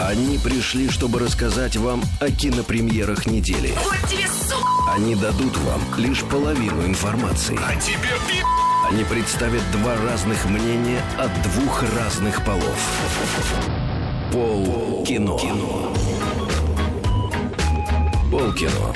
Они 0.00 0.38
пришли, 0.38 0.88
чтобы 0.88 1.18
рассказать 1.18 1.76
вам 1.76 2.02
о 2.20 2.30
кинопремьерах 2.30 3.26
недели. 3.26 3.72
Вот 3.84 4.10
тебе, 4.10 4.26
сука! 4.26 4.92
Они 4.94 5.14
дадут 5.14 5.56
вам 5.58 5.80
лишь 5.96 6.22
половину 6.24 6.84
информации. 6.86 7.58
А 7.64 7.74
тебе 7.76 8.10
пи***! 8.28 8.42
Они 8.90 9.04
представят 9.04 9.62
два 9.72 9.96
разных 9.96 10.44
мнения 10.46 11.02
от 11.18 11.30
двух 11.42 11.82
разных 11.96 12.44
полов. 12.44 12.78
Пол 14.32 15.04
кино. 15.06 15.38
Пол 18.30 18.52
кино. 18.54 18.94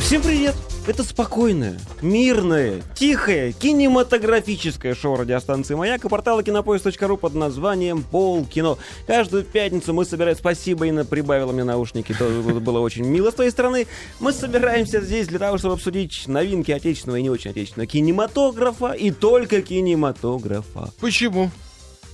Всем 0.00 0.22
привет! 0.22 0.54
Это 0.88 1.02
спокойное, 1.02 1.78
мирное, 2.00 2.80
тихое, 2.94 3.52
кинематографическое 3.52 4.94
шоу 4.94 5.16
радиостанции 5.16 5.74
«Маяк» 5.74 6.02
и 6.02 6.08
портала 6.08 6.42
кинопоиск.ру 6.42 7.18
под 7.18 7.34
названием 7.34 8.02
«Пол 8.02 8.46
кино». 8.46 8.78
Каждую 9.06 9.44
пятницу 9.44 9.92
мы 9.92 10.06
собираем... 10.06 10.34
Спасибо, 10.38 10.86
Инна 10.86 11.04
прибавила 11.04 11.52
мне 11.52 11.62
наушники, 11.62 12.14
то 12.18 12.24
было 12.24 12.80
очень 12.80 13.04
мило 13.04 13.30
с 13.30 13.34
твоей 13.34 13.50
стороны. 13.50 13.86
Мы 14.18 14.32
собираемся 14.32 15.02
здесь 15.02 15.28
для 15.28 15.38
того, 15.38 15.58
чтобы 15.58 15.74
обсудить 15.74 16.26
новинки 16.26 16.72
отечественного 16.72 17.18
и 17.18 17.22
не 17.22 17.28
очень 17.28 17.50
отечественного 17.50 17.86
кинематографа 17.86 18.92
и 18.92 19.10
только 19.10 19.60
кинематографа. 19.60 20.90
Почему? 21.00 21.50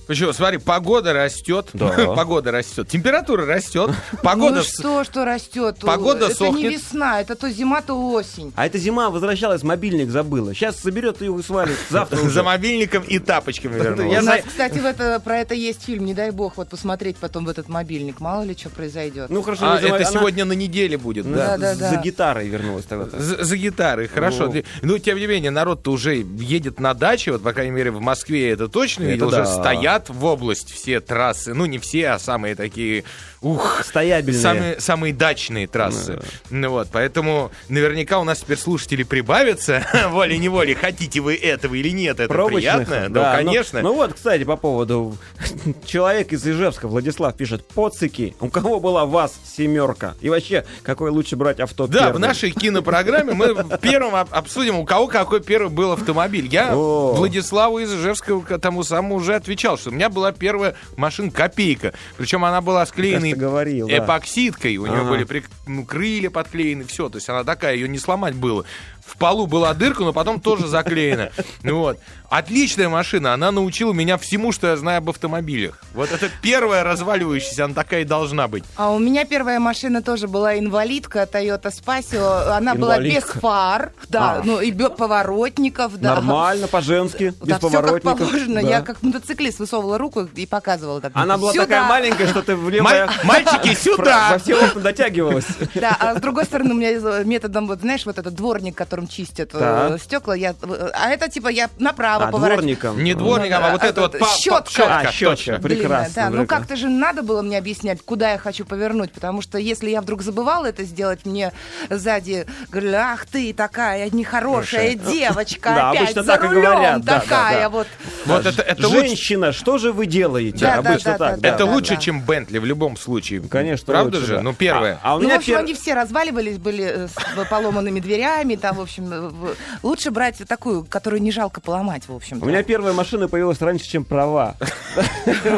Почему? 0.07 0.33
Смотри, 0.33 0.57
погода 0.59 1.13
растет, 1.13 1.69
Да. 1.73 1.87
погода 2.15 2.51
растет, 2.51 2.87
температура 2.87 3.45
растет, 3.45 3.91
погода... 4.21 4.57
ну 4.57 4.61
что, 4.63 5.03
что 5.03 5.25
растет? 5.25 5.77
Погода 5.81 6.27
это 6.27 6.35
сохнет. 6.35 6.55
не 6.57 6.69
весна, 6.77 7.21
это 7.21 7.35
то 7.35 7.49
зима, 7.49 7.81
то 7.81 7.95
осень. 8.11 8.53
А 8.55 8.65
эта 8.67 8.77
зима 8.77 9.09
возвращалась, 9.09 9.63
мобильник 9.63 10.09
забыла. 10.09 10.53
Сейчас 10.53 10.77
соберет 10.79 11.21
ее 11.21 11.35
и 11.37 11.41
свалит. 11.41 11.77
Завтра 11.89 12.17
За 12.17 12.43
мобильником 12.43 13.03
и 13.03 13.17
тапочками 13.19 13.79
У 13.79 13.83
вернулась. 13.83 14.21
знаю- 14.21 14.43
нас, 14.43 14.51
кстати, 14.51 14.77
в 14.79 14.85
это, 14.85 15.19
про 15.19 15.37
это 15.39 15.53
есть 15.55 15.83
фильм, 15.83 16.05
не 16.05 16.13
дай 16.13 16.31
бог, 16.31 16.57
вот 16.57 16.69
посмотреть 16.69 17.17
потом 17.17 17.45
в 17.45 17.49
этот 17.49 17.67
мобильник, 17.69 18.19
мало 18.19 18.43
ли 18.43 18.55
что 18.55 18.69
произойдет. 18.69 19.29
Ну 19.29 19.41
хорошо, 19.41 19.65
А, 19.71 19.79
это 19.79 19.95
она- 19.95 20.05
сегодня 20.05 20.45
на 20.45 20.53
неделе 20.53 20.97
будет, 20.97 21.31
да. 21.31 21.57
Да, 21.57 21.75
да, 21.75 21.89
За 21.91 21.95
гитарой 21.97 22.47
вернулась 22.47 22.85
тогда. 22.85 23.17
За, 23.17 23.43
за 23.43 23.57
гитарой, 23.57 24.07
хорошо. 24.07 24.51
Ну. 24.53 24.63
Ну, 24.81 24.97
тем 24.99 25.17
не 25.17 25.25
менее, 25.27 25.51
народ-то 25.51 25.91
уже 25.91 26.15
едет 26.17 26.79
на 26.79 26.93
даче, 26.93 27.31
вот, 27.31 27.41
по 27.43 27.53
крайней 27.53 27.71
мере, 27.71 27.91
в 27.91 28.01
Москве 28.01 28.47
я 28.47 28.53
это 28.53 28.67
точно 28.67 29.03
Это 29.03 29.11
видел, 29.13 29.29
да. 29.31 29.41
уже 29.41 29.51
стоят 29.51 29.94
в 30.09 30.23
область 30.25 30.71
все 30.71 30.99
трассы, 30.99 31.53
ну, 31.53 31.65
не 31.65 31.77
все, 31.79 32.09
а 32.09 32.19
самые 32.19 32.55
такие, 32.55 33.03
ух, 33.41 33.81
Стоябельные. 33.83 34.41
самые, 34.41 34.79
самые 34.79 35.13
дачные 35.13 35.67
трассы. 35.67 36.19
Ну 36.49 36.69
вот, 36.69 36.89
поэтому 36.91 37.51
наверняка 37.69 38.19
у 38.19 38.23
нас 38.23 38.39
теперь 38.39 38.57
слушатели 38.57 39.03
прибавятся, 39.03 39.85
волей-неволей, 40.09 40.73
хотите 40.75 41.19
вы 41.21 41.35
этого 41.35 41.75
или 41.75 41.89
нет, 41.89 42.19
это 42.19 42.27
Пробочных, 42.33 42.87
приятно? 42.87 43.09
да, 43.09 43.31
ну, 43.33 43.39
ну- 43.39 43.45
конечно. 43.45 43.81
Ну, 43.81 43.93
вот, 43.95 44.13
кстати, 44.13 44.43
по 44.43 44.55
поводу... 44.55 45.17
Человек 45.85 46.33
из 46.33 46.45
Ижевска, 46.47 46.87
Владислав, 46.87 47.35
пишет, 47.35 47.65
поцики, 47.67 48.35
у 48.39 48.49
кого 48.49 48.79
была 48.79 49.05
ВАЗ 49.05 49.33
семерка? 49.57 50.15
И 50.21 50.29
вообще, 50.29 50.65
какой 50.83 51.09
лучше 51.11 51.35
брать 51.35 51.59
авто 51.59 51.87
Да, 51.87 51.99
в 51.99 52.03
первым? 52.03 52.21
нашей 52.21 52.51
кинопрограмме 52.51 53.33
мы 53.33 53.55
первым 53.81 54.15
об- 54.15 54.33
обсудим, 54.33 54.77
у 54.79 54.85
кого 54.85 55.07
какой 55.07 55.41
первый 55.41 55.69
был 55.69 55.91
автомобиль. 55.91 56.47
Я. 56.47 56.73
Владиславу 56.75 57.79
из 57.79 57.93
Ижевска 57.93 58.59
тому 58.59 58.83
самому 58.83 59.15
уже 59.15 59.35
отвечал, 59.35 59.77
что 59.77 59.84
у 59.87 59.91
меня 59.91 60.09
была 60.09 60.31
первая 60.31 60.75
машина 60.97 61.31
копейка. 61.31 61.93
Причем 62.17 62.45
она 62.45 62.61
была 62.61 62.85
склеена 62.85 63.25
говорил, 63.35 63.87
да. 63.87 63.99
эпоксидкой, 63.99 64.77
у 64.77 64.85
нее 64.85 65.01
Ага. 65.01 65.09
были 65.09 65.43
ну, 65.67 65.85
крылья 65.85 66.29
подклеены, 66.29 66.83
все. 66.85 67.09
То 67.09 67.17
есть 67.17 67.29
она 67.29 67.43
такая, 67.43 67.75
ее 67.75 67.87
не 67.87 67.97
сломать 67.97 68.35
было. 68.35 68.65
В 69.05 69.17
полу 69.17 69.47
была 69.47 69.73
дырка, 69.73 70.03
но 70.03 70.13
потом 70.13 70.39
тоже 70.41 70.67
заклеена. 70.67 71.29
Ну 71.63 71.79
вот. 71.79 71.99
Отличная 72.29 72.89
машина, 72.89 73.33
она 73.33 73.51
научила 73.51 73.93
меня 73.93 74.17
всему, 74.17 74.51
что 74.51 74.67
я 74.67 74.77
знаю 74.77 74.97
об 74.97 75.09
автомобилях. 75.09 75.79
Вот 75.93 76.11
это 76.11 76.29
первая 76.41 76.83
разваливающаяся, 76.83 77.65
она 77.65 77.73
такая 77.75 78.01
и 78.01 78.03
должна 78.03 78.47
быть. 78.47 78.63
А 78.75 78.91
у 78.91 78.99
меня 78.99 79.23
первая 79.25 79.59
машина 79.59 80.01
тоже 80.01 80.27
была 80.27 80.57
инвалидка, 80.57 81.29
Toyota 81.31 81.71
Spacio. 81.71 82.49
Она 82.57 82.73
была 82.75 82.97
без 82.97 83.05
Инвалидка. 83.23 83.39
фар, 83.39 83.91
да, 84.09 84.31
А. 84.39 84.41
ну 84.43 84.59
и 84.59 84.71
бе- 84.71 84.89
поворотников, 84.89 85.97
да. 85.99 86.15
Нормально, 86.15 86.67
по-женски, 86.67 87.33
без 87.41 87.47
Да, 87.47 87.57
все 87.59 87.69
как 87.69 87.81
поворотников. 87.81 88.17
положено. 88.19 88.61
Да. 88.61 88.67
Я 88.67 88.81
как 88.81 89.01
мотоциклист 89.03 89.59
высовывала 89.59 89.97
руку 89.97 90.27
и 90.35 90.45
показывала. 90.45 90.99
Так, 91.01 91.11
Она 91.15 91.37
была 91.37 91.51
«Сюда». 91.53 91.63
такая 91.65 91.83
маленькая, 91.83 92.27
что 92.27 92.41
ты 92.41 92.55
в 92.55 92.69
левое... 92.69 93.09
Мальчики, 93.23 93.73
сюда! 93.79 94.31
Во 94.31 94.37
все 94.39 94.55
окна 94.65 94.81
дотягивалась. 94.81 95.45
Да, 95.75 95.95
а 95.99 96.15
с 96.15 96.21
другой 96.21 96.45
стороны, 96.45 96.71
у 96.73 96.77
меня 96.77 97.23
методом, 97.23 97.67
вот 97.67 97.81
знаешь, 97.81 98.05
вот 98.05 98.17
этот 98.17 98.33
дворник, 98.33 98.75
которым 98.95 99.07
чистят 99.07 99.49
э, 99.53 99.59
Так. 99.59 100.01
стекла, 100.01 100.35
я, 100.35 100.55
э, 100.61 100.89
а 100.93 101.09
это 101.09 101.29
типа 101.29 101.49
я 101.49 101.69
направо 101.79 102.27
А, 102.27 102.31
поворачиваю. 102.31 102.61
дворником. 102.77 103.03
Не 103.03 103.13
дворником, 103.13 103.63
а 103.63 103.71
вот 103.71 103.83
А, 103.83 103.87
это 103.87 104.01
вот 104.01 104.17
па- 104.19 104.27
щетка. 104.27 104.71
щетка, 104.71 104.99
А, 105.09 105.11
щетка. 105.11 105.59
Прекрасно. 105.61 106.13
да. 106.15 106.29
Ну 106.29 106.45
как-то 106.45 106.75
же 106.77 106.87
надо 106.87 107.21
было 107.23 107.41
мне 107.41 107.57
объяснять, 107.57 108.01
куда 108.01 108.31
я 108.31 108.37
хочу 108.37 108.65
повернуть, 108.65 109.11
потому 109.11 109.41
что 109.41 109.57
если 109.57 109.89
я 109.89 110.01
вдруг 110.01 110.21
забывала 110.21 110.65
это 110.67 110.83
сделать, 110.83 111.25
мне 111.25 111.51
сзади 111.89 112.45
говорили, 112.69 112.93
ах 112.95 113.25
ты 113.25 113.53
такая 113.53 114.09
нехорошая 114.09 114.95
девочка, 114.95 115.69
Да, 115.75 115.89
опять 115.89 116.01
обычно 116.03 116.23
за 116.23 116.31
так 116.31 116.43
и 116.43 116.47
рулем 116.47 116.61
говорят, 116.71 117.01
да, 117.03 117.13
да, 117.15 117.19
такая 117.19 117.61
да. 117.63 117.69
вот. 117.69 117.87
Вот 118.25 118.45
это, 118.45 118.61
это 118.61 118.87
Женщина, 118.87 119.51
что 119.51 119.77
же 119.77 119.91
вы 119.91 120.05
делаете? 120.05 120.59
Да, 120.65 120.75
Обычно 120.75 121.11
да, 121.17 121.17
так. 121.31 121.37
это 121.43 121.57
да, 121.59 121.65
лучше, 121.65 121.95
да. 121.95 122.01
чем 122.01 122.21
Бентли 122.21 122.59
в 122.59 122.65
любом 122.65 122.95
случае. 122.97 123.41
Конечно, 123.41 123.85
Правда 123.85 124.17
лучше, 124.17 124.27
же? 124.27 124.35
да. 124.37 124.41
Ну, 124.41 124.53
первое. 124.53 124.99
А, 125.03 125.11
а 125.11 125.15
у 125.15 125.19
Ну, 125.19 125.25
меня 125.25 125.35
в 125.35 125.37
общем, 125.39 125.53
пер- 125.55 125.59
они 125.59 125.73
все 125.73 125.93
разваливались, 125.93 126.57
были 126.57 126.83
э, 126.83 127.07
с 127.07 127.45
поломанными 127.49 127.99
дверями, 127.99 128.55
там, 128.55 128.84
общем, 128.85 129.11
э, 129.11 129.53
лучше 129.83 130.11
брать 130.11 130.37
такую, 130.47 130.83
которую 130.85 131.21
не 131.21 131.31
жалко 131.31 131.61
поломать, 131.61 132.07
в 132.07 132.15
общем. 132.15 132.41
У 132.41 132.45
меня 132.45 132.63
первая 132.63 132.93
машина 132.93 133.27
появилась 133.27 133.61
раньше, 133.61 133.85
чем 133.87 134.03
права. 134.03 134.55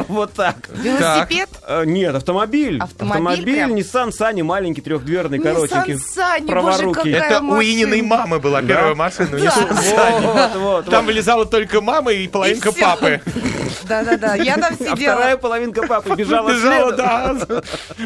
Вот 0.08 0.34
так. 0.34 0.56
велосипед. 0.74 1.50
Э, 1.68 1.84
Нет, 1.86 2.16
автомобиль. 2.16 2.80
Автомобиль? 2.80 3.72
Nissan 3.72 4.10
Sunny, 4.10 4.44
маленький, 4.44 4.82
трехдверный, 4.82 5.40
коротенький. 5.40 5.94
Nissan 5.94 6.46
Sunny, 6.48 6.62
боже, 6.62 6.92
какая 6.92 7.14
Это 7.14 7.42
у. 7.42 7.62
Ининой 7.62 8.02
мамы 8.02 8.40
была 8.40 8.62
первая 8.62 8.96
машина. 8.96 9.38
Там 10.90 11.06
вылезала 11.06 11.46
только 11.46 11.82
мама 11.82 12.12
и 12.12 12.28
половинка 12.28 12.72
папы. 12.72 13.22
Да-да-да, 13.88 14.36
я 14.36 14.56
там 14.58 14.74
А 14.74 14.76
сидела. 14.76 15.14
вторая 15.14 15.38
половинка 15.38 15.86
папы 15.88 16.16
бежала 16.16 16.50
Бежала, 16.50 16.92
да. 16.94 17.36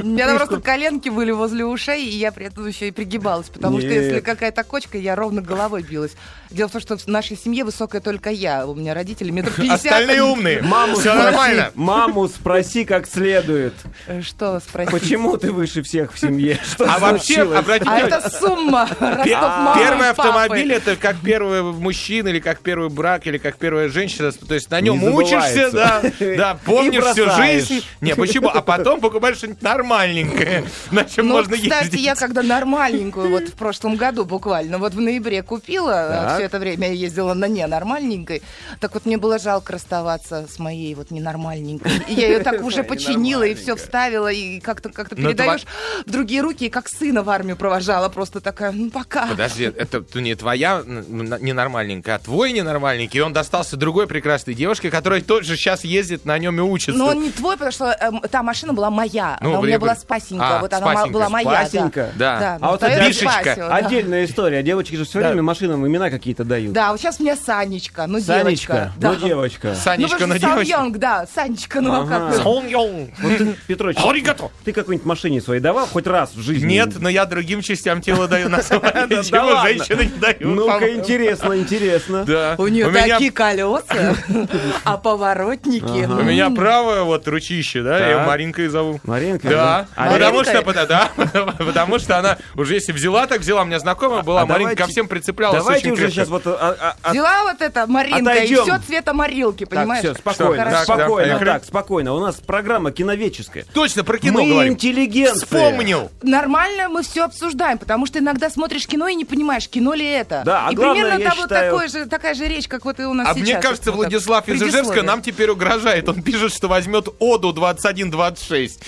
У 0.04 0.06
меня 0.06 0.28
там 0.28 0.38
просто 0.38 0.60
коленки 0.60 1.10
были 1.10 1.32
возле 1.32 1.66
ушей, 1.66 2.06
и 2.06 2.18
я 2.18 2.32
при 2.32 2.48
этом 2.48 2.68
еще 2.68 2.88
и 2.88 2.92
пригибалась, 2.92 3.48
потому 3.50 3.80
что 3.80 3.88
если 3.90 4.20
какая-то 4.20 4.64
кочка, 4.64 4.98
я 4.98 5.11
ровно 5.16 5.42
головой 5.42 5.84
билась. 5.84 6.16
Дело 6.52 6.68
в 6.68 6.72
том, 6.74 6.82
что 6.82 6.98
в 6.98 7.08
нашей 7.08 7.38
семье 7.38 7.64
высокая 7.64 8.02
только 8.02 8.30
я. 8.30 8.68
У 8.68 8.76
меня 8.76 8.94
родители 8.94 9.32
метр 9.32 9.52
пятьдесят. 9.54 9.86
Остальные 9.86 10.24
умные. 10.24 10.62
Маму 10.62 10.94
Все 10.96 11.12
спроси, 11.12 11.24
нормально. 11.24 11.72
Маму 11.76 12.28
спроси 12.28 12.84
как 12.86 13.08
следует. 13.08 13.74
Э, 14.08 14.22
Что 14.22 14.60
спросить? 14.60 14.92
Почему 14.92 15.38
ты 15.38 15.52
выше 15.52 15.82
всех 15.82 16.14
в 16.14 16.20
семье? 16.20 16.60
Что 16.64 16.86
А 16.94 17.00
вообще, 17.00 17.42
обратите 17.44 17.90
А 17.90 18.00
это 18.00 18.30
сумма. 18.30 18.88
Первый 19.24 20.10
автомобиль 20.10 20.74
это 20.74 20.96
как 20.96 21.18
первый 21.24 21.62
мужчина, 21.64 22.28
или 22.30 22.40
как 22.40 22.60
первый 22.60 22.90
брак, 22.90 23.28
или 23.28 23.38
как 23.38 23.56
первая 23.58 23.90
женщина. 23.90 24.32
То 24.32 24.54
есть 24.54 24.70
на 24.72 24.82
нем 24.82 25.00
Не 25.00 25.10
учишься, 25.10 25.72
да, 25.72 26.02
да, 26.20 26.58
помнишь 26.66 27.04
всю 27.06 27.30
жизнь. 27.32 27.84
Не, 28.02 28.16
почему? 28.16 28.50
А 28.50 28.62
потом 28.62 29.00
покупаешь 29.00 29.38
что-нибудь 29.38 29.62
нормальненькое, 29.62 30.66
на 30.92 31.06
чем 31.06 31.28
Ну, 31.28 31.34
можно 31.36 31.56
кстати, 31.56 31.84
ездить. 31.86 32.02
я 32.02 32.16
когда 32.16 32.42
нормальненькую, 32.44 33.30
вот 33.30 33.44
в 33.50 33.54
прошлом 33.54 33.96
году 33.96 34.26
буквально, 34.26 34.78
вот 34.78 34.94
в 34.94 35.00
ноябре 35.00 35.44
купила. 35.44 36.41
Все 36.42 36.48
это 36.48 36.58
время 36.58 36.88
я 36.88 36.94
ездила 36.94 37.36
на 37.36 37.48
ненормальненькой, 37.48 38.42
так 38.80 38.96
вот 38.96 39.06
мне 39.06 39.18
было 39.18 39.38
жалко 39.38 39.74
расставаться 39.74 40.48
с 40.52 40.58
моей 40.58 40.96
вот 40.96 41.12
ненормальненькой. 41.12 41.92
И 42.08 42.14
я 42.16 42.30
ее 42.30 42.40
так 42.40 42.62
уже 42.64 42.84
починила 42.84 43.44
и 43.44 43.54
все 43.54 43.76
вставила, 43.76 44.32
и 44.32 44.60
как-то 44.60 44.90
как 44.90 45.12
Но 45.12 45.18
передаешь 45.18 45.68
в 46.04 46.10
другие 46.10 46.42
руки, 46.42 46.66
и 46.66 46.70
как 46.70 46.90
сына 46.90 47.22
в 47.22 47.30
армию 47.30 47.58
провожала, 47.58 48.10
просто 48.10 48.42
такая, 48.42 48.72
ну 48.72 48.90
пока. 48.90 49.28
Подожди, 49.28 49.66
это 49.66 50.04
не 50.16 50.34
твоя 50.34 50.82
ненормальненькая, 50.84 52.16
а 52.16 52.20
твой 52.20 52.54
ненормальненький. 52.54 53.20
И 53.20 53.22
он 53.22 53.34
достался 53.34 53.78
другой 53.78 54.08
прекрасной 54.08 54.56
девушке, 54.56 54.90
которая 54.90 55.22
тоже 55.22 55.56
сейчас 55.56 55.84
ездит 55.84 56.26
на 56.26 56.40
нем 56.40 56.58
и 56.58 56.62
учится. 56.62 56.98
Но 56.98 57.10
он 57.10 57.22
не 57.22 57.30
твой, 57.30 57.54
потому 57.54 57.72
что 57.72 57.96
эм, 58.02 58.20
та 58.22 58.42
машина 58.42 58.74
была 58.74 58.90
моя. 58.90 59.38
Ну, 59.42 59.50
она 59.52 59.60
у 59.60 59.64
меня 59.64 59.78
была 59.78 59.96
спасенька. 59.96 60.58
А, 60.58 60.60
вот 60.62 60.74
она 60.74 61.06
была 61.06 61.30
моя. 61.30 61.68
Спасенька? 61.68 62.12
Да. 62.16 62.40
Да, 62.40 62.58
А 62.62 62.72
вот 62.72 62.82
Бишечка. 62.82 63.76
Отдельная 63.76 64.26
история. 64.26 64.64
Девочки 64.64 64.96
же 64.96 65.06
все 65.06 65.20
время 65.20 65.44
машинам 65.44 65.86
имена 65.86 66.10
какие-то 66.32 66.44
дают. 66.44 66.74
Да, 66.74 66.92
вот 66.92 67.00
сейчас 67.00 67.20
у 67.20 67.24
меня 67.24 67.36
Санечка, 67.36 68.08
ну 68.08 68.20
Санечка, 68.20 68.74
девочка. 68.74 68.94
Да. 68.98 69.12
ну 69.12 69.28
девочка. 69.28 69.76
Санечка 69.76 70.18
ну, 70.22 70.28
на 70.28 70.36
потому 70.36 70.54
что 70.54 70.64
девочку. 70.64 70.72
Сан 70.72 70.84
Йонг, 70.84 70.98
да, 70.98 71.28
Санечка, 71.34 71.82
ну 71.82 71.94
а 71.94 72.02
Ага. 72.02 72.34
как? 72.34 72.46
Вот 72.46 73.38
ты, 73.38 73.56
Петрович, 73.68 73.98
Аригато. 74.04 74.52
ты 74.64 74.74
какой-нибудь 74.74 75.06
машине 75.06 75.42
своей 75.42 75.62
давал 75.62 75.88
хоть 75.88 76.08
раз 76.08 76.34
в 76.34 76.42
жизни? 76.42 76.68
Нет, 76.68 77.00
но 77.00 77.10
я 77.10 77.26
другим 77.26 77.62
частям 77.62 78.02
тела 78.02 78.28
даю 78.28 78.50
на 78.50 78.58
Да 78.70 79.06
Ничего 79.08 79.46
ладно? 79.46 79.70
женщины 79.70 80.04
не 80.14 80.20
дают. 80.20 80.42
Ну-ка, 80.42 80.94
интересно, 80.94 81.58
интересно. 81.58 82.24
Да. 82.26 82.56
У 82.58 82.68
нее 82.68 82.90
такие 82.90 83.32
колеса, 83.32 84.16
а 84.84 84.98
поворотники. 84.98 86.06
У 86.06 86.24
меня 86.24 86.50
правое 86.50 87.04
вот 87.04 87.28
ручище, 87.28 87.84
да, 87.84 88.08
я. 88.08 88.26
Маринкой 88.26 88.68
зову. 88.68 89.00
Маринка? 89.04 89.50
Да, 89.50 89.88
А 89.96 90.12
потому 90.12 90.44
что, 90.44 90.86
да, 90.88 91.12
потому 91.58 92.00
что 92.00 92.18
она 92.18 92.38
уже 92.56 92.76
если 92.76 92.92
взяла, 92.92 93.28
так 93.28 93.42
взяла, 93.42 93.64
у 93.64 93.66
меня 93.66 93.80
знакомая 93.80 94.22
была, 94.24 94.42
А 94.42 94.46
Маринка 94.46 94.76
ко 94.76 94.88
всем 94.88 95.08
прицеплялась 95.08 95.66
очень 95.66 95.96
крепко. 95.96 96.21
Сейчас 96.22 96.30
вот... 96.30 96.48
а, 96.48 96.76
а, 96.80 96.96
а, 97.04 97.12
Взяла 97.12 97.44
вот 97.44 97.62
это 97.62 97.88
Маринка, 97.88 98.32
Отойдем. 98.32 98.60
и 98.60 98.64
все 98.64 98.78
цвета 98.80 99.14
Морилки, 99.14 99.66
Так, 99.66 99.80
понимаешь? 99.80 100.04
все, 100.04 100.14
спокойно. 100.16 100.64
Так, 100.66 100.84
спокойно, 100.84 101.28
поехали. 101.28 101.46
так, 101.46 101.66
спокойно. 101.66 102.14
У 102.14 102.20
нас 102.20 102.36
программа 102.36 102.92
киновеческая. 102.92 103.66
Точно, 103.74 104.04
про 104.04 104.18
кино 104.18 104.42
Мы 104.44 104.50
говорим. 104.50 104.74
интеллигенция. 104.74 105.46
Вспомнил. 105.46 106.12
Нормально 106.22 106.90
мы 106.90 107.04
все 107.04 107.26
обсуждаем, 107.26 107.78
потому 107.78 108.06
что 108.06 108.20
иногда 108.20 108.50
смотришь 108.50 108.88
кино 108.88 109.08
и 109.08 109.16
не 109.16 109.26
понимаешь, 109.26 109.68
кино 109.70 109.94
ли 109.94 110.06
это. 110.06 110.44
Да, 110.46 110.68
а 110.68 110.72
и 110.72 110.76
главное, 110.76 111.02
примерно 111.04 111.22
я 111.24 111.30
того- 111.30 111.42
считаю- 111.44 111.72
такой 111.72 111.88
же, 111.90 112.06
такая 112.08 112.34
же 112.34 112.48
речь, 112.48 112.68
как 112.68 112.86
вот 112.86 113.00
и 113.00 113.04
у 113.04 113.14
нас 113.14 113.28
А 113.28 113.34
сейчас. 113.34 113.44
мне 113.44 113.58
кажется, 113.60 113.92
Вот 113.92 114.02
так. 114.04 114.12
Владислав 114.12 114.48
из 114.48 114.56
Ижевска 114.56 114.72
Предисловие. 114.78 115.04
нам 115.04 115.22
теперь 115.22 115.50
угрожает. 115.50 116.08
Он 116.10 116.22
пишет, 116.22 116.54
что 116.54 116.68
возьмет 116.68 117.08
Оду 117.20 117.54
2126. 117.54 118.80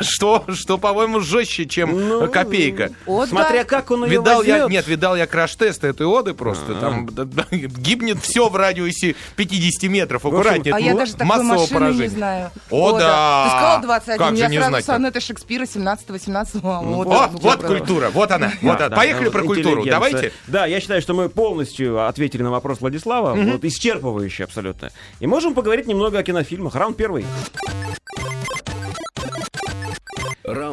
Что, 0.00 0.44
что 0.54 0.78
по-моему, 0.78 1.20
жестче, 1.20 1.66
чем 1.66 2.08
Ну, 2.08 2.28
копейка. 2.30 2.90
О, 3.06 3.26
Смотря 3.26 3.58
да. 3.62 3.64
как 3.64 3.90
он 3.90 4.04
ее 4.04 4.10
Видал 4.12 4.42
я, 4.42 4.54
возьмет. 4.54 4.70
нет, 4.70 4.86
видал 4.88 5.16
я 5.16 5.26
краш-тест 5.26 5.84
этой 5.84 6.06
Оды 6.06 6.34
просто. 6.34 6.74
Там 6.80 7.06
да, 7.06 7.24
да, 7.24 7.46
гибнет 7.50 8.18
все 8.22 8.48
в 8.48 8.56
радиусе 8.56 9.14
50 9.36 9.90
метров. 9.90 10.24
Аккуратнее. 10.24 10.74
А 10.74 10.80
я 10.80 10.94
даже 10.94 11.12
такой 11.12 11.26
массового 11.26 11.60
машины 11.60 11.78
поражения. 11.78 12.02
не 12.02 12.08
знаю. 12.08 12.50
О, 12.70 12.98
да. 12.98 13.44
Ты 13.44 13.50
сказал 13.50 13.82
21, 13.82 14.18
Как 14.18 14.36
же 14.36 14.42
я 14.42 14.48
не 14.48 14.58
сразу 14.58 14.82
сонеты 14.86 15.20
Шекспира 15.20 15.64
17-18. 15.64 16.60
О, 16.62 16.82
Вот, 16.82 17.30
вот 17.32 17.62
культура, 17.62 18.10
вот 18.10 18.30
она. 18.30 18.52
Вот 18.62 18.78
Да, 18.78 18.86
она. 18.86 18.88
да, 18.88 18.96
Поехали 18.96 19.28
про 19.28 19.42
культуру. 19.42 19.84
Давайте. 19.84 20.32
Да, 20.46 20.66
я 20.66 20.80
считаю, 20.80 21.00
что 21.02 21.14
мы 21.14 21.28
полностью 21.28 22.06
ответили 22.06 22.42
на 22.42 22.50
вопрос 22.50 22.80
Владислава, 22.80 23.34
вот 23.34 23.64
исчерпывающе 23.64 24.44
абсолютно. 24.44 24.90
И 25.20 25.26
можем 25.26 25.54
поговорить 25.54 25.86
немного 25.86 26.18
о 26.18 26.22
кинофильмах. 26.22 26.74
Раунд 26.74 26.96
первый. 26.96 27.24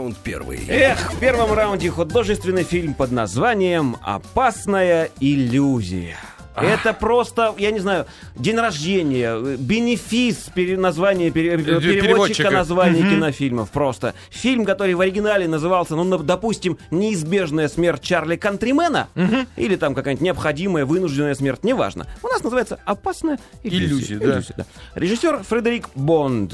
Раунд 0.07 0.17
первый. 0.23 0.61
Эх, 0.69 1.11
в 1.13 1.19
первом 1.19 1.51
раунде 1.51 1.89
художественный 1.91 2.63
фильм 2.63 2.93
под 2.93 3.11
названием 3.11 3.97
«Опасная 4.01 5.09
иллюзия». 5.19 6.15
Это 6.55 6.93
просто, 6.93 7.53
я 7.59 7.69
не 7.71 7.79
знаю, 7.79 8.07
день 8.35 8.55
рождения, 8.57 9.35
э, 9.35 9.57
бенефис 9.59 10.49
пере- 10.55 10.77
названия 10.77 11.29
пере- 11.29 11.51
э, 11.55 11.57
переводчика 11.57 12.01
переводчика. 12.01 12.49
названий 12.51 13.01
кинофильмов. 13.01 13.69
Просто 13.69 14.13
фильм, 14.31 14.63
который 14.65 14.93
в 14.95 15.01
оригинале 15.01 15.47
назывался, 15.47 15.95
ну, 15.95 16.17
допустим, 16.19 16.77
неизбежная 16.89 17.67
смерть 17.67 18.01
Чарли 18.01 18.37
Кантримена, 18.37 19.09
или 19.57 19.75
там 19.75 19.93
какая-нибудь 19.93 20.23
необходимая 20.23 20.85
вынужденная 20.85 21.35
смерть, 21.35 21.63
неважно. 21.65 22.07
У 22.23 22.27
нас 22.27 22.41
называется 22.43 22.79
«Опасная 22.85 23.37
иллюзия». 23.61 24.15
Иллюзия, 24.17 24.53
да. 24.55 24.65
Режиссер 24.95 25.43
Фредерик 25.43 25.89
Бонд. 25.95 26.53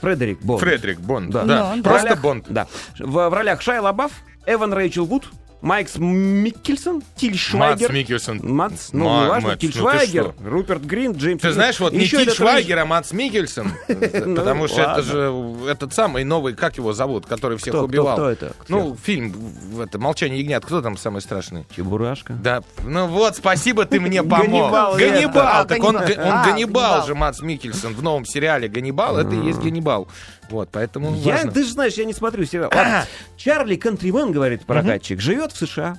Фредерик 0.00 0.40
Бонд. 0.40 0.60
Фредерик 0.60 1.00
Бонд. 1.00 1.30
Да. 1.30 1.44
Да. 1.44 1.74
Ну, 1.76 1.82
Просто 1.82 2.16
Бонд. 2.16 2.46
Да. 2.48 2.66
В, 2.98 3.28
в 3.28 3.32
ролях 3.34 3.60
Шайа 3.60 3.82
Лабаф, 3.82 4.12
Эван 4.46 4.72
Рэйчел 4.72 5.04
Вуд, 5.04 5.28
Майкс 5.60 5.96
Миккельсон, 5.96 7.02
Тиль 7.16 7.32
Мац 7.32 7.38
Швайгер. 7.38 7.92
Микельсон. 7.92 8.40
Мац, 8.44 8.90
ну, 8.92 9.06
Ма- 9.08 9.24
неважно, 9.24 9.48
Мац, 9.50 9.58
Тиль 9.58 9.72
ну? 9.74 10.34
Руперт 10.44 10.82
Грин, 10.82 11.12
Джеймс... 11.12 11.42
Ты 11.42 11.52
знаешь, 11.52 11.80
вот 11.80 11.92
не 11.92 12.00
Еще 12.00 12.18
Тиль 12.18 12.26
этот 12.26 12.36
Швайгер, 12.36 12.78
а 12.78 12.84
Мац 12.86 13.10
Микельсон. 13.12 13.72
Потому 13.88 14.62
Ну, 14.62 14.68
что 14.68 14.82
это 14.82 15.02
же 15.02 15.34
этот 15.68 15.92
самый 15.94 16.22
новый, 16.22 16.54
как 16.54 16.76
его 16.76 16.92
зовут, 16.92 17.26
который 17.26 17.58
всех 17.58 17.74
убивал. 17.74 18.14
кто 18.14 18.30
это? 18.30 18.52
Ну, 18.68 18.96
фильм, 19.02 19.32
в- 19.32 19.80
это 19.80 19.98
«Молчание 19.98 20.38
ягнят». 20.40 20.64
Кто 20.64 20.80
там 20.80 20.96
самый 20.96 21.20
страшный? 21.22 21.66
Чебурашка. 21.74 22.34
Да, 22.34 22.62
ну 22.84 23.06
вот, 23.08 23.34
спасибо, 23.36 23.84
ты 23.84 23.98
мне 23.98 24.22
помог. 24.22 24.96
Ганнибал, 24.96 25.66
так 25.66 25.82
он, 25.82 25.96
А, 25.96 26.00
он 26.02 26.50
Ганнибал. 26.50 27.04
Же, 27.06 27.14
Мац 27.16 27.40
Микельсон, 27.40 27.94
в 27.94 28.02
новом 28.02 28.24
сериале 28.24 28.68
«Ганнибал», 28.68 29.18
это 29.18 29.34
и 29.34 29.44
есть 29.46 29.58
Ганнибал. 29.58 30.06
Вот, 30.50 30.68
поэтому 30.72 31.14
Я, 31.14 31.34
важно. 31.34 31.52
ты 31.52 31.64
же 31.64 31.72
знаешь, 31.72 31.94
я 31.94 32.04
не 32.04 32.12
смотрю 32.14 32.44
сериал. 32.44 32.70
Ладно. 32.74 33.06
Чарли 33.36 33.76
Кантримен, 33.76 34.32
говорит 34.32 34.64
прокатчик, 34.64 35.20
живет 35.20 35.52
в 35.52 35.56
США. 35.58 35.98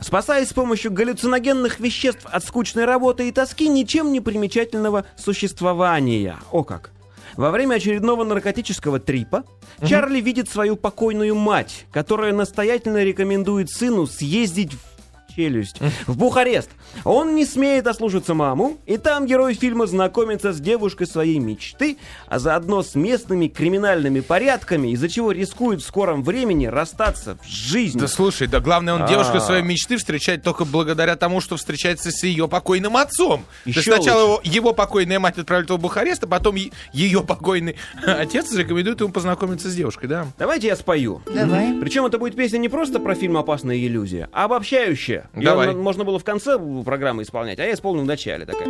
Спасаясь 0.00 0.48
с 0.48 0.52
помощью 0.52 0.90
галлюциногенных 0.92 1.80
веществ 1.80 2.24
от 2.24 2.44
скучной 2.44 2.86
работы 2.86 3.28
и 3.28 3.32
тоски 3.32 3.68
ничем 3.68 4.12
не 4.12 4.20
примечательного 4.20 5.04
существования. 5.16 6.38
О 6.50 6.64
как! 6.64 6.90
Во 7.36 7.50
время 7.50 7.76
очередного 7.76 8.24
наркотического 8.24 8.98
трипа 8.98 9.44
Чарли 9.86 10.20
видит 10.20 10.48
свою 10.50 10.76
покойную 10.76 11.34
мать, 11.34 11.86
которая 11.92 12.32
настоятельно 12.32 13.02
рекомендует 13.04 13.70
сыну 13.70 14.06
съездить 14.06 14.72
в 14.74 14.89
челюсть, 15.34 15.80
в 16.06 16.16
Бухарест. 16.16 16.70
Он 17.04 17.34
не 17.34 17.44
смеет 17.44 17.86
ослушаться 17.86 18.34
маму, 18.34 18.78
и 18.86 18.96
там 18.96 19.26
герой 19.26 19.54
фильма 19.54 19.86
знакомится 19.86 20.52
с 20.52 20.60
девушкой 20.60 21.06
своей 21.06 21.38
мечты, 21.38 21.98
а 22.26 22.38
заодно 22.38 22.82
с 22.82 22.94
местными 22.94 23.48
криминальными 23.48 24.20
порядками, 24.20 24.88
из-за 24.92 25.08
чего 25.08 25.32
рискует 25.32 25.82
в 25.82 25.86
скором 25.86 26.22
времени 26.22 26.66
расстаться 26.66 27.38
с 27.44 27.48
жизнью. 27.48 28.00
Да 28.02 28.08
слушай, 28.08 28.46
да 28.46 28.60
главное, 28.60 28.94
он 28.94 29.02
А. 29.02 29.08
девушку 29.08 29.40
своей 29.40 29.62
мечты 29.62 29.96
встречает 29.96 30.42
только 30.42 30.64
благодаря 30.64 31.16
тому, 31.16 31.40
что 31.40 31.56
встречается 31.56 32.10
с 32.10 32.22
ее 32.24 32.48
покойным 32.48 32.96
отцом. 32.96 33.44
Еще 33.64 33.82
сначала 33.82 34.22
его, 34.22 34.40
его 34.44 34.72
покойная 34.72 35.18
мать 35.18 35.38
отправит 35.38 35.68
его 35.68 35.78
в 35.78 35.80
Бухарест, 35.80 36.24
а 36.24 36.26
потом 36.26 36.56
ее 36.92 37.22
покойный 37.22 37.76
отец 38.06 38.52
рекомендует 38.54 39.00
ему 39.00 39.10
познакомиться 39.12 39.70
с 39.70 39.74
девушкой, 39.74 40.06
да? 40.06 40.26
Давайте 40.38 40.68
я 40.68 40.76
спою. 40.76 41.22
Давай. 41.26 41.74
Причем 41.80 42.06
это 42.06 42.18
будет 42.18 42.36
песня 42.36 42.58
не 42.58 42.68
просто 42.68 42.98
про 43.00 43.14
фильм 43.14 43.36
«Опасная 43.36 43.76
иллюзия», 43.76 44.28
а 44.32 44.44
обобщающая. 44.44 45.19
Давай. 45.34 45.68
на- 45.68 45.72
можно 45.74 46.04
было 46.04 46.18
в 46.18 46.24
конце 46.24 46.58
программы 46.84 47.22
исполнять, 47.22 47.58
а 47.58 47.64
я 47.64 47.72
исполню 47.74 48.02
в 48.02 48.06
начале 48.06 48.44
такая. 48.46 48.68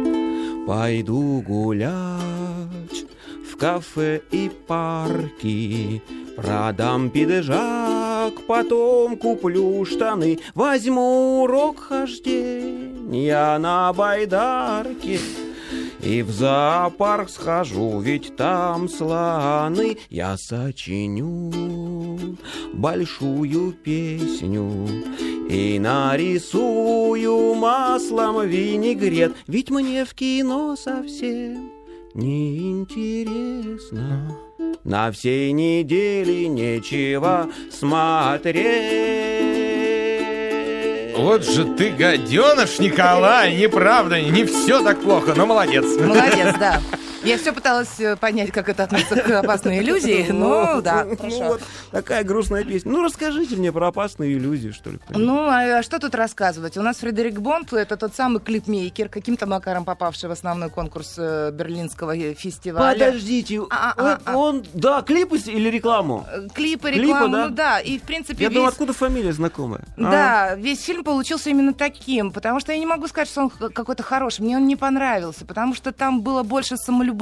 Пойду 0.67 1.43
гулять 1.47 3.05
в 3.51 3.57
кафе 3.57 4.21
и 4.31 4.51
парки, 4.67 6.03
продам 6.37 7.11
пиджак, 7.11 8.35
потом 8.47 9.17
куплю 9.17 9.85
штаны, 9.85 10.39
возьму 10.55 11.43
урок 11.43 11.81
хождения 11.81 13.59
на 13.59 13.93
байдарке. 13.93 15.19
И 16.03 16.23
в 16.23 16.31
зоопарк 16.31 17.29
схожу, 17.29 18.01
ведь 18.01 18.37
там 18.37 18.89
слоны. 18.89 19.99
Я 20.09 20.37
сочиню 20.37 21.51
большую 22.73 23.73
песню 23.73 24.89
И 25.49 25.79
нарисую 25.79 27.55
маслом 27.55 28.49
винегрет. 28.49 29.35
Ведь 29.47 29.71
мне 29.71 30.05
в 30.05 30.15
кино 30.15 30.77
совсем 30.77 31.71
не 32.15 32.73
интересно 32.73 34.37
На 34.83 35.13
всей 35.13 35.53
неделе 35.53 36.49
нечего 36.49 37.49
смотреть 37.71 39.60
Вот 41.21 41.45
же 41.45 41.67
ты 41.67 41.91
гаденыш, 41.91 42.79
Николай, 42.79 43.55
неправда, 43.55 44.21
не 44.23 44.45
все 44.45 44.83
так 44.83 45.03
плохо, 45.03 45.35
но 45.37 45.45
молодец. 45.45 45.85
Молодец, 45.99 46.55
да. 46.59 46.81
Я 47.31 47.39
все 47.39 47.53
пыталась 47.53 47.99
э, 48.01 48.17
понять, 48.17 48.51
как 48.51 48.69
это 48.69 48.85
относится 48.85 49.17
к 49.17 49.31
опасной 49.31 49.79
иллюзии, 49.79 50.27
но 50.33 50.81
да, 50.81 51.05
Ну 51.05 51.17
хорошо. 51.17 51.45
вот, 51.45 51.63
такая 51.91 52.25
грустная 52.25 52.65
песня. 52.65 52.91
Ну 52.91 53.03
расскажите 53.05 53.57
мне 53.57 53.73
про 53.73 53.89
опасные 53.89 54.33
иллюзии, 54.33 54.71
что 54.71 54.91
ли. 54.91 54.99
Ну, 55.11 55.47
а 55.49 55.83
что 55.83 55.99
тут 55.99 56.15
рассказывать? 56.15 56.77
У 56.77 56.83
нас 56.83 56.99
Фредерик 56.99 57.41
Бонд— 57.41 57.73
это 57.73 57.97
тот 57.97 58.15
самый 58.15 58.41
клипмейкер, 58.41 59.09
каким-то 59.09 59.47
макаром 59.47 59.85
попавший 59.85 60.29
в 60.29 60.33
основной 60.33 60.71
конкурс 60.71 61.15
э, 61.19 61.51
Берлинского 61.53 62.17
э, 62.17 62.35
фестиваля. 62.35 62.93
Подождите, 62.93 63.61
А, 63.71 63.95
а, 63.97 64.19
а. 64.25 64.37
он, 64.37 64.65
да, 64.75 65.03
клипы 65.03 65.39
или 65.39 65.69
рекламу? 65.69 66.27
Клипы, 66.55 66.91
рекламу, 66.91 67.33
да? 67.33 67.49
ну 67.49 67.55
да, 67.55 67.81
и 67.81 67.99
в 67.99 68.03
принципе 68.03 68.43
Я 68.45 68.51
думаю, 68.51 68.69
откуда 68.69 68.93
фамилия 68.93 69.33
знакомая? 69.33 69.83
А? 69.97 70.11
Да, 70.11 70.55
весь 70.57 70.83
фильм 70.83 71.05
получился 71.05 71.51
именно 71.51 71.75
таким, 71.75 72.33
потому 72.33 72.59
что 72.61 72.73
я 72.73 72.79
не 72.79 72.87
могу 72.87 73.07
сказать, 73.07 73.29
что 73.29 73.43
он 73.43 73.51
какой-то 73.51 74.03
хороший. 74.03 74.43
Мне 74.43 74.57
он 74.57 74.67
не 74.67 74.77
понравился, 74.77 75.45
потому 75.45 75.75
что 75.75 75.93
там 75.93 76.23
было 76.23 76.43
больше 76.43 76.77
самолюбования 76.77 77.20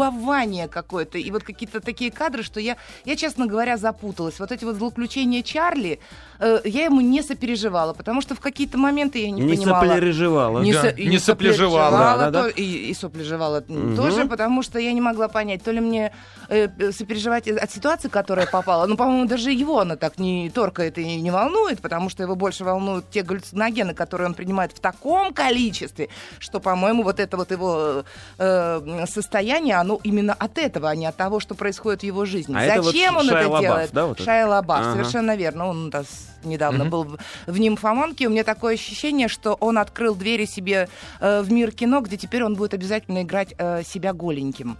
какое-то, 0.68 1.18
и 1.18 1.30
вот 1.30 1.42
какие-то 1.42 1.80
такие 1.80 2.10
кадры, 2.10 2.42
что 2.42 2.60
я, 2.60 2.76
я, 3.04 3.16
честно 3.16 3.46
говоря, 3.46 3.76
запуталась. 3.76 4.38
Вот 4.40 4.52
эти 4.52 4.64
вот 4.64 4.76
злоключения 4.76 5.42
Чарли, 5.42 6.00
э, 6.40 6.60
я 6.64 6.84
ему 6.84 7.00
не 7.00 7.22
сопереживала, 7.22 7.92
потому 7.94 8.20
что 8.20 8.34
в 8.34 8.40
какие-то 8.40 8.78
моменты 8.78 9.18
я 9.20 9.30
не, 9.30 9.40
Не 9.42 9.54
понимала. 9.56 9.84
соплереживала. 9.84 10.60
Не, 10.62 10.72
Да, 10.72 10.80
со- 10.82 10.92
не 10.94 11.18
соплежевала. 11.18 11.98
Да, 11.98 12.16
да, 12.16 12.30
да. 12.44 12.48
И, 12.50 12.62
и 12.90 12.94
соплежевала 12.94 13.62
Мгм. 13.68 13.96
тоже, 13.96 14.26
потому 14.26 14.62
что 14.62 14.78
я 14.78 14.92
не 14.92 15.00
могла 15.00 15.28
понять, 15.28 15.62
то 15.62 15.70
ли 15.70 15.80
мне 15.80 16.12
э, 16.48 16.68
сопереживать 16.92 17.46
от 17.48 17.70
ситуации, 17.70 18.08
которая 18.08 18.46
попала. 18.46 18.86
Ну, 18.86 18.96
по-моему, 18.96 19.26
даже 19.26 19.50
его 19.52 19.80
она 19.80 19.96
так 19.96 20.18
не 20.18 20.48
торкает 20.50 20.96
и 20.98 21.20
не 21.20 21.30
волнует, 21.30 21.80
потому 21.80 22.08
что 22.10 22.22
его 22.22 22.34
больше 22.36 22.64
волнуют 22.64 23.10
те 23.10 23.22
галлюциногены, 23.22 23.94
которые 23.94 24.28
он 24.28 24.34
принимает 24.34 24.72
в 24.72 24.80
таком 24.80 25.32
количестве, 25.34 26.08
что, 26.38 26.60
по-моему, 26.60 27.02
вот 27.02 27.20
это 27.20 27.36
вот 27.36 27.50
его 27.50 28.04
э, 28.38 29.04
состояние, 29.06 29.76
оно 29.76 30.00
именно 30.04 30.32
от 30.32 30.56
этого, 30.58 30.88
а 30.88 30.94
не 30.96 31.06
от 31.06 31.16
того, 31.16 31.40
что 31.40 31.54
происходит 31.54 32.00
в 32.00 32.04
его 32.04 32.24
жизни. 32.24 32.54
А 32.56 32.62
это 32.62 32.82
вот 32.82 32.92
Зачем 32.92 33.16
он 33.16 33.26
Шайа 33.26 33.38
это 33.40 33.48
Лабаф, 33.48 33.60
делает? 33.62 33.90
да, 33.92 34.06
вот? 34.06 34.20
Шайа 34.20 34.46
Лабаф, 34.46 34.80
Ага. 34.80 34.92
совершенно 34.92 35.36
верно. 35.36 35.66
Он 35.68 35.86
у 35.86 35.90
нас 35.90 36.06
недавно 36.48 36.84
был 36.86 37.04
в- 37.04 37.18
в 37.46 37.58
«Нимфоманке». 37.58 38.26
У 38.26 38.30
меня 38.30 38.44
такое 38.44 38.74
ощущение, 38.74 39.28
что 39.28 39.54
он 39.54 39.78
открыл 39.78 40.14
двери 40.14 40.44
себе 40.46 40.88
э, 41.20 41.42
в 41.42 41.52
мир 41.52 41.70
кино, 41.72 42.00
где 42.00 42.16
теперь 42.16 42.42
он 42.44 42.54
будет 42.56 42.74
обязательно 42.74 43.22
играть 43.22 43.54
э, 43.58 43.82
себя 43.84 44.12
голеньким. 44.12 44.76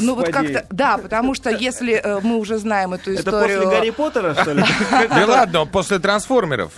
Ну 0.00 0.14
вот 0.14 0.26
Господи. 0.26 0.52
как-то, 0.54 0.74
да, 0.74 0.98
потому 0.98 1.34
что 1.34 1.50
если 1.50 1.94
э, 1.94 2.20
мы 2.22 2.36
уже 2.38 2.58
знаем 2.58 2.94
эту 2.94 3.12
Это 3.12 3.20
историю... 3.20 3.60
после 3.62 3.76
Гарри 3.78 3.90
Поттера, 3.90 4.34
что 4.34 4.52
ли? 4.52 4.64
Да 5.08 5.26
ладно, 5.26 5.66
после 5.66 5.98
трансформеров. 5.98 6.72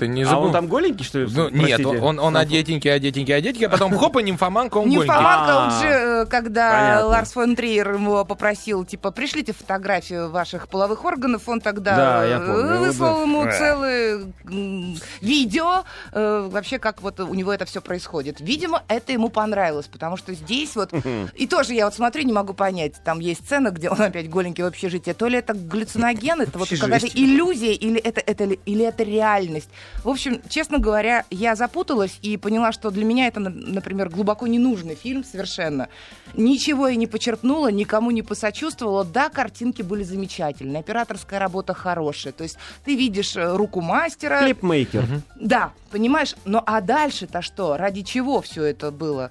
Ты 0.00 0.08
не 0.08 0.22
А 0.22 0.26
забыл. 0.26 0.44
он 0.46 0.52
там 0.52 0.66
голенький, 0.68 1.04
что 1.04 1.18
ли? 1.18 1.28
Ну, 1.30 1.50
нет, 1.50 1.84
он, 1.84 2.18
он 2.18 2.34
одетенький, 2.36 2.90
одетенький, 2.90 3.34
одетенький, 3.34 3.66
а 3.66 3.68
потом 3.70 3.94
хопа, 3.94 4.20
нимфоманка, 4.20 4.78
он 4.78 4.84
голенький. 4.88 5.06
Нимфоманка, 5.06 5.52
А, 5.52 5.64
он 5.66 5.70
же, 5.82 5.86
э, 5.88 6.26
когда 6.26 6.70
понятно. 6.70 7.06
Ларс 7.08 7.32
фон 7.32 7.56
Триер 7.56 7.92
его 7.92 8.24
попросил, 8.24 8.86
типа, 8.86 9.10
пришлите 9.10 9.52
фотографию 9.52 10.30
ваших 10.30 10.68
половых 10.68 11.04
органов, 11.04 11.42
он 11.46 11.60
тогда 11.60 11.94
Да, 11.96 12.24
э, 12.24 12.78
выслал 12.78 13.22
ему 13.22 13.44
Да. 13.44 13.50
М, 13.86 14.96
видео, 15.20 15.84
э, 16.12 16.48
вообще, 16.50 16.78
как 16.78 17.02
вот 17.02 17.20
у 17.20 17.34
него 17.34 17.52
это 17.52 17.64
все 17.64 17.80
происходит. 17.80 18.40
Видимо, 18.40 18.82
это 18.88 19.12
ему 19.12 19.28
понравилось, 19.28 19.86
потому 19.86 20.16
что 20.16 20.34
здесь 20.34 20.74
вот, 20.76 20.92
и 21.34 21.46
тоже 21.46 21.74
я 21.74 21.84
вот 21.86 21.94
смотрю, 21.94 22.22
не 22.24 22.32
могу 22.32 22.54
понять, 22.54 22.94
там 23.04 23.20
есть 23.20 23.44
сцена, 23.44 23.70
где 23.70 23.88
он 23.90 24.00
опять 24.00 24.28
голенький 24.30 24.62
в 24.64 24.66
общежитии, 24.66 25.12
то 25.12 25.26
ли 25.28 25.38
это 25.38 25.54
галлюциноген, 25.54 26.40
это 26.42 26.58
вот 26.58 26.68
какая-то 26.68 27.06
иллюзия, 27.14 27.72
или 27.74 27.98
это, 28.00 28.20
это, 28.20 28.44
ли- 28.44 28.60
или 28.66 28.84
это 28.84 29.02
реальность. 29.02 29.68
В 30.04 30.08
общем, 30.08 30.40
честно 30.48 30.78
говоря, 30.78 31.24
я 31.30 31.54
запуталась 31.54 32.18
и 32.22 32.36
поняла, 32.36 32.72
что 32.72 32.90
для 32.90 33.04
меня 33.04 33.26
это, 33.26 33.40
на- 33.40 33.50
например, 33.50 34.08
глубоко 34.08 34.46
ненужный 34.46 34.94
фильм 34.94 35.24
совершенно. 35.24 35.88
Ничего 36.34 36.88
я 36.88 36.96
не 36.96 37.06
почерпнула, 37.06 37.70
никому 37.70 38.10
не 38.10 38.22
посочувствовала. 38.22 39.04
Да, 39.04 39.28
картинки 39.28 39.82
были 39.82 40.02
замечательные, 40.02 40.80
операторская 40.80 41.38
работа 41.38 41.74
хорошая. 41.74 42.32
То 42.32 42.42
есть 42.44 42.58
ты 42.84 42.94
видишь 42.96 43.36
э, 43.36 43.52
руку 43.66 43.80
мастера. 43.80 44.40
Клипмейкер. 44.40 45.04
Да, 45.40 45.72
понимаешь? 45.90 46.34
Ну 46.44 46.62
а 46.64 46.80
дальше-то 46.80 47.42
что? 47.42 47.76
Ради 47.76 48.02
чего 48.02 48.40
все 48.40 48.64
это 48.64 48.90
было? 48.90 49.30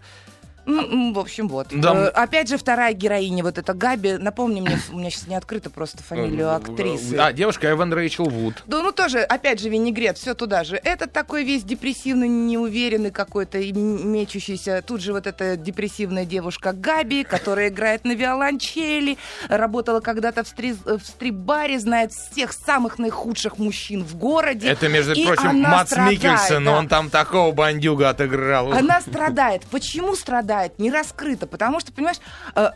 В 0.65 1.19
общем, 1.19 1.48
вот. 1.48 1.67
Да. 1.72 1.93
Э, 1.95 2.07
Опять 2.07 2.50
же, 2.50 2.57
вторая 2.57 2.93
героиня, 2.93 3.43
вот 3.43 3.57
эта 3.57 3.74
Габи. 3.74 4.13
Напомни 4.13 4.62
мне, 4.62 4.79
у 4.91 4.98
меня 4.98 5.10
сейчас 5.12 5.27
не 5.27 5.36
открыта 5.36 5.69
просто 5.69 6.01
фамилию 6.01 6.53
актрисы. 6.55 7.15
А, 7.17 7.31
девушка 7.34 7.69
Эван 7.72 7.93
Рэйчел 7.93 8.25
Вуд. 8.25 8.63
Да, 8.65 8.81
ну 8.81 8.91
тоже, 8.91 9.19
опять 9.19 9.60
же, 9.60 9.69
винегрет, 9.69 10.17
все 10.17 10.34
туда 10.34 10.63
же. 10.63 10.77
Этот 10.77 11.13
такой 11.13 11.43
весь 11.43 11.63
депрессивный, 11.63 12.27
неуверенный 12.27 13.12
какой-то, 13.12 13.60
и 13.60 13.72
мечущийся. 13.72 14.81
Тут 14.86 15.01
же 15.01 15.13
вот 15.13 15.27
эта 15.27 15.55
депрессивная 15.55 16.25
девушка 16.25 16.74
Габи, 16.74 17.24
которая 17.24 17.69
играет 17.69 18.03
на 18.05 18.13
виолончели, 18.13 19.17
работала 19.50 20.00
когда-то 20.00 20.43
в, 20.43 20.48
стриз- 20.48 20.84
в 20.98 21.05
стрип-баре, 21.05 21.79
знает 21.79 22.12
всех 22.12 22.53
самых 22.53 22.98
наихудших 22.98 23.57
мужчин 23.60 24.03
в 24.03 24.15
городе. 24.15 24.69
Это, 24.69 24.88
между 24.88 25.13
И 25.13 25.25
прочим, 25.25 25.62
Мац 25.62 25.89
страдает, 25.89 26.24
Микельсон, 26.24 26.65
да. 26.65 26.72
он 26.77 26.88
там 26.88 27.10
такого 27.10 27.51
бандюга 27.51 28.10
отыграл. 28.10 28.72
Она 28.74 29.01
страдает. 29.01 29.63
Почему 29.69 30.15
страдает? 30.15 30.54
Не 30.77 30.91
раскрыто. 30.91 31.47
Потому 31.47 31.79
что, 31.79 31.91
понимаешь, 31.91 32.17
э, 32.55 32.69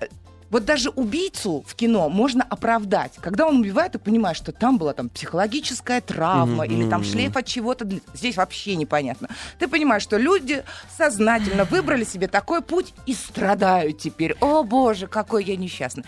вот 0.50 0.66
даже 0.66 0.90
убийцу 0.90 1.64
в 1.68 1.76
кино 1.76 2.10
можно 2.10 2.44
оправдать. 2.44 3.14
Когда 3.22 3.46
он 3.48 3.60
убивает, 3.60 3.92
ты 3.92 4.00
понимаешь, 4.00 4.38
что 4.38 4.52
там 4.52 4.78
была 4.80 4.94
там 4.94 5.10
психологическая 5.10 6.02
травма 6.02 6.66
Мгм, 6.66 6.74
или 6.74 6.90
там 6.90 7.04
шлейф 7.04 7.38
от 7.38 7.46
чего-то. 7.46 7.88
Здесь 8.16 8.36
вообще 8.36 8.76
непонятно. 8.76 9.30
Ты 9.60 9.68
понимаешь, 9.68 10.02
что 10.02 10.18
люди 10.18 10.64
сознательно 10.98 11.66
выбрали 11.66 12.04
себе 12.04 12.28
такой 12.28 12.62
путь 12.62 12.94
и 13.06 13.14
страдают 13.14 14.00
теперь. 14.00 14.36
О, 14.42 14.64
боже, 14.64 15.06
какой 15.08 15.44
я 15.44 15.56
несчастный. 15.56 16.04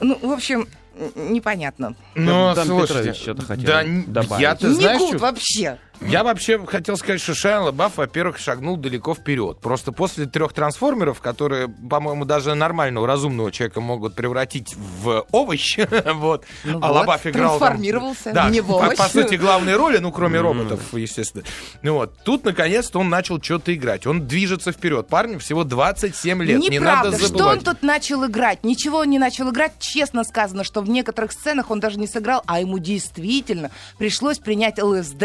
Ну, 0.00 0.16
в 0.22 0.30
общем, 0.32 0.68
непонятно. 1.16 1.94
Ну, 2.14 2.54
слушайте, 2.54 2.94
Петрович 2.94 3.16
что-то 3.16 3.42
хотел 3.42 3.66
да, 3.66 3.82
добавить. 4.06 4.42
я, 4.42 4.54
ты 4.54 4.68
Не 4.68 4.74
знаешь, 4.74 4.98
гуд 5.00 5.08
что- 5.08 5.18
вообще. 5.18 5.78
Я 6.00 6.24
вообще 6.24 6.64
хотел 6.66 6.96
сказать, 6.96 7.20
что 7.20 7.34
Шайа 7.34 7.60
Лабаф, 7.60 7.96
во-первых, 7.96 8.38
шагнул 8.38 8.76
далеко 8.76 9.14
вперед. 9.14 9.58
Просто 9.60 9.92
после 9.92 10.26
трех 10.26 10.52
трансформеров, 10.52 11.20
которые, 11.20 11.68
по-моему, 11.68 12.24
даже 12.24 12.54
нормального, 12.54 13.06
разумного 13.06 13.52
человека 13.52 13.80
могут 13.80 14.14
превратить 14.14 14.74
в 14.76 15.26
овощ, 15.30 15.78
вот, 16.14 16.44
Ну 16.64 16.78
а 16.82 16.88
вот, 16.88 16.96
Лабаф 16.96 17.26
играл... 17.26 17.58
там- 17.58 17.68
трансформировался, 17.68 18.32
да, 18.32 18.48
не 18.50 18.60
в 18.60 18.66
по, 18.66 18.72
овощ. 18.74 18.96
по 18.96 19.04
сути, 19.08 19.34
главные 19.36 19.76
роли, 19.76 19.98
ну, 19.98 20.10
кроме 20.12 20.40
роботов, 20.40 20.80
естественно. 20.92 21.44
Ну 21.82 21.94
вот, 21.94 22.16
тут, 22.24 22.44
наконец-то, 22.44 22.98
он 22.98 23.08
начал 23.08 23.40
что-то 23.42 23.74
играть. 23.74 24.06
Он 24.06 24.26
движется 24.26 24.72
вперед. 24.72 25.06
Парню 25.08 25.38
всего 25.38 25.64
27 25.64 26.42
лет, 26.42 26.58
не 26.60 26.68
Неправда. 26.68 27.10
надо 27.10 27.18
Что 27.18 27.26
забывать. 27.28 27.58
он 27.58 27.64
тут 27.64 27.82
начал 27.82 28.26
играть? 28.26 28.64
Ничего 28.64 28.98
он 28.98 29.10
не 29.10 29.18
начал 29.18 29.50
играть. 29.50 29.72
Честно 29.78 30.24
сказано, 30.24 30.64
что 30.64 30.80
в 30.80 30.88
некоторых 30.88 31.32
сценах 31.32 31.70
он 31.70 31.80
даже 31.80 31.98
не 31.98 32.06
сыграл, 32.06 32.42
а 32.46 32.60
ему 32.60 32.78
действительно 32.78 33.70
пришлось 33.98 34.38
принять 34.38 34.82
ЛСД 34.82 35.24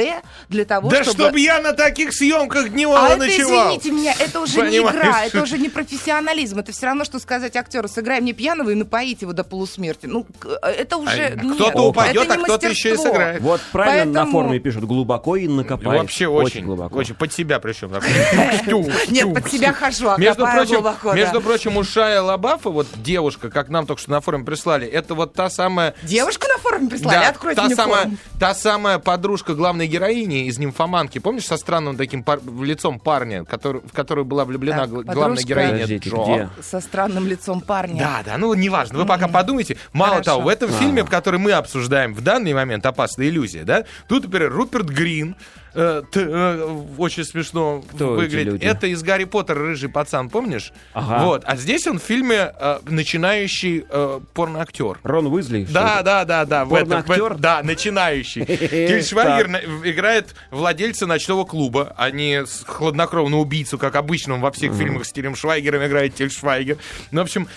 для 0.50 0.66
того, 0.68 0.90
Да 0.90 1.04
чтобы... 1.04 1.24
чтобы 1.24 1.40
я 1.40 1.60
на 1.62 1.74
таких 1.74 2.14
съемках 2.14 2.70
дневала 2.70 3.08
А 3.08 3.10
это, 3.10 3.18
ночевал. 3.26 3.68
извините 3.78 3.92
меня, 3.92 4.14
это 4.20 4.40
уже 4.42 4.56
не 4.56 4.62
Понимаешь? 4.80 4.96
игра, 4.96 5.26
это 5.26 5.42
уже 5.42 5.58
не 5.58 5.70
профессионализм. 5.70 6.60
Это 6.60 6.72
все 6.72 6.86
равно, 6.88 7.06
что 7.06 7.20
сказать 7.20 7.56
актеру, 7.56 7.88
сыграй 7.88 8.22
мне 8.22 8.34
пьяного 8.34 8.70
и 8.70 8.76
напоить 8.76 9.22
его 9.22 9.34
до 9.34 9.44
полусмерти. 9.44 10.06
Ну, 10.06 10.26
это 10.62 10.98
уже... 10.98 11.26
А, 11.36 11.38
кто-то 11.38 11.70
это 11.70 11.82
упадет, 11.82 12.28
не 12.28 12.34
а 12.36 12.38
кто-то 12.38 12.68
еще 12.68 12.94
и 12.94 12.98
сыграет. 12.98 13.42
Вот 13.42 13.62
правильно 13.72 14.06
на 14.06 14.20
Поэтому- 14.26 14.32
форуме 14.32 14.60
пишут, 14.60 14.84
глубоко 14.84 15.36
и 15.38 15.48
накопаешь. 15.48 16.02
Вообще 16.02 16.28
очень, 16.28 16.66
глубоко. 16.66 16.98
очень 16.98 17.16
под 17.16 17.34
себя 17.34 17.60
причем. 17.60 17.92
Нет, 19.10 19.34
под 19.34 19.52
себя 19.52 19.74
хожу, 19.74 20.10
а 20.10 20.18
Между 20.18 20.46
прочим, 20.46 20.76
глубоко, 20.76 21.14
между 21.14 21.40
да. 21.40 21.46
прочим, 21.46 21.78
у 21.78 21.84
Шая 21.84 22.22
Лабафа, 22.22 22.70
вот 22.70 22.88
девушка, 22.98 23.50
как 23.50 23.70
нам 23.70 23.86
только 23.86 24.02
что 24.02 24.12
на 24.12 24.22
форуме 24.22 24.46
прислали, 24.46 24.88
это 24.88 25.16
вот 25.16 25.34
та 25.34 25.50
самая... 25.50 25.94
Девушку 26.04 26.46
на 26.48 26.58
форуме 26.60 26.90
прислали? 26.90 27.16
Да, 27.20 27.30
Откройте 27.30 27.62
мне 27.62 27.76
самая, 27.76 28.04
форум. 28.04 28.18
та 28.40 28.54
самая 28.54 29.00
подружка 29.00 29.54
главной 29.54 29.88
героини 29.88 30.47
из 30.48 30.58
«Нимфоманки». 30.58 31.20
Помнишь, 31.20 31.46
со 31.46 31.58
странным 31.58 31.98
таким 31.98 32.24
пар- 32.24 32.40
лицом 32.62 33.00
парня, 33.00 33.44
который, 33.46 33.82
в 33.82 33.92
которую 33.94 34.26
была 34.26 34.46
влюблена 34.46 34.80
Так, 34.80 34.90
подружка. 34.90 35.14
главная 35.14 35.44
героиня 35.44 35.72
Подождите, 35.74 36.10
Джо? 36.10 36.24
где? 36.26 36.50
Со 36.64 36.80
странным 36.82 37.28
лицом 37.28 37.62
парня. 37.62 38.00
Да, 38.00 38.22
да, 38.26 38.38
ну 38.38 38.54
неважно, 38.54 38.98
вы 39.00 39.06
пока 39.06 39.28
подумайте. 39.28 39.78
Мало 39.94 40.12
Хорошо. 40.14 40.32
того, 40.32 40.42
в 40.44 40.48
этом 40.48 40.70
фильме, 40.72 41.04
который 41.04 41.40
мы 41.40 41.52
обсуждаем 41.52 42.14
в 42.14 42.22
данный 42.22 42.54
момент, 42.54 42.86
«Опасная 42.86 43.28
иллюзия», 43.30 43.64
да, 43.64 43.86
тут, 44.08 44.24
например, 44.24 44.52
Руперт 44.52 44.88
Грин, 44.90 45.36
э, 45.78 46.02
т- 46.12 46.20
э, 46.28 46.78
очень 46.98 47.24
смешно 47.24 47.84
Кто 47.94 48.10
выглядит. 48.14 48.64
Это 48.64 48.88
из 48.88 49.02
«Гарри 49.04 49.24
Поттера» 49.26 49.60
рыжий 49.60 49.90
пацан, 49.90 50.30
помнишь? 50.30 50.74
Ага. 50.94 51.24
Вот, 51.26 51.44
а 51.46 51.56
здесь 51.56 51.86
он 51.88 52.00
в 52.00 52.04
фильме 52.04 52.52
э, 52.60 52.80
начинающий 52.90 53.86
э, 53.90 54.20
порноактер. 54.34 55.00
Рон 55.04 55.28
Уизли? 55.28 55.66
Да, 55.70 56.02
да, 56.02 56.26
да, 56.26 56.46
да. 56.46 56.66
Порноактер? 56.66 57.36
Да, 57.36 57.62
начинающий. 57.64 58.46
Тиль 58.88 59.04
Швайгер 59.04 59.48
на- 59.48 59.62
играет 59.90 60.36
владельца 60.52 61.06
ночного 61.06 61.46
клуба, 61.46 61.94
а 61.98 62.10
не 62.12 62.44
хладнокровного 62.66 63.42
убийцу, 63.42 63.78
как 63.78 63.96
обычно 63.96 64.38
во 64.38 64.52
всех 64.52 64.74
фильмах 64.74 65.06
с 65.06 65.12
Тилем 65.14 65.36
Швайгером 65.36 65.86
играет 65.86 66.16
Тиль 66.16 66.32
Швайгер. 66.32 66.78
Ну, 67.12 67.22
в 67.22 67.24
общем, 67.24 67.48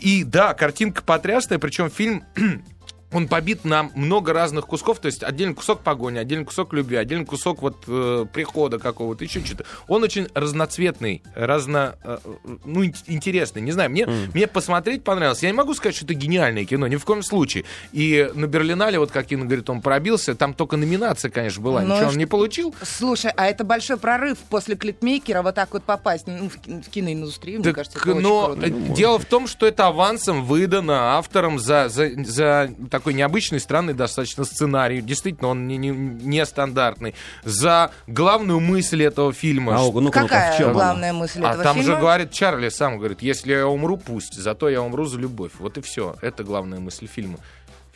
и 0.00 0.24
да, 0.24 0.54
картинка 0.54 1.02
потрясная, 1.02 1.58
причем 1.58 1.90
фильм 1.90 2.24
он 3.12 3.26
побит 3.28 3.64
на 3.64 3.84
много 3.94 4.32
разных 4.32 4.66
кусков, 4.66 4.98
то 4.98 5.06
есть 5.06 5.22
отдельный 5.22 5.54
кусок 5.54 5.80
погони, 5.80 6.18
отдельный 6.18 6.44
кусок 6.44 6.72
любви, 6.74 6.96
отдельный 6.96 7.24
кусок 7.24 7.62
вот 7.62 7.84
э, 7.86 8.26
прихода 8.32 8.78
какого-то, 8.78 9.24
еще 9.24 9.44
что-то. 9.44 9.64
Он 9.86 10.02
очень 10.02 10.28
разноцветный, 10.34 11.22
разно, 11.34 11.96
э, 12.04 12.18
ну, 12.64 12.84
ин- 12.84 12.94
интересный. 13.06 13.62
Не 13.62 13.72
знаю, 13.72 13.90
мне, 13.90 14.06
мне 14.34 14.46
посмотреть 14.46 15.04
понравилось. 15.04 15.42
Я 15.42 15.50
не 15.50 15.56
могу 15.56 15.74
сказать, 15.74 15.96
что 15.96 16.04
это 16.04 16.14
гениальное 16.14 16.64
кино, 16.64 16.86
ни 16.86 16.96
в 16.96 17.04
коем 17.04 17.22
случае. 17.22 17.64
И 17.92 18.30
на 18.34 18.46
Берлинале, 18.46 18.98
вот 18.98 19.10
как 19.10 19.32
Инна 19.32 19.46
говорит, 19.46 19.70
он 19.70 19.80
пробился, 19.80 20.34
там 20.34 20.52
только 20.52 20.76
номинация, 20.76 21.30
конечно, 21.30 21.62
была, 21.62 21.80
Ну, 21.82 21.94
ничего 21.94 22.10
он 22.10 22.16
не 22.16 22.26
получил. 22.26 22.74
Слушай, 22.82 23.32
а 23.36 23.46
это 23.46 23.64
большой 23.64 23.96
прорыв 23.96 24.38
после 24.50 24.76
клипмейкера 24.76 25.42
вот 25.42 25.54
так 25.54 25.72
вот 25.72 25.82
попасть 25.84 26.26
ну, 26.26 26.48
в, 26.50 26.58
ки- 26.58 26.82
в 26.82 26.88
киноиндустрию, 26.90 27.60
мне 27.60 27.64
Так, 27.64 27.76
кажется, 27.76 27.98
это 27.98 28.14
но 28.14 28.48
очень 28.50 28.60
круто. 28.72 28.94
дело 28.94 29.18
в 29.18 29.24
том, 29.24 29.46
что 29.46 29.66
это 29.66 29.86
авансом 29.86 30.44
выдано 30.44 31.16
автором 31.16 31.58
за, 31.58 31.88
за, 31.88 32.10
за 32.24 32.70
такой 32.98 33.14
необычный, 33.14 33.60
странный 33.60 33.94
достаточно 33.94 34.44
сценарий. 34.44 35.00
Действительно, 35.00 35.48
он 35.48 35.66
не, 35.66 35.76
не, 35.76 35.90
нестандартный. 35.90 37.14
За 37.44 37.92
главную 38.06 38.60
мысль 38.60 39.04
этого 39.04 39.32
фильма. 39.32 39.76
А, 39.76 39.78
ну-ка, 39.78 40.00
ну-ка, 40.00 40.18
в 40.18 40.22
Какая 40.22 40.58
чем 40.58 40.66
она? 40.66 40.74
главная 40.74 41.12
мысль 41.12 41.40
а 41.44 41.50
этого 41.50 41.64
там 41.64 41.76
фильма? 41.76 41.94
же 41.94 42.00
говорит 42.00 42.32
Чарли 42.32 42.68
сам 42.68 42.98
говорит, 42.98 43.22
если 43.22 43.52
я 43.52 43.66
умру, 43.66 43.96
пусть, 43.96 44.34
зато 44.34 44.68
я 44.68 44.82
умру 44.82 45.04
за 45.04 45.18
любовь. 45.18 45.52
Вот 45.58 45.78
и 45.78 45.80
все. 45.80 46.16
Это 46.22 46.44
главная 46.44 46.80
мысль 46.80 47.06
фильма. 47.06 47.38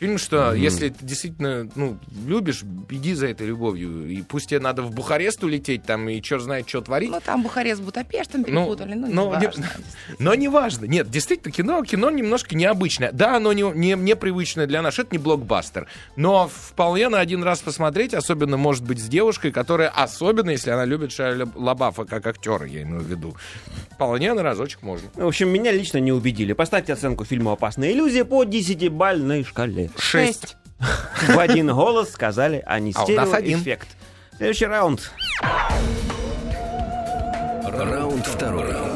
Фильм, 0.02 0.18
что 0.18 0.52
если 0.52 0.88
ты 0.88 0.96
действительно 1.06 1.68
ну, 1.76 1.96
любишь, 2.26 2.64
иди 2.90 3.14
за 3.14 3.28
этой 3.28 3.46
любовью. 3.46 4.10
И 4.10 4.22
пусть 4.22 4.48
тебе 4.48 4.58
надо 4.58 4.82
в 4.82 4.92
Бухарест 4.92 5.44
улететь 5.44 5.84
там 5.84 6.08
и 6.08 6.20
черт 6.20 6.42
знает, 6.42 6.68
что 6.68 6.80
творить. 6.80 7.08
Ну, 7.08 7.20
там 7.24 7.44
Бухарест 7.44 7.80
с 7.80 7.84
Будапештом 7.84 8.42
перепутали, 8.42 8.94
ну, 8.94 9.06
не 9.06 9.14
ну, 9.14 9.38
не- 9.38 9.46
важно. 9.46 9.70
но 10.18 10.34
не 10.34 10.48
важно. 10.48 10.86
Нет, 10.86 11.08
действительно, 11.08 11.52
кино, 11.52 11.84
кино 11.84 12.10
немножко 12.10 12.56
необычное. 12.56 13.12
Да, 13.12 13.36
оно 13.36 13.52
не, 13.52 13.62
не, 13.62 13.92
непривычное 13.92 14.66
для 14.66 14.82
нас, 14.82 14.98
это 14.98 15.10
не 15.12 15.18
блокбастер. 15.18 15.86
Но 16.16 16.50
вполне 16.52 17.08
на 17.08 17.20
один 17.20 17.44
раз 17.44 17.60
посмотреть, 17.60 18.12
особенно, 18.12 18.56
может 18.56 18.82
быть, 18.82 18.98
с 18.98 19.06
девушкой, 19.06 19.52
которая, 19.52 19.88
особенно, 19.88 20.50
если 20.50 20.70
она 20.70 20.84
любит 20.84 21.12
Шайя 21.12 21.46
Лабафа 21.54 22.06
как 22.06 22.26
актера, 22.26 22.66
я 22.66 22.82
имею 22.82 23.02
в 23.02 23.06
виду, 23.06 23.36
вполне 23.92 24.34
на 24.34 24.42
разочек 24.42 24.82
можно. 24.82 25.08
В 25.14 25.28
общем, 25.28 25.48
меня 25.48 25.70
лично 25.70 25.98
не 25.98 26.10
убедили. 26.10 26.54
Поставьте 26.54 26.92
оценку 26.92 27.24
фильму 27.24 27.52
«Опасная 27.52 27.92
иллюзия» 27.92 28.24
по 28.24 28.42
10-бальной 28.42 29.44
шкале. 29.44 29.91
Шесть. 29.98 30.56
В 31.28 31.38
один 31.38 31.72
голос 31.72 32.10
сказали 32.10 32.62
они. 32.66 32.92
А 32.96 33.04
у 33.04 33.08
нас 33.08 33.32
один. 33.32 33.60
Стереоэффект. 33.60 33.88
Следующий 34.36 34.66
раунд. 34.66 35.10
Раунд 37.64 38.26
второй. 38.26 38.91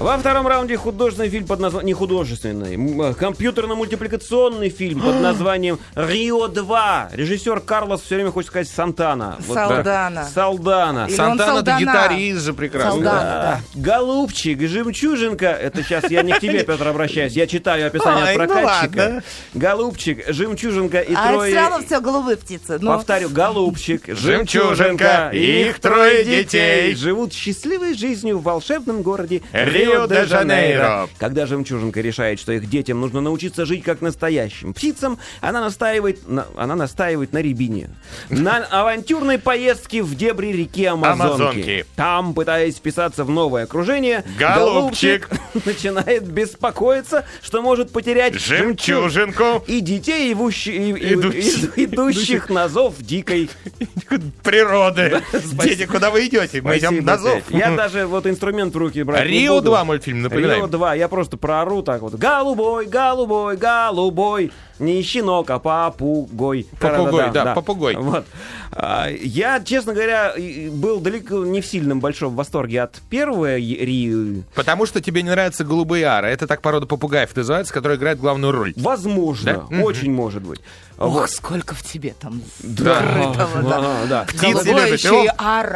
Во 0.00 0.16
втором 0.16 0.46
раунде 0.46 0.78
художественный 0.78 1.28
фильм 1.28 1.46
под 1.46 1.60
названием... 1.60 1.86
Не 1.86 1.92
художественный, 1.92 3.10
э, 3.10 3.14
компьютерно-мультипликационный 3.14 4.70
фильм 4.70 5.02
под 5.02 5.20
названием 5.20 5.78
«Рио-2». 5.94 7.08
Режиссер 7.12 7.60
Карлос 7.60 8.00
все 8.00 8.14
время 8.14 8.30
хочет 8.30 8.48
сказать 8.48 8.68
Сантана. 8.68 9.36
Вот, 9.46 9.54
да. 9.54 9.66
Салдана. 9.68 10.24
Салдана. 10.34 11.06
Или 11.06 11.14
Сантана 11.16 11.58
это 11.58 11.70
Салдана. 11.72 11.80
гитарист 11.80 12.40
же 12.46 12.54
прекрасно. 12.54 12.90
Салдана. 12.92 13.20
Да. 13.20 13.60
Голубчик, 13.74 14.60
жемчужинка. 14.66 15.48
Это 15.48 15.82
сейчас 15.82 16.10
я 16.10 16.22
не 16.22 16.32
к 16.32 16.40
тебе, 16.40 16.64
Петр, 16.64 16.88
обращаюсь. 16.88 17.34
Я 17.34 17.46
читаю 17.46 17.86
описание 17.88 18.24
от 18.24 18.30
ну 18.30 18.36
прокатчика. 18.36 18.98
ладно. 19.00 19.22
Голубчик, 19.52 20.24
жемчужинка 20.32 21.00
и 21.00 21.12
А 21.14 21.28
трое... 21.28 21.50
все 21.52 21.60
равно 21.60 21.86
все 21.86 22.00
голубые 22.00 22.38
птицы. 22.38 22.78
Ну, 22.80 22.92
Повторю, 22.92 23.28
голубчик, 23.28 24.04
Жемчужинка 24.06 25.28
их 25.34 25.78
трое 25.78 26.24
детей. 26.24 26.94
живут 26.94 27.34
счастливой 27.34 27.92
жизнью 27.92 28.38
в 28.38 28.44
волшебном 28.44 29.02
городе 29.02 29.42
Рио-де-Жанейро. 29.90 31.08
Когда 31.18 31.46
жемчужинка 31.46 32.00
решает, 32.00 32.38
что 32.40 32.52
их 32.52 32.68
детям 32.68 33.00
нужно 33.00 33.20
научиться 33.20 33.64
жить 33.66 33.82
как 33.82 34.00
настоящим 34.00 34.72
птицам, 34.74 35.18
она 35.40 35.60
настаивает 35.60 36.28
на, 36.28 36.46
она 36.56 36.74
настаивает 36.76 37.32
на 37.32 37.38
рябине. 37.38 37.90
На 38.28 38.58
авантюрной 38.58 39.38
поездке 39.38 40.02
в 40.02 40.14
дебри 40.14 40.48
реки 40.48 40.84
Амазонки. 40.84 41.22
Амазонки. 41.22 41.86
Там, 41.96 42.34
пытаясь 42.34 42.76
вписаться 42.76 43.24
в 43.24 43.30
новое 43.30 43.64
окружение, 43.64 44.24
Голубчик. 44.38 45.28
начинает 45.64 46.26
беспокоиться, 46.26 47.24
что 47.42 47.62
может 47.62 47.90
потерять 47.92 48.34
Жемчужинку 48.34 49.64
и 49.66 49.80
детей, 49.80 50.32
ивущи- 50.32 50.70
и- 50.70 51.14
Идущих. 51.14 51.78
идущих 51.78 52.48
на 52.50 52.68
зов 52.68 52.94
дикой 52.98 53.50
природы. 54.42 55.22
Дети, 55.62 55.86
куда 55.86 56.10
вы 56.10 56.26
идете? 56.26 56.62
Мы 56.62 56.78
идем 56.78 57.04
на 57.04 57.16
зов. 57.18 57.42
Я 57.50 57.72
даже 57.74 58.06
вот 58.06 58.26
инструмент 58.26 58.74
в 58.74 58.78
руки 58.78 59.02
брать 59.02 59.26
не 59.28 59.40
Рио 59.40 59.54
буду. 59.56 59.70
2 59.70 59.79
мультфильм, 59.84 60.22
напоминаем. 60.22 60.60
Рио 60.60 60.66
2, 60.66 60.94
я 60.94 61.08
просто 61.08 61.36
проору 61.36 61.82
так 61.82 62.02
вот. 62.02 62.14
Голубой, 62.14 62.86
голубой, 62.86 63.56
голубой. 63.56 64.52
Не 64.80 65.02
щенок, 65.02 65.50
а 65.50 65.58
попугой. 65.58 66.66
Попугой, 66.80 67.24
Да-да-да, 67.26 67.44
да, 67.44 67.54
попугой. 67.54 67.96
Вот. 67.96 68.24
А, 68.72 69.08
Я, 69.10 69.60
честно 69.62 69.92
говоря, 69.92 70.32
был 70.72 71.00
далеко 71.00 71.44
не 71.44 71.60
в 71.60 71.66
сильном 71.66 72.00
большом 72.00 72.34
восторге 72.34 72.82
от 72.82 73.00
первого 73.10 73.56
Рио. 73.56 74.42
Потому 74.54 74.86
что 74.86 75.00
тебе 75.00 75.22
не 75.22 75.30
нравятся 75.30 75.64
голубые 75.64 76.06
ары. 76.06 76.28
Это 76.28 76.46
так 76.46 76.62
порода 76.62 76.86
попугаев 76.86 77.34
называется, 77.36 77.72
которая 77.74 77.98
играет 77.98 78.18
главную 78.18 78.52
роль. 78.52 78.72
Возможно, 78.76 79.66
Да? 79.70 79.82
очень 79.82 80.12
может 80.12 80.42
быть. 80.42 80.60
ох, 80.98 81.12
Вот. 81.12 81.30
сколько 81.30 81.74
в 81.74 81.82
тебе 81.82 82.14
там 82.18 82.40
Да, 82.60 83.00
скрытого, 83.00 83.62
да. 83.62 83.78
А, 83.80 84.06
да. 84.06 84.24
Птицы 84.24 84.68
любят. 84.68 85.00
Его, 85.00 85.22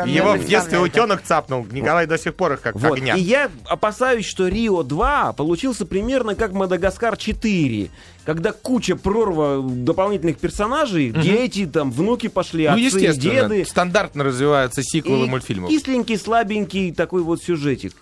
его 0.07 0.33
в 0.35 0.47
детстве 0.47 0.79
да. 0.79 0.83
утенок 0.85 1.23
цапнул. 1.23 1.67
Николай 1.71 2.07
до 2.07 2.17
сих 2.17 2.35
пор 2.35 2.55
их 2.55 2.61
как 2.63 2.77
Вот. 2.77 2.97
огня. 2.99 3.17
И 3.17 3.21
я 3.21 3.51
опасаюсь, 3.67 4.25
что 4.27 4.49
Рио 4.49 4.83
2 4.83 5.33
получился 5.35 5.85
примерно 5.85 6.35
как 6.35 6.53
Мадагаскар 6.53 7.17
4. 7.17 7.91
Когда 8.25 8.53
куча 8.53 8.97
прорва 8.97 9.63
дополнительных 9.63 10.39
персонажей, 10.39 11.11
дети, 11.11 11.67
там, 11.67 11.91
внуки 11.93 12.29
пошли, 12.29 12.67
Ну, 12.67 12.73
отцы, 12.87 13.13
деды. 13.15 13.65
стандартно 13.67 14.25
развиваются 14.25 14.83
сиквелы 14.83 15.27
И 15.27 15.29
мультфильмов. 15.29 15.69
кисленький, 15.71 16.17
слабенький 16.17 16.93
такой 16.93 17.23
вот 17.23 17.43
сюжетик. 17.43 17.95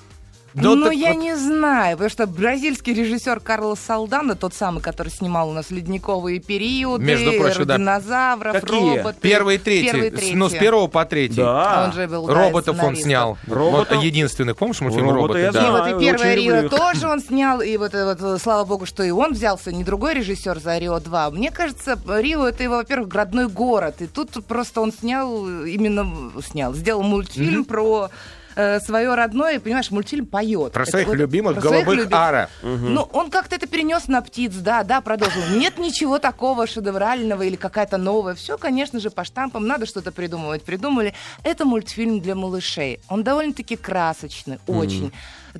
Но 0.54 0.74
ну, 0.74 0.84
так 0.86 0.94
я 0.94 1.12
вот- 1.14 1.22
не 1.22 1.36
знаю, 1.36 1.96
потому 1.96 2.10
что 2.10 2.26
бразильский 2.26 2.92
режиссер 2.94 3.40
Карлос 3.40 3.80
Салдана, 3.80 4.34
тот 4.34 4.54
самый, 4.54 4.80
который 4.82 5.08
снимал 5.08 5.48
у 5.50 5.52
нас 5.52 5.70
ледниковые 5.70 6.40
периоды, 6.40 7.04
Между 7.04 7.32
прочим, 7.32 7.64
да. 7.64 7.76
динозавров, 7.78 8.60
Какие? 8.60 8.98
роботы. 8.98 9.16
Первый 9.20 9.54
и 9.56 9.58
третий. 9.58 9.90
Первый 9.90 10.08
и 10.08 10.10
С- 10.10 10.14
третий. 10.18 10.34
Ну, 10.36 10.48
с 10.48 10.52
первого 10.52 10.86
по 10.88 11.04
третий. 11.04 11.36
Да. 11.36 11.84
Он 11.86 11.92
же 11.92 12.06
был, 12.06 12.26
да, 12.26 12.34
Роботов 12.34 12.76
он 12.82 12.96
снял. 12.96 13.38
Роботов- 13.46 13.96
Вот 13.96 14.02
единственных. 14.04 14.56
Помнишь 14.56 14.80
мультфильм 14.80 15.10
Робота 15.10 15.34
«Роботы»? 15.34 15.40
я 15.40 15.52
Да. 15.52 15.58
И 15.58 15.62
знаю. 15.62 15.72
вот 15.94 16.02
и 16.02 16.08
А, 16.08 16.12
первое 16.12 16.34
Рио 16.34 16.68
тоже 16.68 17.08
он 17.08 17.20
снял, 17.20 17.60
и 17.60 17.76
вот, 17.76 17.94
э, 17.94 18.04
вот 18.04 18.40
слава 18.42 18.64
богу, 18.64 18.84
что 18.86 19.02
и 19.02 19.10
он 19.10 19.32
взялся, 19.32 19.72
не 19.72 19.84
другой 19.84 20.14
режиссер 20.14 20.58
за 20.58 20.78
Рио 20.78 21.00
2. 21.00 21.30
Мне 21.30 21.50
кажется, 21.50 21.98
Рио 22.06 22.46
это 22.46 22.62
его, 22.62 22.76
во-первых, 22.76 23.14
родной 23.14 23.48
город, 23.48 23.96
и 24.02 24.06
тут 24.06 24.30
просто 24.46 24.80
он 24.80 24.92
снял, 24.92 25.46
именно 25.64 26.32
снял, 26.46 26.74
сделал 26.74 27.02
мультфильм 27.02 27.64
про 27.64 28.10
э, 28.56 28.80
свое 28.80 29.14
родное, 29.14 29.54
и, 29.56 29.58
понимаешь, 29.58 29.90
мультфильм 29.90 30.26
поет. 30.26 30.72
Про 30.72 30.82
Это 30.82 30.90
своих 30.90 31.08
вот- 31.08 31.16
любимых 31.16 31.54
про 31.54 31.60
своих 31.62 31.84
голубых 31.84 32.04
любимых. 32.04 32.20
ара. 32.24 32.48
Ну, 32.62 33.02
он 33.12 33.30
как-то 33.30 33.56
это 33.56 33.66
перенес 33.66 34.08
на 34.08 34.22
птиц, 34.22 34.54
да, 34.54 34.82
да, 34.82 35.00
продолжил. 35.00 35.42
Нет 35.56 35.78
ничего 35.78 36.18
такого 36.18 36.66
шедеврального 36.66 37.42
или 37.42 37.56
какая-то 37.56 37.96
новая. 37.96 38.34
Все, 38.34 38.58
конечно 38.58 39.00
же, 39.00 39.10
по 39.10 39.24
штампам 39.24 39.66
надо 39.66 39.86
что-то 39.86 40.12
придумывать. 40.12 40.62
Придумали. 40.64 41.14
Это 41.44 41.64
мультфильм 41.64 42.20
для 42.20 42.34
малышей. 42.34 43.00
Он 43.08 43.22
довольно-таки 43.22 43.76
красочный, 43.76 44.58
очень. 44.66 45.12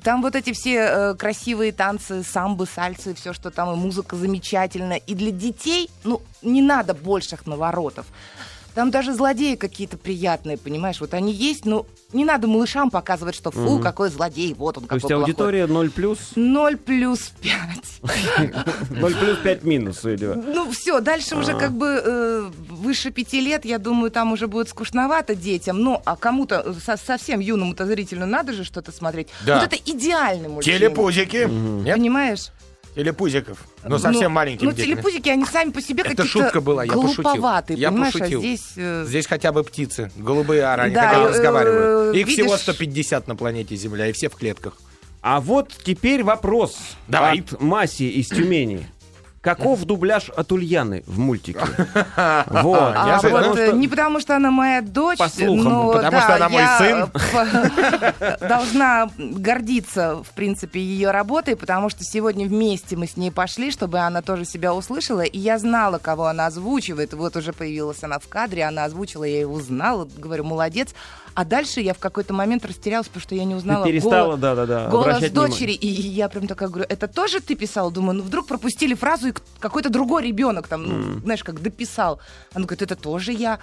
Там 0.03 0.21
вот 0.23 0.35
эти 0.35 0.53
все 0.53 0.75
э, 0.77 1.13
красивые 1.15 1.71
танцы, 1.71 2.23
самбы, 2.23 2.65
сальсы, 2.65 3.13
все, 3.13 3.31
что 3.31 3.51
там, 3.51 3.71
и 3.73 3.75
музыка 3.75 4.15
замечательная. 4.15 4.97
И 4.97 5.13
для 5.13 5.29
детей, 5.29 5.89
ну, 6.03 6.21
не 6.41 6.63
надо 6.63 6.95
больших 6.95 7.45
наворотов. 7.45 8.07
Там 8.75 8.89
даже 8.91 9.13
злодеи 9.13 9.55
какие-то 9.55 9.97
приятные, 9.97 10.57
понимаешь? 10.57 10.99
Вот 10.99 11.13
они 11.13 11.31
есть, 11.31 11.65
но 11.65 11.85
не 12.11 12.25
надо 12.25 12.47
малышам 12.47 12.89
показывать, 12.89 13.35
что 13.35 13.51
фу, 13.51 13.79
какой 13.79 14.09
злодей, 14.09 14.53
вот 14.53 14.77
он 14.77 14.83
То 14.83 14.89
какой 14.89 14.97
есть 14.97 15.07
плохой. 15.07 15.23
аудитория 15.23 15.67
0 15.67 15.89
плюс, 15.91 16.19
0 16.35 16.77
плюс 16.77 17.31
5. 17.41 17.59
0 18.89 19.13
плюс 19.19 19.37
5 19.43 19.63
минус, 19.63 19.99
судя. 20.01 20.35
Ну 20.35 20.71
все, 20.71 20.99
дальше 21.01 21.35
уже 21.35 21.53
как 21.57 21.71
бы 21.73 22.01
э, 22.03 22.49
выше 22.69 23.11
пяти 23.11 23.41
лет, 23.41 23.65
я 23.65 23.77
думаю, 23.79 24.11
там 24.11 24.31
уже 24.31 24.47
будет 24.47 24.69
скучновато 24.69 25.35
детям. 25.35 25.79
Ну, 25.81 26.01
а 26.05 26.15
кому-то 26.15 26.63
э, 26.65 26.73
со- 26.83 26.97
совсем 26.97 27.39
юному-то 27.39 27.85
зрителю 27.85 28.25
надо 28.25 28.53
же 28.53 28.63
что-то 28.63 28.91
смотреть. 28.91 29.27
Да. 29.45 29.59
Вот 29.59 29.71
это 29.71 29.75
идеальный 29.85 30.49
мультфильм. 30.49 30.77
Телепузики. 30.79 31.45
Понимаешь? 31.45 32.47
Телепузиков. 32.95 33.57
Но 33.83 33.97
совсем 33.97 34.31
маленьким 34.31 34.67
Ну, 34.67 34.71
детям. 34.71 34.95
телепузики, 34.97 35.29
они 35.29 35.45
сами 35.45 35.71
по 35.71 35.81
себе 35.81 36.01
Это 36.01 36.11
какие-то 36.11 36.29
шутка 36.31 36.61
была, 36.61 36.83
я 36.83 36.91
пошутил. 36.93 37.23
глуповатые, 37.23 37.79
Я 37.79 37.89
понимаешь? 37.91 38.13
пошутил. 38.13 38.39
А 38.39 38.41
здесь... 38.43 38.63
э, 38.77 39.05
Здесь 39.07 39.25
хотя 39.25 39.51
бы 39.51 39.63
птицы. 39.63 40.11
Голубые 40.15 40.65
они 40.67 40.93
Да, 40.93 41.07
хотя 41.07 41.19
бы 41.21 41.25
э, 41.25 41.29
разговаривают. 41.29 42.15
Их 42.15 42.27
видишь- 42.27 42.43
всего 42.45 42.55
150 42.57 43.27
на 43.27 43.35
планете 43.35 43.75
Земля, 43.75 44.07
и 44.07 44.11
все 44.11 44.29
в 44.29 44.35
клетках. 44.35 44.77
А 45.21 45.39
вот 45.39 45.71
теперь 45.83 46.23
вопрос 46.23 46.77
Давай. 47.07 47.39
от 47.39 47.59
Маси 47.61 48.03
из 48.03 48.27
Тюмени. 48.29 48.87
Каков 49.43 49.83
дубляж 49.83 50.29
от 50.29 50.51
Ульяны 50.53 51.03
в 51.05 51.19
мультике? 51.19 51.59
Вот. 52.47 52.93
А 52.95 53.07
Я 53.07 53.19
же- 53.19 53.27
вот 53.29 53.39
потому 53.41 53.55
э, 53.55 53.67
что- 53.67 53.75
не 53.77 53.87
потому, 53.89 54.19
что 54.21 54.35
она 54.37 54.51
моя 54.51 54.81
дочь, 54.81 55.17
По 55.17 55.27
слухам, 55.27 55.63
но 55.65 55.91
потому 55.91 56.11
да, 56.11 56.21
что 56.21 56.35
она 56.35 56.49
мой 56.49 56.63
сын. 56.77 57.11
должна 58.47 59.09
гордиться, 59.17 60.23
в 60.23 60.29
принципе, 60.33 60.79
ее 60.79 61.11
работой, 61.11 61.55
потому 61.55 61.89
что 61.89 62.03
сегодня 62.03 62.47
вместе 62.47 62.95
мы 62.95 63.07
с 63.07 63.17
ней 63.17 63.31
пошли, 63.31 63.71
чтобы 63.71 63.99
она 63.99 64.21
тоже 64.21 64.45
себя 64.45 64.73
услышала, 64.73 65.21
и 65.21 65.37
я 65.37 65.59
знала, 65.59 65.97
кого 65.97 66.25
она 66.27 66.47
озвучивает. 66.47 67.13
Вот 67.13 67.35
уже 67.35 67.53
появилась 67.53 68.01
она 68.03 68.19
в 68.19 68.27
кадре, 68.27 68.63
она 68.63 68.85
озвучила, 68.85 69.23
я 69.23 69.41
ее 69.41 69.47
узнала, 69.47 70.07
говорю, 70.17 70.43
молодец. 70.45 70.89
А 71.35 71.45
дальше 71.45 71.81
я 71.81 71.95
в 71.95 71.97
какой-то 71.99 72.31
момент 72.31 72.63
растерялась, 72.63 73.07
потому 73.07 73.23
что 73.23 73.33
я 73.35 73.43
не 73.43 73.53
Ты 73.53 73.57
узнала 73.57 73.85
перестала, 73.85 74.25
голос- 74.27 74.39
да-да-да, 74.39 74.87
голос 74.89 75.07
обращать 75.07 75.31
внимание. 75.31 75.51
дочери. 75.51 75.71
И 75.73 75.87
я 75.87 76.29
прям 76.29 76.45
такая 76.47 76.69
говорю, 76.69 76.85
это 76.87 77.07
тоже 77.07 77.39
ты 77.41 77.55
писал? 77.55 77.89
Думаю, 77.89 78.17
ну 78.19 78.23
вдруг 78.23 78.45
пропустили 78.47 78.93
фразу, 78.93 79.29
и 79.29 79.31
какой-то 79.59 79.89
другой 79.89 80.23
ребенок 80.23 80.67
там, 80.67 80.83
ну, 80.83 81.19
знаешь, 81.19 81.43
как 81.43 81.61
дописал. 81.61 82.19
Она 82.53 82.65
говорит, 82.65 82.81
это 82.81 82.95
тоже 82.95 83.31
я. 83.31 83.59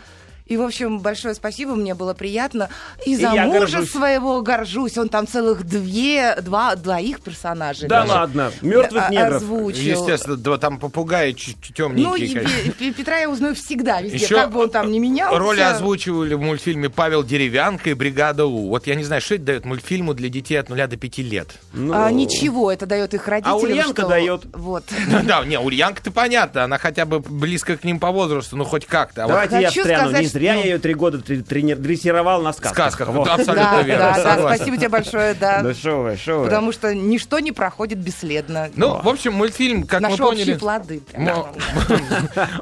И, 0.51 0.57
в 0.57 0.63
общем, 0.63 0.99
большое 0.99 1.35
спасибо, 1.35 1.77
мне 1.77 1.95
было 1.95 2.13
приятно. 2.13 2.69
И 3.07 3.15
за 3.15 3.33
я 3.33 3.45
мужа 3.47 3.61
горжусь. 3.61 3.91
своего 3.93 4.43
горжусь. 4.43 4.99
Он 4.99 5.09
там 5.09 5.29
целых 5.29 5.65
две, 5.65 6.37
два, 6.43 6.75
двоих 6.75 7.21
персонажей. 7.21 7.89
Да 7.89 8.01
даже, 8.01 8.13
ладно, 8.13 8.53
мертвых 8.61 9.05
а- 9.07 9.11
негров. 9.11 9.37
Озвучил. 9.43 9.81
Естественно, 10.03 10.37
да, 10.37 10.59
там 10.59 10.79
попугаи 10.81 11.31
Ну, 11.31 11.73
темненькие. 11.73 12.27
и 12.29 12.35
Пе- 12.35 12.71
Пе- 12.73 12.93
Петра 12.93 13.19
я 13.19 13.31
узнаю 13.31 13.55
всегда, 13.55 14.01
везде. 14.03 14.17
Еще 14.19 14.35
как 14.35 14.51
бы 14.51 14.65
он 14.65 14.71
там 14.71 14.91
не 14.91 14.99
менялся. 14.99 15.39
Роли 15.39 15.61
озвучивали 15.61 16.35
в 16.35 16.41
мультфильме 16.41 16.91
Павел 16.91 17.23
Деревянко 17.23 17.91
и 17.91 17.95
Бригада 17.95 18.45
У. 18.45 18.71
Вот 18.71 18.89
я 18.89 18.97
не 18.97 19.05
знаю, 19.05 19.23
что 19.23 19.37
это 19.37 19.45
дает 19.45 19.65
мультфильму 19.65 20.15
для 20.15 20.29
детей 20.29 20.57
от 20.57 20.69
0 20.69 20.89
до 20.89 20.97
5 20.97 21.23
лет. 21.23 21.51
Ну, 21.73 21.93
А, 21.95 22.11
ничего, 22.11 22.73
это 22.73 22.87
дает 22.87 23.15
их 23.15 23.29
родителям. 23.29 23.57
Ульянка 23.63 24.03
что- 24.03 24.09
дает. 24.11 24.43
Вот. 24.53 24.83
Да, 25.25 25.45
не, 25.45 25.61
Ульянка-то 25.61 26.11
понятно, 26.11 26.65
она 26.65 26.77
хотя 26.79 27.05
бы 27.05 27.21
близко 27.21 27.77
к 27.77 27.85
ним 27.85 28.01
по 28.01 28.11
возрасту, 28.11 28.57
ну 28.57 28.65
хоть 28.65 28.85
как-то. 28.87 29.23
А 29.23 29.27
вот 29.27 29.33
Давайте 29.35 29.61
я 29.61 29.69
Хочу 29.69 29.83
встряну. 29.83 30.09
сказать, 30.11 30.40
зря 30.41 30.53
что- 30.55 30.61
я 30.61 30.65
ее 30.73 30.79
три 30.79 30.95
года 30.95 31.19
тре- 31.21 31.41
трени- 31.43 31.75
дрессировал 31.75 32.43
на 32.43 32.53
сказках. 32.53 32.73
сказках, 32.93 33.09
Вот. 33.09 33.19
вот 33.19 33.29
абсолютно 33.29 33.71
Да, 33.71 33.83
верно, 33.83 34.13
да, 34.17 34.37
да, 34.37 34.55
спасибо 34.57 34.77
тебе 34.77 34.89
большое, 34.89 35.35
да. 35.35 35.63
Да 35.63 35.75
шо 35.75 36.03
вы, 36.03 36.17
шо 36.17 36.39
вы. 36.41 36.45
Потому 36.47 36.73
что 36.73 36.95
ничто 36.95 37.39
не 37.41 37.53
проходит 37.53 37.99
бесследно. 37.99 38.69
Ну, 38.77 39.01
в 39.01 39.09
общем, 39.09 39.35
мультфильм, 39.35 39.85
как 39.87 40.01
Наши 40.01 40.17
мы 40.21 40.29
поняли... 40.29 40.41
общие 40.43 40.59
плоды. 40.59 41.03
мо- 41.17 41.53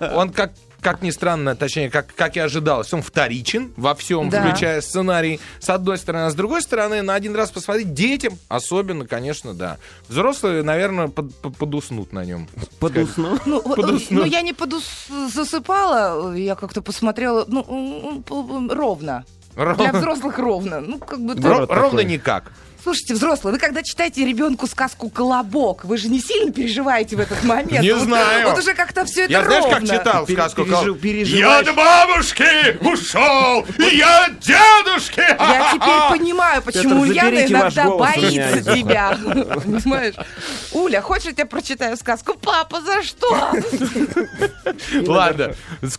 Он 0.14 0.30
как 0.30 0.52
как 0.80 1.02
ни 1.02 1.10
странно, 1.10 1.56
точнее, 1.56 1.90
как, 1.90 2.14
как 2.14 2.36
и 2.36 2.40
ожидалось, 2.40 2.92
он 2.94 3.02
вторичен 3.02 3.72
во 3.76 3.94
всем, 3.94 4.30
Да. 4.30 4.40
включая 4.42 4.80
сценарий, 4.80 5.40
с 5.60 5.68
одной 5.70 5.98
стороны. 5.98 6.26
А 6.26 6.30
с 6.30 6.34
другой 6.34 6.62
стороны, 6.62 7.02
на 7.02 7.14
один 7.14 7.34
раз 7.34 7.50
посмотреть 7.50 7.94
детям, 7.94 8.38
особенно, 8.48 9.06
конечно, 9.06 9.54
да. 9.54 9.78
Взрослые, 10.08 10.62
наверное, 10.62 11.08
под- 11.08 11.34
под- 11.36 11.56
подуснут 11.56 12.12
на 12.12 12.24
нем. 12.24 12.48
Подусну. 12.78 13.38
Ну, 13.44 13.60
вот, 13.62 13.76
Подусну. 13.76 14.20
ну, 14.20 14.24
я 14.24 14.40
не 14.42 14.52
подус... 14.52 15.08
засыпала, 15.32 16.34
я 16.34 16.54
как-то 16.54 16.82
посмотрела, 16.82 17.44
ну, 17.48 18.24
м, 18.28 18.70
ровно. 18.70 19.24
Для 19.54 19.92
взрослых 19.92 20.38
ровно. 20.38 20.80
Ну, 20.80 20.98
как 20.98 21.18
бы... 21.20 21.34
Ро- 21.34 21.66
ровно 21.66 21.98
такой. 21.98 22.04
никак. 22.04 22.52
Слушайте, 22.82 23.14
взрослые, 23.14 23.52
вы 23.54 23.58
когда 23.58 23.82
читаете 23.82 24.24
ребенку 24.24 24.66
сказку 24.66 25.10
«Колобок», 25.10 25.84
вы 25.84 25.98
же 25.98 26.08
не 26.08 26.20
сильно 26.20 26.52
переживаете 26.52 27.16
в 27.16 27.20
этот 27.20 27.42
момент? 27.44 27.82
Не 27.82 27.92
Вот- 27.92 28.02
знаю. 28.04 28.48
Вот 28.50 28.58
уже 28.58 28.72
как-то 28.74 29.04
все 29.04 29.24
это 29.24 29.32
Я 29.32 29.44
знаешь, 29.44 29.64
как 29.64 29.72
ровно. 29.80 29.88
читал 29.88 30.26
Пере- 30.26 30.38
сказку? 30.38 30.62
пережи- 30.62 30.92
Я 30.92 30.94
переживаешь. 30.94 31.68
от 31.68 31.74
бабушки 31.76 32.78
ушел, 32.86 33.66
и 33.78 33.96
я 33.96 34.26
от 34.26 34.38
дедушки. 34.38 35.20
Я 35.20 35.70
теперь 35.74 36.18
понимаю, 36.18 36.62
почему 36.62 37.04
Петр, 37.04 37.10
Ульяна 37.10 37.46
иногда 37.46 37.84
боится 37.90 38.74
тебя. 38.74 39.18
Понимаешь? 39.64 40.14
Уля, 40.72 41.02
хочешь, 41.02 41.26
я 41.26 41.32
тебе 41.32 41.46
прочитаю 41.46 41.96
сказку? 41.96 42.34
Папа, 42.40 42.80
за 42.80 43.02
что? 43.02 43.52
Ладно, 45.06 45.54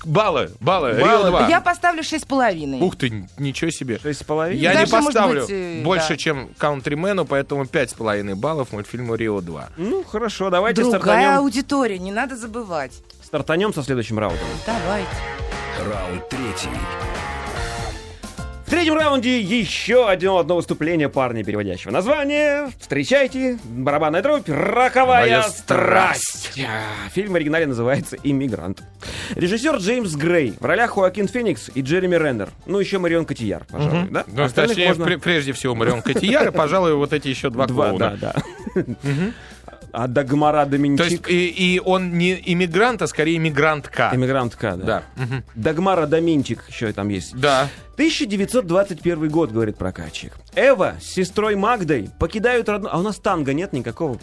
баллы, 0.06 0.52
баллы, 0.60 0.92
Рио 0.94 1.06
Баллы. 1.06 1.30
2. 1.30 1.48
Я 1.50 1.62
поставлю 1.62 2.04
шесть 2.04 2.24
с 2.24 2.28
половиной. 2.28 2.80
Ух 2.80 2.96
ты, 2.96 3.28
ничего 3.38 3.70
себе. 3.72 4.00
Шесть 4.02 4.22
с 4.22 4.24
половиной? 4.24 4.62
Я 4.62 4.74
не 4.76 4.88
поставлю 4.88 5.46
э, 5.50 5.82
больше, 5.84 6.18
чем 6.18 6.50
Каунтримену, 6.80 7.26
поэтому 7.26 7.64
5,5 7.64 8.36
баллов 8.36 8.72
мультфильму 8.72 9.16
Рио 9.16 9.42
2. 9.42 9.70
Ну, 9.78 10.04
хорошо, 10.04 10.50
давайте 10.50 10.82
Другая 10.82 11.02
стартанем, 11.02 11.40
аудитория, 11.40 12.00
не 12.00 12.12
надо 12.12 12.36
забывать. 12.38 13.04
стартанем 13.22 13.74
со 13.74 13.84
следующим 13.84 14.18
раундом. 14.18 14.48
Давайте. 14.66 15.10
Раунд 15.86 16.30
третий. 16.30 16.70
В 18.70 18.72
третьем 18.72 18.94
раунде 18.94 19.42
еще 19.42 20.08
одно, 20.08 20.38
одно 20.38 20.56
выступление 20.56 21.10
парня, 21.10 21.44
переводящего 21.44 21.90
название. 21.90 22.70
Встречайте, 22.80 23.58
барабанная 23.64 24.22
дробь, 24.22 24.48
роковая 24.48 25.22
Моя 25.22 25.42
страсть. 25.50 26.52
А, 26.60 27.10
Фильм 27.10 27.34
в 27.34 27.36
оригинале 27.36 27.66
называется 27.66 28.16
«Иммигрант». 28.24 28.84
Режиссер 29.34 29.78
Джеймс 29.78 30.14
Грей. 30.14 30.54
В 30.60 30.64
ролях 30.66 30.92
Хоакин 30.92 31.28
Феникс 31.28 31.72
и 31.74 31.82
Джереми 31.82 32.16
Реннер. 32.16 32.50
Ну, 32.68 32.80
еще 32.80 33.00
Марион 33.00 33.26
Котияр, 33.26 33.66
пожалуй, 33.72 34.08
да? 34.12 34.24
Ну, 34.28 34.44
Остальных 34.44 34.76
точнее, 34.76 34.90
можно- 34.90 35.04
пре- 35.06 35.18
прежде 35.18 35.54
всего, 35.54 35.74
Марион 35.74 36.04
Котияр, 36.04 36.50
и, 36.50 36.52
пожалуй, 36.52 36.94
вот 36.94 37.12
эти 37.12 37.28
еще 37.28 37.50
два 37.50 37.66
Два, 37.66 37.94
да, 37.94 37.98
клоуна. 37.98 38.18
да. 38.76 38.86
А 39.92 40.08
Дагмара 40.08 40.66
То 40.66 40.76
есть, 40.76 41.22
Доминчик. 41.22 41.30
и, 41.30 41.48
и 41.76 41.80
он 41.80 42.18
не 42.18 42.42
иммигрант, 42.46 43.02
а 43.02 43.08
скорее 43.08 43.38
иммигрантка. 43.38 44.12
Иммигрантка, 44.14 44.76
да. 44.78 44.86
Да. 44.86 45.24
Мгм. 45.24 45.44
Дагмара 45.56 46.06
Доминчик 46.06 46.64
еще 46.70 46.92
там 46.94 47.10
есть. 47.10 47.36
Да. 47.36 47.68
1921 47.94 49.30
год, 49.30 49.52
говорит 49.52 49.78
прокатчик. 49.78 50.34
Эва 50.56 50.96
с 51.02 51.06
сестрой 51.06 51.56
Магдой 51.56 52.10
покидают 52.18 52.70
родную... 52.70 52.96
А 52.96 53.00
у 53.00 53.02
нас 53.02 53.18
танго 53.18 53.54
нет 53.54 53.74
никакого? 53.74 54.18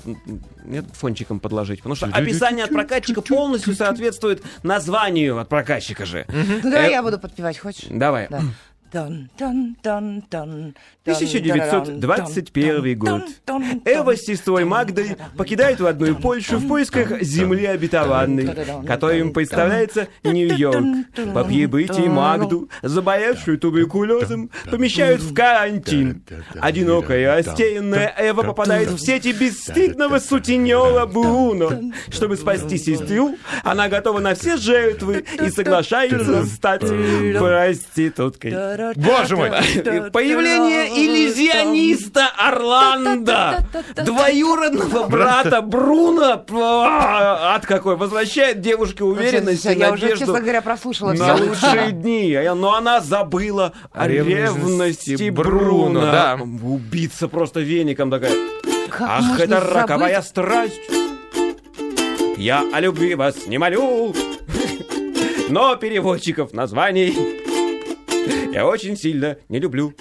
Нет 0.64 0.86
фончиком 0.94 1.40
подложить? 1.40 1.80
Потому 1.80 1.94
что 1.94 2.06
описание 2.06 2.64
от 2.64 2.70
прокатчика 2.70 3.20
полностью 3.20 3.74
соответствует 3.74 4.42
названию 4.62 5.38
от 5.38 5.48
прокатчика 5.48 6.06
же. 6.06 6.24
Ну, 6.28 6.70
давай 6.70 6.88
Э, 6.88 6.90
я 6.90 7.02
буду 7.02 7.18
подпевать, 7.18 7.58
хочешь? 7.58 7.86
Давай. 7.90 8.28
Да. 8.96 9.06
Дон, 9.06 9.28
дон, 9.38 9.76
дон, 9.82 10.22
дон, 10.30 10.74
1921 11.02 12.98
год. 12.98 13.24
Эва 13.84 14.16
с 14.16 14.22
сестрой 14.22 14.64
Магдой 14.64 15.18
покидают 15.36 15.82
родную 15.82 16.16
Польшу 16.16 16.56
в 16.56 16.66
поисках 16.66 17.20
земли 17.20 17.66
обетованной, 17.66 18.56
которой 18.86 19.20
им 19.20 19.34
представляется 19.34 20.08
Нью-Йорк. 20.24 20.86
По 21.34 21.44
прибытии 21.44 22.08
Магду, 22.08 22.70
заболевшую 22.82 23.58
туберкулезом, 23.58 24.48
помещают 24.70 25.20
в 25.20 25.34
карантин. 25.34 26.22
Одинокая 26.58 27.20
и 27.20 27.24
растерянная 27.24 28.14
Эва 28.18 28.44
попадает 28.44 28.88
в 28.88 28.98
сети 28.98 29.32
бесстыдного 29.32 30.20
сутенера 30.20 31.04
Бруно. 31.04 31.92
Чтобы 32.08 32.38
спасти 32.38 32.78
сестру, 32.78 33.36
она 33.62 33.90
готова 33.90 34.20
на 34.20 34.34
все 34.34 34.56
жертвы 34.56 35.26
и 35.38 35.50
соглашается 35.50 36.46
стать 36.46 36.80
проституткой. 36.80 38.85
Боже 38.94 39.36
мой. 39.36 39.50
Появление 40.12 40.88
иллюзиониста 40.88 42.28
Орландо, 42.36 43.66
двоюродного 43.96 45.06
брата 45.08 45.62
Бруно, 45.62 46.44
ад 46.50 47.66
какой, 47.66 47.96
возвращает 47.96 48.60
девушке 48.60 49.04
уверенность 49.04 49.64
и 49.66 49.68
Я 49.74 49.92
уже, 49.92 50.02
надежду 50.04 50.26
честно 50.26 50.40
говоря, 50.40 50.62
прослушала 50.62 51.12
на 51.12 51.34
все. 51.36 51.44
лучшие 51.44 51.92
дни. 51.92 52.34
А 52.34 52.54
Но 52.54 52.74
она 52.74 53.00
забыла 53.00 53.72
о 53.92 54.06
ревности 54.06 55.30
Бруно. 55.30 56.38
Убийца 56.62 57.28
просто 57.28 57.60
веником 57.60 58.10
такая. 58.10 58.32
Ах, 58.98 59.40
это 59.40 59.60
роковая 59.60 60.22
страсть. 60.22 60.80
Я 62.36 62.64
о 62.72 62.80
любви 62.80 63.14
вас 63.14 63.46
не 63.46 63.56
молю, 63.56 64.14
но 65.48 65.74
переводчиков 65.76 66.52
названий 66.52 67.14
я 68.56 68.66
очень 68.66 68.96
сильно 68.96 69.36
не 69.50 69.58
люблю. 69.58 69.92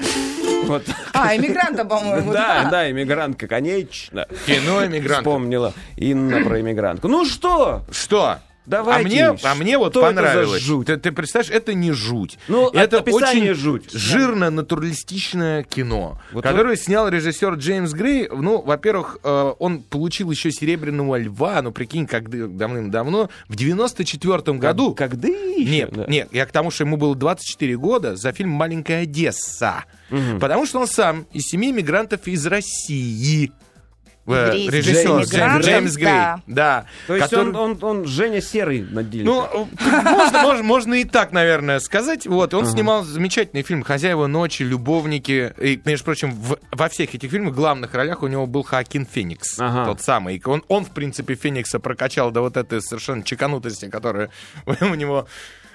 Вот. 0.64 0.84
А, 1.14 1.36
иммигранта, 1.36 1.84
по-моему, 1.84 2.32
Да, 2.32 2.70
да, 2.72 2.90
иммигрантка, 2.90 3.48
конечно. 3.48 4.26
Кино 4.48 4.86
иммигрант. 4.86 5.20
Вспомнила 5.20 5.74
Инна 5.98 6.42
про 6.42 6.62
иммигрантку. 6.62 7.10
Ну 7.10 7.26
что? 7.26 7.84
Что? 7.92 8.38
Давайте. 8.66 9.24
А 9.26 9.32
мне, 9.34 9.40
а 9.44 9.56
мне 9.56 9.78
вот 9.78 9.94
Что 9.94 10.02
это 10.08 10.16
понравилось. 10.16 10.62
жуть? 10.62 10.88
Ты, 10.88 10.98
ты 10.98 11.12
представляешь, 11.12 11.52
это 11.52 11.74
не 11.74 11.92
жуть. 11.92 12.38
Ну, 12.48 12.70
это 12.70 13.00
очень 13.00 13.54
жуть. 13.54 13.92
жирно 13.92 14.50
натуралистичное 14.50 15.64
кино, 15.64 16.20
Вот 16.32 16.44
которое 16.44 16.76
снял 16.76 17.08
режиссер 17.08 17.54
Джеймс 17.56 17.92
Грей. 17.94 18.28
Ну, 18.32 18.62
во-первых, 18.62 19.20
э, 19.24 19.54
он 19.60 19.84
получил 19.84 20.32
еще 20.32 20.52
серебряного 20.52 21.18
льва, 21.18 21.62
ну 21.62 21.72
прикинь, 21.72 22.08
как 22.08 22.30
давным-давно, 22.58 23.30
в 23.48 23.56
94-м 23.56 24.60
году. 24.60 24.96
Когда 24.96 25.28
еще? 25.28 25.70
Нет, 25.70 25.90
Да. 25.92 26.06
нет, 26.08 26.30
я 26.32 26.46
к 26.46 26.52
тому, 26.52 26.72
что 26.72 26.84
ему 26.84 26.98
было 26.98 27.16
24 27.16 27.78
года 27.78 28.16
за 28.16 28.32
фильм 28.32 28.50
«Маленькая 28.52 29.04
Одесса». 29.04 29.86
Потому 30.40 30.66
что 30.66 30.80
он 30.80 30.88
сам 30.88 31.26
из 31.34 31.44
семьи 31.44 31.72
мигрантов 31.72 32.28
из 32.28 32.46
России. 32.46 33.52
Э, 34.28 34.52
Режиссер 34.52 35.22
Джеймс, 35.24 35.66
Джеймс 35.66 35.96
Грей. 35.96 36.06
да. 36.06 36.42
Да. 36.48 36.86
То 37.08 37.16
есть 37.16 37.30
который- 37.30 37.50
он, 37.54 37.56
он, 37.56 37.78
он 37.84 38.06
Женя 38.08 38.42
Серый 38.42 38.82
на 38.82 39.04
деле. 39.04 39.26
ну, 39.26 39.68
можно, 39.80 40.42
можно, 40.42 40.64
можно 40.64 40.94
и 40.96 41.04
так, 41.04 41.32
наверное, 41.32 41.80
сказать. 41.80 42.26
Вот, 42.26 42.54
он 42.56 42.66
снимал 42.66 43.04
замечательный 43.04 43.62
фильм 43.62 43.84
«Хозяева 43.84 44.26
ночи», 44.28 44.64
«Любовники». 44.64 45.54
И, 45.62 45.80
между 45.86 46.06
прочим, 46.06 46.32
в- 46.32 46.58
во 46.72 46.90
всех 46.90 47.14
этих 47.14 47.30
фильмах 47.30 47.54
в 47.54 47.56
главных 47.56 47.94
ролях 47.94 48.24
у 48.24 48.28
него 48.28 48.48
был 48.48 48.64
Хакин 48.64 49.06
Феникс. 49.06 49.60
Ага. 49.60 49.86
Тот 49.86 50.02
самый. 50.02 50.38
И 50.38 50.42
Он, 50.46 50.64
он, 50.70 50.86
в 50.86 50.90
принципе, 50.92 51.36
Феникса 51.36 51.80
прокачал 51.80 52.32
до 52.32 52.42
вот 52.42 52.58
этой 52.58 52.82
совершенно 52.82 53.24
чеканутости, 53.24 53.90
которая 53.90 54.30
у 54.66 54.96
него 54.96 55.28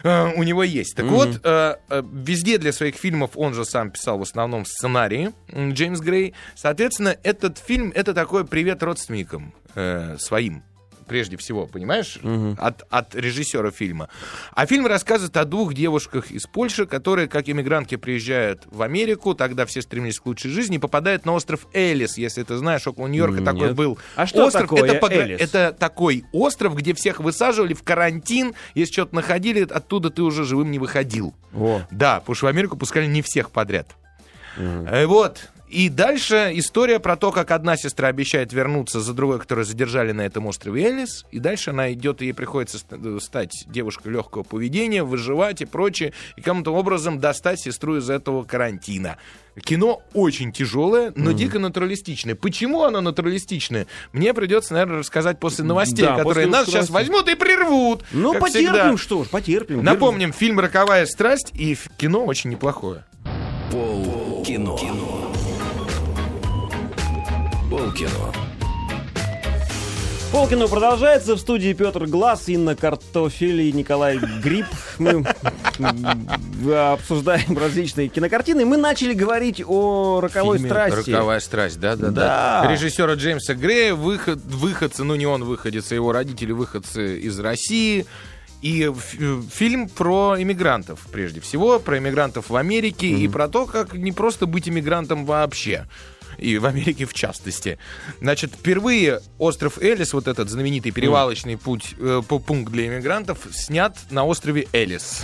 э, 0.03 0.33
у 0.35 0.43
него 0.43 0.63
есть. 0.63 0.97
Так 0.97 1.07
вот, 1.07 1.41
э, 1.43 1.77
э, 1.89 2.03
везде 2.13 2.59
для 2.59 2.73
своих 2.73 2.97
фильмов 2.97 3.33
он 3.35 3.55
же 3.55 3.65
сам 3.65 3.91
писал 3.91 4.19
в 4.19 4.23
основном 4.23 4.65
сценарии, 4.65 5.33
Джеймс 5.53 6.01
Грей. 6.01 6.35
Соответственно, 6.55 7.17
этот 7.23 7.59
фильм— 7.59 7.93
это 7.95 8.15
такой 8.15 8.47
привет 8.47 8.83
родственникам 8.83 9.55
э, 9.75 10.17
своим 10.19 10.63
прежде 11.11 11.37
всего, 11.37 11.67
понимаешь, 11.67 12.21
от, 12.57 12.85
от 12.89 13.17
режиссера 13.17 13.73
фильма. 13.73 14.09
А 14.55 14.65
фильм 14.65 14.87
рассказывает 14.87 15.37
о 15.37 15.45
двух 15.45 15.75
девушках 15.75 16.31
из 16.31 16.47
Польши, 16.47 16.87
которые, 16.87 17.27
как 17.27 17.49
иммигрантки, 17.49 17.97
приезжают 17.97 18.63
в 18.71 18.81
Америку, 18.81 19.35
тогда 19.35 19.67
все 19.67 19.83
стремились 19.83 20.21
к 20.21 20.27
лучшей 20.27 20.53
жизни, 20.53 20.77
и 20.77 20.79
попадают 20.79 21.27
на 21.27 21.33
остров 21.33 21.67
Элис, 21.75 22.17
если 22.17 22.45
ты 22.45 22.57
знаешь, 22.57 22.87
около 22.87 23.09
Нью-Йорка 23.09 23.43
такой 23.43 23.75
был 23.75 23.99
А 24.15 24.25
что 24.27 24.47
остров. 24.47 24.63
такое 24.71 24.85
это, 24.89 25.07
Элис? 25.13 25.41
это 25.41 25.77
такой 25.77 26.25
остров, 26.33 26.77
где 26.77 26.95
всех 26.95 27.19
высаживали 27.19 27.75
в 27.75 27.83
карантин, 27.83 28.55
если 28.77 28.93
что-то 28.93 29.17
находили, 29.17 29.67
оттуда 29.69 30.11
ты 30.11 30.23
уже 30.23 30.45
живым 30.45 30.71
не 30.71 30.79
выходил. 30.79 31.35
Во. 31.51 31.83
Да, 31.91 32.21
потому 32.21 32.37
что 32.37 32.47
в 32.47 32.49
Америку 32.51 32.77
пускали 32.77 33.07
не 33.07 33.21
всех 33.23 33.51
подряд. 33.51 33.97
Э, 34.57 35.07
Вот. 35.07 35.51
И 35.71 35.89
дальше 35.89 36.51
история 36.55 36.99
про 36.99 37.15
то, 37.17 37.31
как 37.31 37.53
одна 37.53 37.77
сестра 37.77 38.09
обещает 38.09 38.53
вернуться 38.53 39.01
за 39.01 39.15
другой, 39.15 39.39
которую 39.39 39.65
задержали 39.65 40.11
на 40.11 40.23
этом 40.23 40.47
острове 40.47 40.85
Элис. 40.85 41.25
И 41.31 41.39
дальше 41.39 41.71
она 41.71 41.93
идет, 41.93 42.23
и 42.23 42.27
ей 42.27 42.33
приходится 42.33 42.79
ст- 42.79 43.23
стать 43.23 43.65
девушкой 43.69 44.09
легкого 44.13 44.43
поведения, 44.43 45.05
выживать 45.05 45.63
и 45.63 45.67
прочее. 45.67 46.13
И 46.37 46.41
каким-то 46.41 46.75
образом 46.75 47.21
достать 47.21 47.61
сестру 47.61 47.99
из 47.99 48.11
этого 48.11 48.43
карантина. 48.43 49.17
Кино 49.63 50.03
очень 50.13 50.53
тяжелое, 50.53 51.13
но 51.15 51.33
дико 51.33 51.59
натуралистичное. 51.61 52.35
Почему 52.35 52.83
оно 52.83 53.01
натуралистичное? 53.01 53.87
Мне 54.13 54.35
придется, 54.35 54.73
наверное, 54.75 54.99
рассказать 54.99 55.39
после 55.39 55.65
новостей, 55.65 56.05
Да, 56.05 56.17
которые 56.17 56.47
после 56.47 56.51
нас 56.51 56.67
сейчас 56.67 56.89
новостей. 56.89 57.13
возьмут 57.13 57.29
и 57.29 57.35
прервут. 57.37 58.05
Ну, 58.13 58.33
потерпим, 58.35 58.73
всегда. 58.73 58.97
что 58.97 59.23
ж, 59.25 59.29
потерпим. 59.29 59.85
Напомним, 59.85 60.33
фильм 60.33 60.59
«Роковая 60.59 61.07
страсть» 61.07 61.53
и 61.55 61.77
кино 61.97 62.25
очень 62.25 62.51
неплохое. 62.51 63.05
Пол 63.71 64.43
кино. 64.45 64.77
Пол 64.77 65.00
кино. 67.71 68.33
Полкино 70.33 70.69
продолжается. 70.69 71.35
В 71.35 71.41
студии 71.41 71.73
Петр 71.73 72.07
Глаз, 72.07 72.49
Инна 72.49 72.77
Картофель 72.77 73.63
и 73.63 73.73
Николай 73.73 74.19
Гриб. 74.43 74.67
Мы 74.99 75.25
обсуждаем 76.75 77.57
различные 77.59 78.09
кинокартины. 78.09 78.65
Мы 78.65 78.77
начали 78.77 79.13
говорить 79.13 79.63
о 79.67 80.21
роковой 80.21 80.59
фильме 80.59 80.71
страсти. 80.71 81.11
«Роковая 81.11 81.41
страсть», 81.41 81.81
да, 81.81 81.97
да, 81.97 82.11
Да. 82.11 82.63
да. 82.63 82.73
Режиссера 82.73 83.15
Джеймса 83.15 83.55
Грея, 83.55 83.95
выход, 83.95 84.41
выходцы, 84.45 85.03
ну 85.03 85.17
не 85.17 85.27
он 85.27 85.45
выходец, 85.45 85.91
а 85.91 85.95
его 85.95 86.13
родители 86.13 86.53
выходцы 86.53 87.19
из 87.19 87.39
России. 87.41 88.07
И 88.63 88.89
э, 88.89 89.41
фильм 89.51 89.89
про 89.89 90.37
иммигрантов, 90.39 91.01
прежде 91.11 91.41
всего, 91.41 91.79
про 91.79 91.99
иммигрантов 91.99 92.51
в 92.51 92.57
Америке 92.57 93.09
и 93.09 93.27
про 93.27 93.49
то, 93.49 93.65
как 93.67 93.95
не 93.95 94.13
просто 94.13 94.47
быть 94.47 94.69
иммигрантом 94.69 95.25
вообще. 95.25 95.87
И 96.41 96.59
в 96.59 96.67
Америке 96.67 97.05
в 97.05 97.13
частности. 97.15 97.79
Значит, 98.21 98.53
впервые 98.55 99.21
остров 99.39 99.79
Элис, 99.79 100.13
вот 100.13 100.27
этот 100.27 100.49
знаменитый 100.49 100.91
перевалочный 100.93 101.57
путь, 101.59 101.95
э, 101.99 102.23
пункт 102.29 102.73
для 102.73 102.87
иммигрантов, 102.87 103.39
снят 103.53 103.97
на 104.11 104.25
острове 104.25 104.67
Элис. 104.73 105.23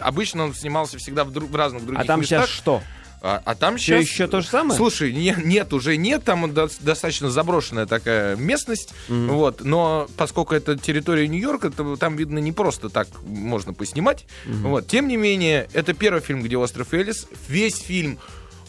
Обычно 0.00 0.44
он 0.44 0.54
снимался 0.54 0.98
всегда 0.98 1.24
в, 1.24 1.30
дру- 1.30 1.48
в 1.50 1.54
разных 1.54 1.84
других 1.84 2.02
А 2.02 2.04
там 2.06 2.20
местах. 2.20 2.46
сейчас 2.46 2.50
что? 2.56 2.82
А, 3.26 3.40
а 3.46 3.54
там 3.54 3.78
Все 3.78 4.02
сейчас... 4.02 4.10
еще 4.12 4.26
то 4.26 4.42
же 4.42 4.48
самое? 4.48 4.76
Слушай, 4.76 5.10
не- 5.14 5.34
нет, 5.42 5.72
уже 5.72 5.96
нет, 5.96 6.24
там 6.24 6.52
до- 6.52 6.68
достаточно 6.80 7.30
заброшенная 7.30 7.86
такая 7.86 8.36
местность, 8.36 8.92
вот, 9.08 9.62
но 9.64 10.08
поскольку 10.18 10.54
это 10.54 10.76
территория 10.76 11.26
Нью-Йорка, 11.26 11.70
то 11.70 11.96
там, 11.96 12.16
видно, 12.16 12.38
не 12.38 12.52
просто 12.52 12.90
так 12.90 13.08
можно 13.24 13.72
поснимать, 13.72 14.26
вот, 14.44 14.88
тем 14.88 15.08
не 15.08 15.16
менее, 15.16 15.68
это 15.72 15.94
первый 15.94 16.20
фильм, 16.20 16.42
где 16.42 16.58
остров 16.58 16.92
Элис, 16.92 17.26
весь 17.48 17.78
фильм 17.78 18.18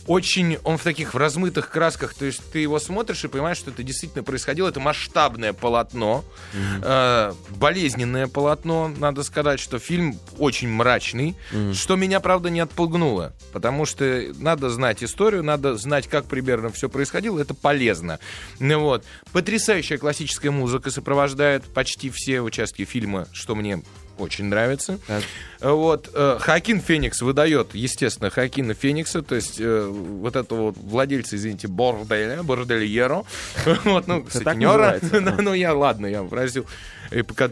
очень, 0.07 0.57
он 0.63 0.77
в 0.77 0.83
таких 0.83 1.13
в 1.13 1.17
размытых 1.17 1.69
красках, 1.69 2.13
то 2.13 2.25
есть 2.25 2.41
ты 2.51 2.59
его 2.59 2.79
смотришь 2.79 3.23
и 3.23 3.27
понимаешь, 3.27 3.57
что 3.57 3.71
это 3.71 3.83
действительно 3.83 4.23
происходило, 4.23 4.69
это 4.69 4.79
масштабное 4.79 5.53
полотно, 5.53 6.23
э, 6.53 7.33
болезненное 7.51 8.27
полотно, 8.27 8.87
надо 8.87 9.23
сказать, 9.23 9.59
что 9.59 9.79
фильм 9.79 10.19
очень 10.37 10.69
мрачный, 10.69 11.35
что 11.73 11.95
меня, 11.95 12.19
правда, 12.19 12.49
не 12.49 12.59
отпугнуло, 12.59 13.33
потому 13.51 13.85
что 13.85 14.33
надо 14.37 14.69
знать 14.69 15.03
историю, 15.03 15.43
надо 15.43 15.75
знать, 15.75 16.07
как 16.07 16.25
примерно 16.25 16.69
все 16.69 16.89
происходило, 16.89 17.39
это 17.39 17.53
полезно. 17.53 18.19
Ну 18.59 18.79
вот. 18.79 19.05
Потрясающая 19.31 19.97
классическая 19.97 20.51
музыка 20.51 20.91
сопровождает 20.91 21.63
почти 21.65 22.09
все 22.09 22.41
участки 22.41 22.85
фильма, 22.85 23.27
что 23.31 23.55
мне 23.55 23.81
очень 24.17 24.45
нравится. 24.45 24.99
Так. 25.07 25.23
Вот, 25.61 26.09
э, 26.13 26.37
Хакин 26.39 26.81
Феникс 26.81 27.21
выдает, 27.21 27.73
естественно, 27.73 28.29
Хакина 28.29 28.73
Феникса, 28.73 29.21
то 29.21 29.35
есть 29.35 29.59
э, 29.59 29.87
вот 29.87 30.35
этого 30.35 30.63
вот 30.67 30.77
владельца, 30.77 31.35
извините, 31.35 31.67
борделя, 31.67 32.43
бордельеро, 32.43 33.23
вот, 33.83 34.07
ну, 34.07 34.25
сутенера. 34.29 34.99
ну, 35.41 35.53
я, 35.53 35.73
ладно, 35.73 36.05
я 36.05 36.23
просил, 36.23 36.65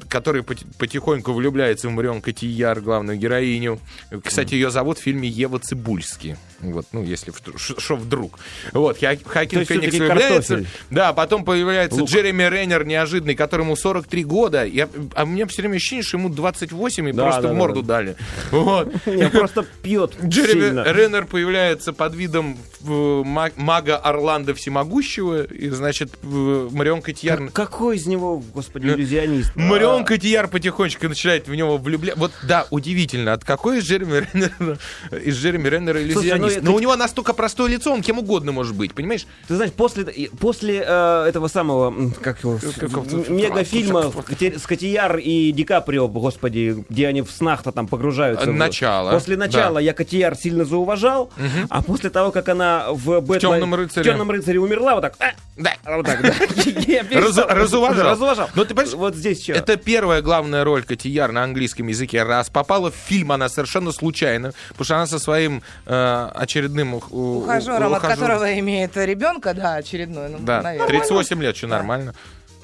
который 0.10 0.42
поти- 0.44 0.66
потихоньку 0.78 1.34
влюбляется 1.34 1.88
в 1.88 1.92
Марион 1.92 2.22
Котияр, 2.22 2.80
главную 2.82 3.18
героиню. 3.18 3.80
Кстати, 4.24 4.54
ее 4.56 4.70
зовут 4.72 4.98
в 4.98 5.02
фильме 5.02 5.28
Ева 5.28 5.60
Цибульский. 5.60 6.36
Вот, 6.62 6.86
ну, 6.94 7.04
если 7.04 7.34
что 7.58 7.96
вдруг. 7.98 8.40
Вот, 8.72 8.98
Хакин 8.98 9.66
Феникс 9.66 9.94
влюбляется. 9.96 10.56
картофель. 10.56 10.68
Да, 10.90 11.12
потом 11.12 11.44
появляется 11.44 12.00
Лук. 12.00 12.10
Джереми 12.10 12.44
Рейнер 12.44 12.86
неожиданный, 12.86 13.36
которому 13.36 13.76
43 13.76 14.24
года. 14.24 14.64
Я, 14.66 14.88
а 15.14 15.24
у 15.24 15.28
меня 15.28 15.46
все 15.48 15.62
время 15.62 15.76
ощущение, 15.76 16.04
что 16.04 16.18
ему 16.18 16.30
28 16.30 17.10
и 17.10 17.12
Да, 17.12 17.24
просто 17.24 17.42
да, 17.42 17.48
в 17.50 17.52
да, 17.52 17.58
морду 17.58 17.82
дали. 17.84 18.16
Вот. 18.52 18.94
Просто 19.34 19.66
пьет 19.82 20.14
Джереми. 20.24 20.82
Реннер 20.90 21.26
появляется 21.26 21.92
под 21.92 22.16
видом 22.16 22.58
э, 22.88 23.24
ма- 23.26 23.52
мага 23.58 23.98
Орландо 23.98 24.54
Всемогущего, 24.54 25.44
и, 25.44 25.70
значит, 25.70 26.14
э, 26.24 26.70
Марион 26.72 27.02
Котияр... 27.02 27.40
Как- 27.48 27.54
Какой 27.74 27.98
из 27.98 28.06
него, 28.06 28.42
господи, 28.54 28.88
иллюзионист? 28.88 29.43
Марион 29.56 30.06
Котияр 30.06 30.48
потихонечку 30.48 31.08
начинает 31.08 31.48
в 31.48 31.56
него 31.56 31.78
влюбляться. 31.78 32.20
Вот, 32.20 32.32
да, 32.44 32.66
удивительно, 32.70 33.34
от 33.34 33.44
какой 33.44 33.80
из 33.80 33.86
Джереми 33.86 34.26
Реннера, 34.34 34.78
из 35.24 35.38
Джереми 35.38 35.68
Реннера 35.70 36.02
иллюзионист? 36.02 36.58
ну, 36.58 36.62
Но 36.64 36.70
это- 36.70 36.72
у 36.72 36.80
него 36.80 36.96
настолько 36.96 37.34
простое 37.34 37.70
лицо, 37.70 37.92
он 37.94 38.02
кем 38.02 38.20
угодно 38.20 38.52
может 38.52 38.76
быть, 38.76 38.94
понимаешь? 38.94 39.26
Ты 39.48 39.56
знаешь, 39.56 39.72
после, 39.74 40.06
после 40.40 40.84
э, 40.86 41.26
этого 41.28 41.48
самого, 41.48 42.12
как 42.22 42.44
его, 42.44 42.60
м- 42.62 43.36
мегафильма 43.36 44.12
Коти- 44.28 44.58
с 44.60 44.66
Котияр 44.66 45.18
и 45.18 45.52
Ди 45.52 45.64
Каприо, 45.64 46.08
господи, 46.08 46.84
где 46.90 47.08
они 47.08 47.22
в 47.22 47.32
снах-то 47.32 47.72
там 47.72 47.88
погружаются. 47.88 48.52
Начало, 48.52 49.12
После 49.12 49.38
начала 49.38 49.76
да. 49.76 49.80
я 49.82 49.94
Котияр 49.94 50.36
сильно 50.36 50.66
зауважал, 50.66 51.32
а 51.70 51.82
после 51.82 52.10
того, 52.10 52.32
как 52.32 52.50
она 52.50 52.86
в. 52.92 53.22
«Темном 53.40 53.76
рыцаре». 53.76 54.04
в 54.04 54.06
«Темном 54.06 54.32
рыцаре» 54.32 54.60
умерла, 54.60 54.96
вот 54.96 55.02
так... 55.02 55.16
«А!» 55.20 55.32
Да. 55.56 55.74
Вот 55.86 56.06
так, 56.06 56.22
да. 56.22 56.34
Разуважал. 57.54 58.12
Разуважал. 58.12 58.50
Но 58.56 58.64
ты 58.66 58.74
понимаешь, 58.74 58.96
Вот 58.98 59.16
здесь 59.16 59.33
что? 59.36 59.54
Это 59.54 59.78
первая 59.78 60.22
главная 60.22 60.64
роль 60.64 60.84
Котияр 60.84 61.32
на 61.32 61.44
английском 61.44 61.88
языке. 61.88 62.24
Раз 62.24 62.50
попала 62.50 62.92
в 62.92 62.96
фильм, 62.96 63.32
она 63.32 63.50
совершенно 63.50 63.92
случайно, 63.92 64.54
потому 64.70 64.86
что 64.86 64.96
она 64.96 65.08
со 65.08 65.20
своим 65.20 65.62
э, 65.86 66.30
очередным 66.36 66.96
ух- 66.96 67.12
у- 67.12 67.40
Ухажером, 67.44 67.94
от 67.94 68.04
ухажером- 68.04 68.16
которого 68.16 68.60
имеет 68.60 68.96
ребенка, 68.98 69.54
да, 69.54 69.76
очередной. 69.76 70.30
Ну, 70.30 70.38
Да, 70.42 70.62
наверное. 70.62 70.88
38 70.88 71.42
лет, 71.42 71.56
что 71.58 71.68
нормально. 71.68 72.14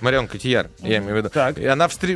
Марион 0.02 0.28
Котияр, 0.28 0.70
я 0.80 0.98
имею 0.98 1.14
в 1.16 1.18
виду. 1.18 1.30
Так. 1.30 1.58
И 1.58 1.66
она 1.66 1.88
встр... 1.88 2.10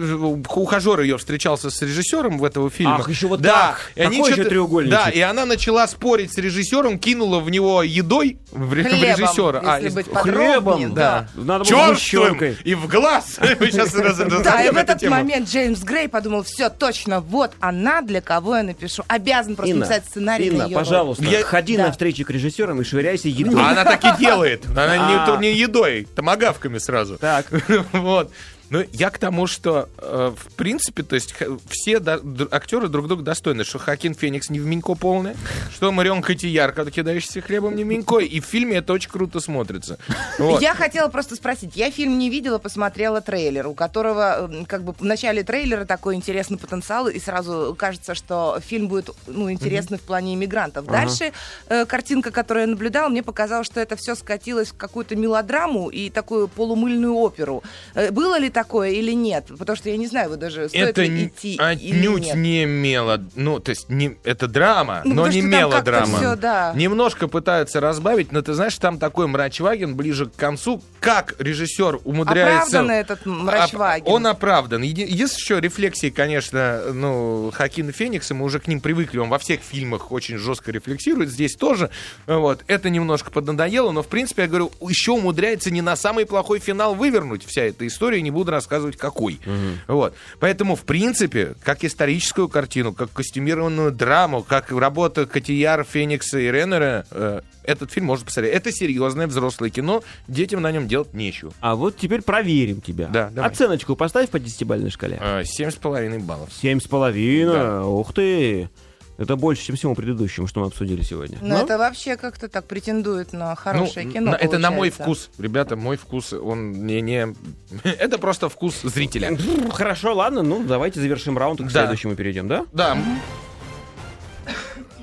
ухажер 0.49 1.01
ее 1.01 1.17
встречался 1.17 1.69
с 1.69 1.81
режиссером 1.81 2.37
в 2.37 2.43
этого 2.45 2.69
фильма. 2.69 2.97
Ах, 2.99 3.09
еще 3.09 3.27
вот 3.27 3.41
да. 3.41 3.53
так. 3.71 3.91
И 3.95 4.01
они 4.01 4.17
Такой 4.17 4.29
же 4.31 4.35
что-то- 4.35 4.49
треугольничек. 4.49 4.99
Да, 5.05 5.09
и 5.09 5.19
она 5.19 5.45
начала 5.45 5.87
спорить 5.87 6.33
с 6.33 6.37
режиссером, 6.37 6.99
кинула 6.99 7.39
в 7.39 7.49
него 7.49 7.83
едой 7.83 8.37
в, 8.51 8.69
в 8.69 8.73
режиссера. 8.73 9.61
А, 9.65 9.79
если 9.79 9.95
быть 9.95 10.07
Хлебом, 10.13 10.63
подробнее, 10.63 10.87
да. 10.89 11.27
Надо 11.35 11.65
Черствым 11.65 12.37
и 12.63 12.73
в 12.75 12.87
глаз. 12.87 13.39
Да, 14.43 14.63
и 14.63 14.69
в 14.71 14.77
этот 14.77 15.01
момент 15.03 15.49
Джеймс 15.49 15.79
Грей 15.81 16.07
подумал, 16.07 16.43
все, 16.43 16.69
точно, 16.69 17.19
вот 17.21 17.51
она, 17.59 18.01
для 18.01 18.21
кого 18.21 18.57
я 18.57 18.63
напишу. 18.63 19.03
Обязан 19.07 19.55
просто 19.55 19.71
Инна, 19.71 19.85
написать 19.85 20.05
сценарий 20.05 20.47
Инна, 20.47 20.59
на 20.59 20.63
ее 20.67 20.75
роль. 20.75 20.83
пожалуйста, 20.85 21.23
ходи 21.43 21.77
Да. 21.77 21.85
на 21.87 21.91
встречи 21.91 22.23
к 22.23 22.29
режиссерам 22.29 22.81
и 22.81 22.83
швыряйся 22.83 23.27
едой. 23.27 23.61
А 23.61 23.71
она 23.71 23.83
так 23.83 24.03
и 24.03 24.17
делает. 24.19 24.65
Она 24.67 24.97
не, 24.97 25.15
А. 25.15 25.37
не 25.37 25.53
едой, 25.53 26.07
томагавками 26.15 26.77
сразу. 26.77 27.17
Так. 27.17 27.45
Вот. 27.93 28.31
Ну, 28.69 28.83
я 28.91 29.09
к 29.09 29.19
тому, 29.19 29.45
что, 29.45 29.89
э, 29.97 30.33
в 30.35 30.53
принципе, 30.55 31.03
то 31.03 31.15
есть 31.15 31.35
все 31.69 31.99
до- 31.99 32.19
д- 32.19 32.47
актеры 32.49 32.87
друг 32.87 33.07
друга 33.07 33.21
достойны, 33.23 33.63
что 33.63 33.77
Хакин 33.77 34.15
Феникс 34.15 34.49
не 34.49 34.59
в 34.59 34.65
Минько 34.65 34.95
полный, 34.95 35.35
что 35.73 35.91
Марион 35.91 36.21
Котияр, 36.21 36.71
когда 36.71 36.89
кидающийся 36.89 37.41
хлебом, 37.41 37.75
не 37.75 37.83
в 37.83 37.87
Минько, 37.87 38.17
и 38.19 38.39
в 38.39 38.45
фильме 38.45 38.77
это 38.77 38.93
очень 38.93 39.11
круто 39.11 39.39
смотрится. 39.39 39.97
Вот. 40.39 40.61
Я 40.61 40.73
хотела 40.73 41.07
просто 41.09 41.35
спросить. 41.35 41.75
Я 41.75 41.91
фильм 41.91 42.17
не 42.17 42.29
видела, 42.29 42.57
посмотрела 42.57 43.21
трейлер, 43.21 43.67
у 43.67 43.73
которого 43.75 44.49
как 44.67 44.83
бы 44.83 44.93
в 44.93 45.03
начале 45.03 45.43
трейлера 45.43 45.85
такой 45.85 46.15
интересный 46.15 46.57
потенциал, 46.57 47.07
и 47.07 47.19
сразу 47.19 47.75
кажется, 47.77 48.15
что 48.15 48.59
фильм 48.65 48.87
будет 48.87 49.09
ну, 49.27 49.51
интересный 49.51 49.97
в 49.97 50.01
плане 50.01 50.33
иммигрантов. 50.33 50.85
Дальше 50.85 51.31
э, 51.67 51.85
картинка, 51.85 52.31
которую 52.31 52.61
я 52.63 52.67
наблюдала, 52.67 53.09
мне 53.09 53.21
показалось, 53.23 53.67
что 53.67 53.79
это 53.79 53.95
все 53.95 54.15
скатилось 54.15 54.69
в 54.69 54.77
какую-то 54.77 55.15
мелодраму 55.15 55.89
и 55.89 56.09
такую 56.09 56.47
полумыльную 56.47 57.13
оперу. 57.15 57.61
Э, 57.93 58.09
было 58.11 58.39
ли 58.39 58.49
такое 58.53 58.91
или 58.91 59.11
нет? 59.11 59.47
Потому 59.57 59.75
что 59.75 59.89
я 59.89 59.97
не 59.97 60.07
знаю, 60.07 60.29
вы 60.29 60.37
даже 60.37 60.69
стоит 60.69 60.89
это 60.89 61.03
ли 61.03 61.25
идти 61.25 61.53
или 61.55 61.61
отнюдь 61.61 62.23
нет. 62.27 62.35
не 62.35 62.65
мело, 62.65 63.21
ну, 63.35 63.59
то 63.59 63.69
есть 63.71 63.89
не, 63.89 64.17
это 64.23 64.47
драма, 64.47 65.01
Ну, 65.03 65.15
но 65.15 65.27
не 65.27 65.41
мелодрама. 65.41 66.17
всё, 66.17 66.35
да. 66.35 66.71
Немножко 66.75 67.27
пытаются 67.27 67.79
разбавить, 67.79 68.31
но 68.31 68.41
ты 68.41 68.53
знаешь, 68.53 68.77
там 68.77 68.99
такой 68.99 69.27
мрачваген 69.27 69.95
ближе 69.95 70.27
к 70.27 70.35
концу, 70.35 70.81
как 70.99 71.35
режиссер 71.39 71.99
умудряется... 72.05 72.79
Оправдан 72.79 72.91
этот 72.91 73.25
мрачваген? 73.25 74.07
Он 74.07 74.27
оправдан. 74.27 74.83
Еди- 74.83 75.05
Есть 75.07 75.37
еще 75.39 75.59
рефлексии, 75.59 76.09
конечно, 76.09 76.81
ну, 76.93 77.51
Хакина 77.53 77.91
Феникса, 77.91 78.33
мы 78.33 78.45
уже 78.45 78.59
к 78.59 78.67
ним 78.67 78.81
привыкли, 78.81 79.17
он 79.19 79.29
во 79.29 79.39
всех 79.39 79.61
фильмах 79.61 80.11
очень 80.11 80.37
жестко 80.37 80.71
рефлексирует, 80.71 81.29
здесь 81.29 81.55
тоже. 81.55 81.89
Вот. 82.27 82.63
Это 82.67 82.89
немножко 82.89 83.31
поднадоело, 83.31 83.91
но, 83.91 84.03
в 84.03 84.07
принципе, 84.07 84.43
я 84.43 84.47
говорю, 84.47 84.71
еще 84.81 85.11
умудряется 85.11 85.71
не 85.71 85.81
на 85.81 85.95
самый 85.95 86.25
плохой 86.25 86.59
финал 86.59 86.95
вывернуть 86.95 87.45
вся 87.45 87.63
эта 87.63 87.87
история, 87.87 88.21
не 88.21 88.31
буду 88.31 88.42
рассказывать, 88.51 88.97
какой. 88.97 89.39
Вот. 89.87 90.13
Поэтому, 90.39 90.75
в 90.75 90.83
принципе, 90.83 91.55
как 91.63 91.83
историческую 91.83 92.49
картину, 92.49 92.93
как 92.93 93.11
костюмированную 93.11 93.91
драму, 93.91 94.43
как 94.43 94.71
работа 94.71 95.25
Котияр, 95.25 95.83
Феникса 95.83 96.39
и 96.39 96.51
Реннера, 96.51 97.05
э, 97.11 97.41
этот 97.63 97.91
фильм 97.91 98.07
можно 98.07 98.25
посмотреть. 98.25 98.53
Это 98.53 98.71
серьезное 98.71 99.27
взрослое 99.27 99.69
кино, 99.69 100.03
детям 100.27 100.61
на 100.61 100.71
нем 100.71 100.87
делать 100.87 101.13
нечего. 101.13 101.53
А 101.59 101.75
вот 101.75 101.97
теперь 101.97 102.21
проверим 102.21 102.81
тебя. 102.81 103.07
Да, 103.07 103.29
давай. 103.29 103.49
Оценочку 103.49 103.95
поставь 103.95 104.29
по 104.29 104.39
десятибалльной 104.39 104.89
шкале. 104.89 105.17
Э, 105.21 105.43
Семь 105.45 105.71
с 105.71 105.75
половиной 105.75 106.19
баллов. 106.19 106.49
Семь 106.61 106.79
с 106.79 106.87
половиной. 106.87 107.83
Ух 107.83 108.13
ты. 108.13 108.69
Это 109.17 109.35
больше, 109.35 109.63
чем 109.65 109.75
всему 109.75 109.93
предыдущему, 109.95 110.47
что 110.47 110.59
мы 110.61 110.67
обсудили 110.67 111.01
сегодня. 111.03 111.37
Но 111.41 111.59
это 111.61 111.77
вообще 111.77 112.17
как-то 112.17 112.47
так 112.49 112.65
претендует 112.65 113.31
на 113.31 113.55
хорошее 113.55 114.07
Ну, 114.07 114.11
кино. 114.11 114.31
на- 114.31 114.35
это 114.35 114.57
на 114.57 114.71
мой 114.71 114.89
вкус. 114.89 115.29
Ребята, 115.37 115.75
мой 115.75 115.97
вкус, 115.97 116.33
он 116.33 116.71
не... 116.85 116.99
не... 117.01 117.35
Это 117.83 118.17
просто 118.17 118.49
вкус 118.49 118.81
зрителя. 118.81 119.37
Хорошо, 119.71 120.15
ладно, 120.15 120.41
ну 120.41 120.63
давайте 120.63 120.99
завершим 120.99 121.37
раунд 121.37 121.59
и 121.61 121.63
к 121.63 121.67
Да. 121.67 121.81
следующему 121.81 122.15
перейдем, 122.15 122.47
да? 122.47 122.65
Да. 122.73 122.97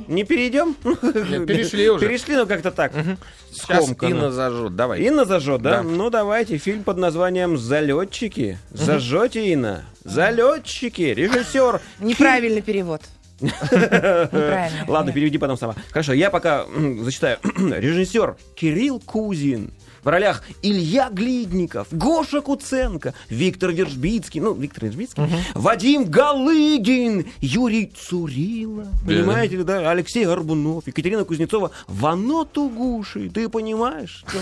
Не 0.08 0.24
перейдем? 0.24 0.74
перешли 0.74 1.88
уже. 1.88 2.06
Перешли, 2.08 2.34
но 2.36 2.46
как-то 2.46 2.72
так. 2.72 2.92
Сейчас 3.52 3.84
скомканно. 3.84 4.10
Инна 4.14 4.30
зажжет, 4.32 4.74
давай. 4.74 5.00
Инна 5.02 5.24
зажжет, 5.24 5.62
да? 5.62 5.70
Да. 5.78 5.82
Ну 5.84 6.10
давайте, 6.10 6.58
фильм 6.58 6.82
под 6.82 6.96
названием 6.98 7.56
«Залетчики». 7.56 8.58
Зажжете, 8.70 9.52
Инна. 9.52 9.84
«Залетчики». 10.02 11.02
Режиссер. 11.02 11.80
Неправильный 12.00 12.62
перевод. 12.62 13.02
Ладно, 13.40 15.12
переведи 15.12 15.38
потом 15.38 15.56
сама. 15.56 15.74
Хорошо, 15.90 16.12
я 16.12 16.30
пока 16.30 16.64
зачитаю. 17.00 17.38
Режиссер 17.56 18.36
Кирилл 18.54 19.00
Кузин. 19.00 19.72
В 20.02 20.08
ролях 20.08 20.42
Илья 20.62 21.10
Глидников, 21.10 21.88
Гоша 21.90 22.40
Куценко, 22.40 23.14
Виктор 23.28 23.70
Вержбицкий, 23.70 24.40
ну, 24.40 24.54
Виктор 24.54 24.84
Вержбицкий, 24.84 25.22
Вадим 25.54 26.04
Галыгин, 26.04 27.26
Юрий 27.40 27.92
Цурила, 27.94 28.86
понимаете 29.04 29.56
ли, 29.56 29.64
да, 29.64 29.90
Алексей 29.90 30.24
Горбунов, 30.24 30.86
Екатерина 30.86 31.24
Кузнецова, 31.24 31.70
Вано 31.86 32.44
Тугуши, 32.44 33.30
ты 33.30 33.48
понимаешь? 33.48 34.24
что? 34.26 34.38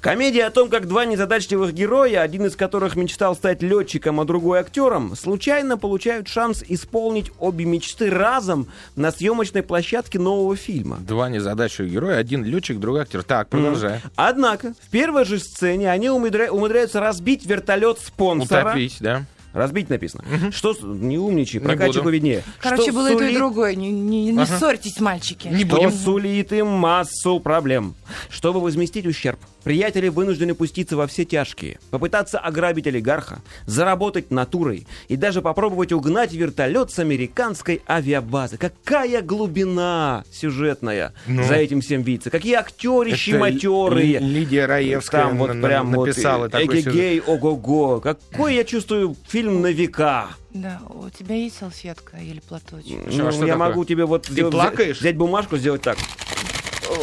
Комедия 0.00 0.44
о 0.44 0.50
том, 0.50 0.68
как 0.68 0.86
два 0.88 1.04
незадачливых 1.04 1.72
героя, 1.72 2.22
один 2.22 2.46
из 2.46 2.56
которых 2.56 2.96
мечтал 2.96 3.34
стать 3.34 3.62
летчиком, 3.62 4.20
а 4.20 4.24
другой 4.24 4.60
актером, 4.60 5.16
случайно 5.16 5.78
получают 5.78 6.28
шанс 6.28 6.62
исполнить 6.66 7.30
обе 7.38 7.64
мечты 7.64 8.10
разом 8.10 8.68
на 8.96 9.10
съемочной 9.10 9.62
площадке 9.62 10.18
нового 10.18 10.56
фильма. 10.56 10.98
Два 11.00 11.28
незадачливых 11.28 11.92
героя, 11.92 12.16
один 12.18 12.44
летчик, 12.44 12.78
другой 12.78 13.02
актер. 13.02 13.22
Так, 13.22 13.48
продолжай. 13.48 14.00
Однако, 14.16 14.74
в 14.80 14.89
первой 14.90 15.24
же 15.24 15.38
сцене 15.38 15.90
они 15.90 16.08
умудря- 16.08 16.50
умудряются 16.50 17.00
разбить 17.00 17.46
вертолет 17.46 17.98
спонсора. 17.98 18.62
Утопить, 18.70 18.96
да? 19.00 19.24
Разбить 19.52 19.90
написано. 19.90 20.22
Что 20.52 20.74
с- 20.74 20.80
не 20.80 21.18
умничай, 21.18 21.60
Не 21.60 21.66
прокачику 21.66 22.04
буду. 22.04 22.10
виднее. 22.10 22.44
Короче, 22.60 22.84
Что 22.84 22.92
было 22.92 23.08
и 23.08 23.16
то, 23.16 23.24
и 23.24 23.26
сулит- 23.30 23.34
другое. 23.36 23.74
Не, 23.74 23.90
не- 23.90 24.30
не 24.30 24.46
ссорьтесь, 24.46 25.00
мальчики. 25.00 25.48
Не 25.48 25.64
Что 25.64 25.74
будем. 25.76 25.90
сулит 25.90 26.52
им 26.52 26.68
массу 26.68 27.40
проблем. 27.40 27.96
Чтобы 28.28 28.60
возместить 28.60 29.06
ущерб, 29.06 29.40
приятели 29.64 30.08
вынуждены 30.08 30.54
пуститься 30.54 30.96
во 30.96 31.06
все 31.06 31.24
тяжкие, 31.24 31.78
попытаться 31.90 32.38
ограбить 32.38 32.86
олигарха, 32.86 33.40
заработать 33.66 34.30
натурой 34.30 34.86
и 35.08 35.16
даже 35.16 35.42
попробовать 35.42 35.92
угнать 35.92 36.32
вертолет 36.32 36.90
с 36.90 36.98
американской 36.98 37.82
авиабазы. 37.88 38.56
Какая 38.56 39.22
глубина 39.22 40.24
сюжетная 40.32 41.12
Ну. 41.26 41.42
за 41.44 41.54
этим 41.54 41.80
всем 41.80 42.02
видится. 42.02 42.30
Какие 42.30 42.54
актерищи 42.54 43.30
матерые. 43.36 44.18
Ли- 44.18 44.40
Лидия 44.40 44.66
Раевская 44.66 45.24
Там 45.26 45.38
вот 45.38 45.60
прям 45.60 45.92
вот 45.92 46.06
написала 46.08 46.46
э, 46.46 46.48
такой 46.48 46.80
эгегей, 46.80 47.20
ого-го. 47.20 48.00
Какой 48.00 48.54
я 48.54 48.64
чувствую 48.64 49.16
фильм 49.28 49.60
на 49.62 49.68
века. 49.72 50.28
Да, 50.52 50.80
у 50.88 51.08
тебя 51.10 51.36
есть 51.36 51.56
салфетка 51.58 52.16
или 52.16 52.40
платочек? 52.40 52.98
Что, 53.10 53.22
а 53.22 53.24
Ну, 53.26 53.32
что 53.32 53.46
я 53.46 53.52
такое? 53.52 53.56
могу 53.56 53.84
тебе 53.84 54.04
вот 54.04 54.22
Ты 54.24 54.32
сделать- 54.32 54.52
плакаешь? 54.52 54.98
взять 54.98 55.16
бумажку, 55.16 55.56
сделать 55.56 55.82
так. 55.82 55.96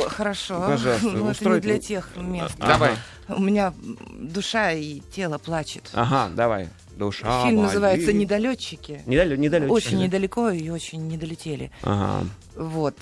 Хорошо. 0.08 0.62
Пожалуйста, 0.68 1.08
Ну, 1.10 1.30
это 1.30 1.50
не 1.50 1.60
для 1.60 1.80
тех 1.80 2.10
мест. 2.18 2.56
Давай. 2.58 2.92
У 3.28 3.42
меня 3.42 3.74
душа 4.20 4.72
и 4.72 5.02
тело 5.12 5.38
плачет. 5.38 5.90
Ага, 5.94 6.30
давай. 6.36 6.70
Душа 6.96 7.44
Фильм 7.44 7.58
болит. 7.58 7.68
называется 7.74 8.14
«Недолетчики». 8.14 9.04
Недалё- 9.06 9.36
недалече. 9.38 9.72
Очень 9.72 10.00
недалеко 10.00 10.50
и 10.50 10.70
очень 10.70 11.08
не 11.08 11.18
долетели. 11.18 11.72
Ага. 11.84 12.26
Вот. 12.56 12.96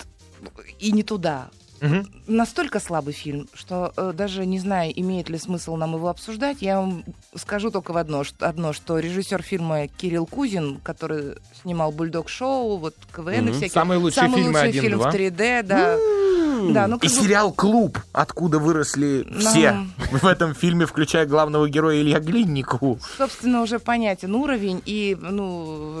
И 0.78 0.92
не 0.92 1.02
туда. 1.02 1.48
Мгм. 1.80 2.06
Настолько 2.26 2.80
слабый 2.80 3.12
фильм, 3.12 3.48
что 3.52 3.92
э, 3.98 4.12
даже 4.14 4.46
не 4.46 4.58
знаю, 4.58 4.98
имеет 4.98 5.28
ли 5.28 5.36
смысл 5.38 5.76
нам 5.76 5.94
его 5.94 6.08
обсуждать. 6.08 6.58
Я 6.62 6.78
вам 6.80 7.04
скажу 7.34 7.70
только 7.70 7.92
в 7.92 7.98
одно, 7.98 8.24
что, 8.24 8.48
одно, 8.48 8.72
что 8.72 8.98
режиссер 8.98 9.42
фильма 9.42 9.86
Кирилл 9.86 10.26
Кузин, 10.26 10.78
который 10.82 11.34
снимал 11.62 11.92
Бульдог-шоу, 11.92 12.78
вот 12.78 12.94
КВН 13.14 13.34
и 13.34 13.40
Мгм. 13.42 13.52
всякие. 13.52 13.70
Самые 13.70 13.98
лучшие 13.98 14.22
Самый 14.22 14.36
фильмы 14.36 14.48
лучший 14.52 14.68
1, 14.70 14.82
фильм 14.82 14.98
2. 14.98 15.10
в 15.10 15.14
3D, 15.14 15.62
да. 15.64 15.98
Да, 16.72 16.86
ну 16.86 16.96
И 16.96 17.00
бы- 17.00 17.08
сериал 17.08 17.52
«Клуб», 17.52 17.98
откуда 18.12 18.58
выросли 18.58 19.26
все 19.38 19.72
Ну. 19.72 20.18
в 20.18 20.24
этом 20.26 20.54
фильме, 20.54 20.86
включая 20.86 21.26
главного 21.26 21.68
героя 21.68 22.00
Илья 22.00 22.20
Глинникову. 22.20 22.98
собственно, 23.18 23.62
уже 23.62 23.78
понятен 23.78 24.34
уровень 24.34 24.82
и, 24.86 25.16
ну, 25.20 25.94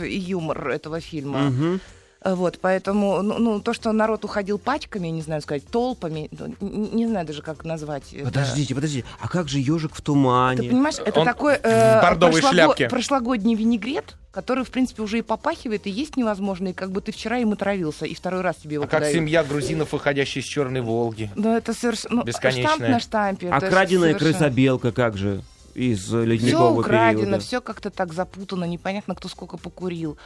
э, 0.00 0.06
и 0.06 0.18
юмор 0.18 0.68
этого 0.68 1.00
фильма. 1.00 1.38
Мгм. 1.40 1.80
Э, 2.24 2.34
Вот, 2.34 2.58
поэтому, 2.60 3.20
ну, 3.22 3.38
ну, 3.38 3.60
то, 3.60 3.72
что 3.72 3.90
народ 3.92 4.24
уходил 4.24 4.58
пачками, 4.58 5.08
не 5.08 5.22
знаю 5.22 5.42
сказать, 5.42 5.66
толпами, 5.66 6.28
ну, 6.30 6.46
н- 6.60 6.90
не 6.94 7.06
знаю 7.06 7.26
даже, 7.26 7.42
как 7.42 7.64
назвать. 7.64 8.12
это. 8.12 8.26
Подождите, 8.26 8.74
подождите. 8.74 9.06
А 9.20 9.28
как 9.28 9.48
же 9.48 9.58
ежик 9.58 9.94
в 9.94 10.00
тумане? 10.00 10.62
Ты 10.62 10.68
понимаешь, 10.70 10.96
это 11.04 11.20
Он 11.20 11.26
такой 11.26 11.58
в 11.58 12.00
бордовой 12.00 12.40
шляпке. 12.42 12.88
прошлогодний 12.88 13.54
винегрет, 13.54 14.14
который, 14.30 14.64
в 14.64 14.70
принципе, 14.70 15.02
уже 15.02 15.18
и 15.18 15.22
попахивает, 15.22 15.86
и 15.86 15.90
есть 15.90 16.16
невозможно, 16.16 16.68
и 16.68 16.72
как 16.72 16.90
бы 16.92 17.00
ты 17.00 17.12
вчера 17.12 17.38
им 17.38 17.52
отравился, 17.52 18.06
и 18.06 18.14
второй 18.14 18.40
раз 18.42 18.56
тебе 18.56 18.74
его 18.74 18.84
А 18.84 18.86
как 18.86 19.00
подают. 19.00 19.16
семья 19.16 19.42
грузинов, 19.44 19.92
выходящая 19.92 20.42
из 20.42 20.46
Черной 20.48 20.80
Волги. 20.80 21.30
Ну, 21.34 21.54
это 21.56 21.74
совершенно... 21.74 22.16
Ну, 22.16 22.22
Бесконечная. 22.24 22.66
штамп 22.76 22.88
на 22.88 23.00
штампе. 23.00 23.48
А 23.50 23.60
краденая 23.60 24.12
совершенно- 24.12 24.32
крысобелка 24.38 24.92
как 24.92 25.16
же? 25.18 25.42
Из 25.74 26.00
э, 26.12 26.18
Все 26.18 26.24
ледникового 26.24 26.80
украдено, 26.80 27.22
периода. 27.24 27.40
все 27.40 27.60
как-то 27.60 27.90
так 27.90 28.12
запутано, 28.12 28.64
непонятно, 28.64 29.14
кто 29.14 29.28
сколько 29.28 29.56
покурил. 29.56 30.18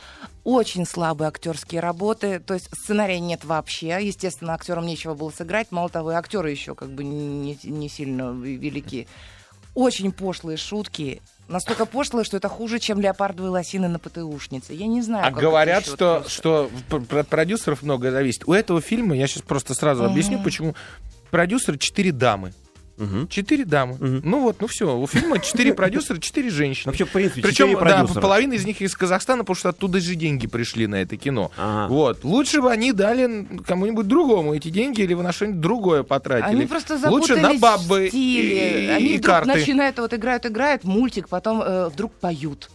Очень 0.45 0.85
слабые 0.87 1.29
актерские 1.29 1.81
работы, 1.81 2.41
то 2.41 2.55
есть 2.55 2.69
сценария 2.75 3.21
нет 3.21 3.45
вообще. 3.45 3.99
Естественно, 4.01 4.55
актерам 4.55 4.87
нечего 4.87 5.15
было 5.15 5.31
сыграть. 5.31 5.71
Мало 5.71 5.89
того, 5.89 6.13
и 6.13 6.15
актеры 6.15 6.51
еще 6.51 6.75
как 6.75 6.91
бы 6.91 7.05
не, 7.05 7.59
не 7.63 7.89
сильно 7.89 8.33
велики. 8.33 9.07
Очень 9.75 10.11
пошлые 10.11 10.57
шутки. 10.57 11.21
Настолько 11.49 11.87
пошлые, 11.87 12.25
что 12.25 12.39
это 12.39 12.49
хуже, 12.49 12.81
чем 12.81 12.99
леопардовые 13.01 13.51
лосины 13.51 13.87
на 13.89 13.99
ПТУшнице. 14.01 14.73
Я 14.73 14.87
не 14.89 15.01
знаю. 15.03 15.27
А 15.29 15.31
как 15.31 15.41
говорят, 15.41 15.85
что, 15.87 16.21
просто. 16.23 16.31
что 16.31 16.71
от 16.89 17.29
продюсеров 17.29 17.83
многое 17.83 18.11
зависит. 18.11 18.49
У 18.49 18.53
этого 18.53 18.81
фильма, 18.81 19.15
я 19.15 19.29
сейчас 19.29 19.43
просто 19.43 19.75
сразу 19.75 20.03
Мгм. 20.03 20.11
объясню, 20.13 20.43
почему. 20.43 20.75
Продюсеры 21.31 21.79
четыре 21.79 22.11
дамы. 22.11 22.53
Мгм. 22.97 23.29
Четыре 23.29 23.65
дамы. 23.65 23.95
Мгм. 23.95 24.21
Ну 24.25 24.41
вот, 24.41 24.61
ну 24.61 24.67
все. 24.67 24.97
У 24.97 25.07
фильма 25.07 25.39
четыре 25.39 25.75
продюсера, 25.75 26.19
четыре 26.19 26.51
женщины. 26.51 26.91
Вообще, 26.91 27.05
в 27.05 27.11
принципе, 27.11 27.43
Причем, 27.43 27.73
да, 27.75 28.07
половина 28.21 28.55
из 28.55 28.65
них 28.65 28.81
из 28.81 28.95
Казахстана, 28.95 29.43
потому 29.45 29.57
что 29.57 29.69
оттуда 29.71 30.01
же 30.01 30.15
деньги 30.15 30.47
пришли 30.47 30.87
на 30.87 30.97
это 30.97 31.17
кино. 31.17 31.51
Ага. 31.57 31.93
Вот. 31.93 32.25
Лучше 32.25 32.63
бы 32.63 32.71
они 32.71 32.93
дали 32.93 33.47
кому-нибудь 33.67 34.07
другому 34.07 34.55
эти 34.55 34.69
деньги 34.69 35.03
или 35.03 35.15
вы 35.15 35.23
на 35.23 35.33
что-нибудь 35.33 35.61
другое 35.61 36.03
потратили. 36.03 36.57
Они 36.57 36.67
просто 36.67 36.99
Лучше 37.11 37.37
на 37.37 37.55
бабы 37.55 38.09
стиле. 38.09 38.87
и, 38.87 38.89
Они 38.89 39.07
и 39.07 39.19
вдруг 39.19 39.27
карты. 39.27 39.53
начинают, 39.55 39.99
вот 39.99 40.15
играют, 40.15 40.47
играют 40.47 40.85
мультик, 40.85 41.29
потом 41.29 41.63
э, 41.63 41.89
вдруг 41.89 42.13
поют 42.15 42.71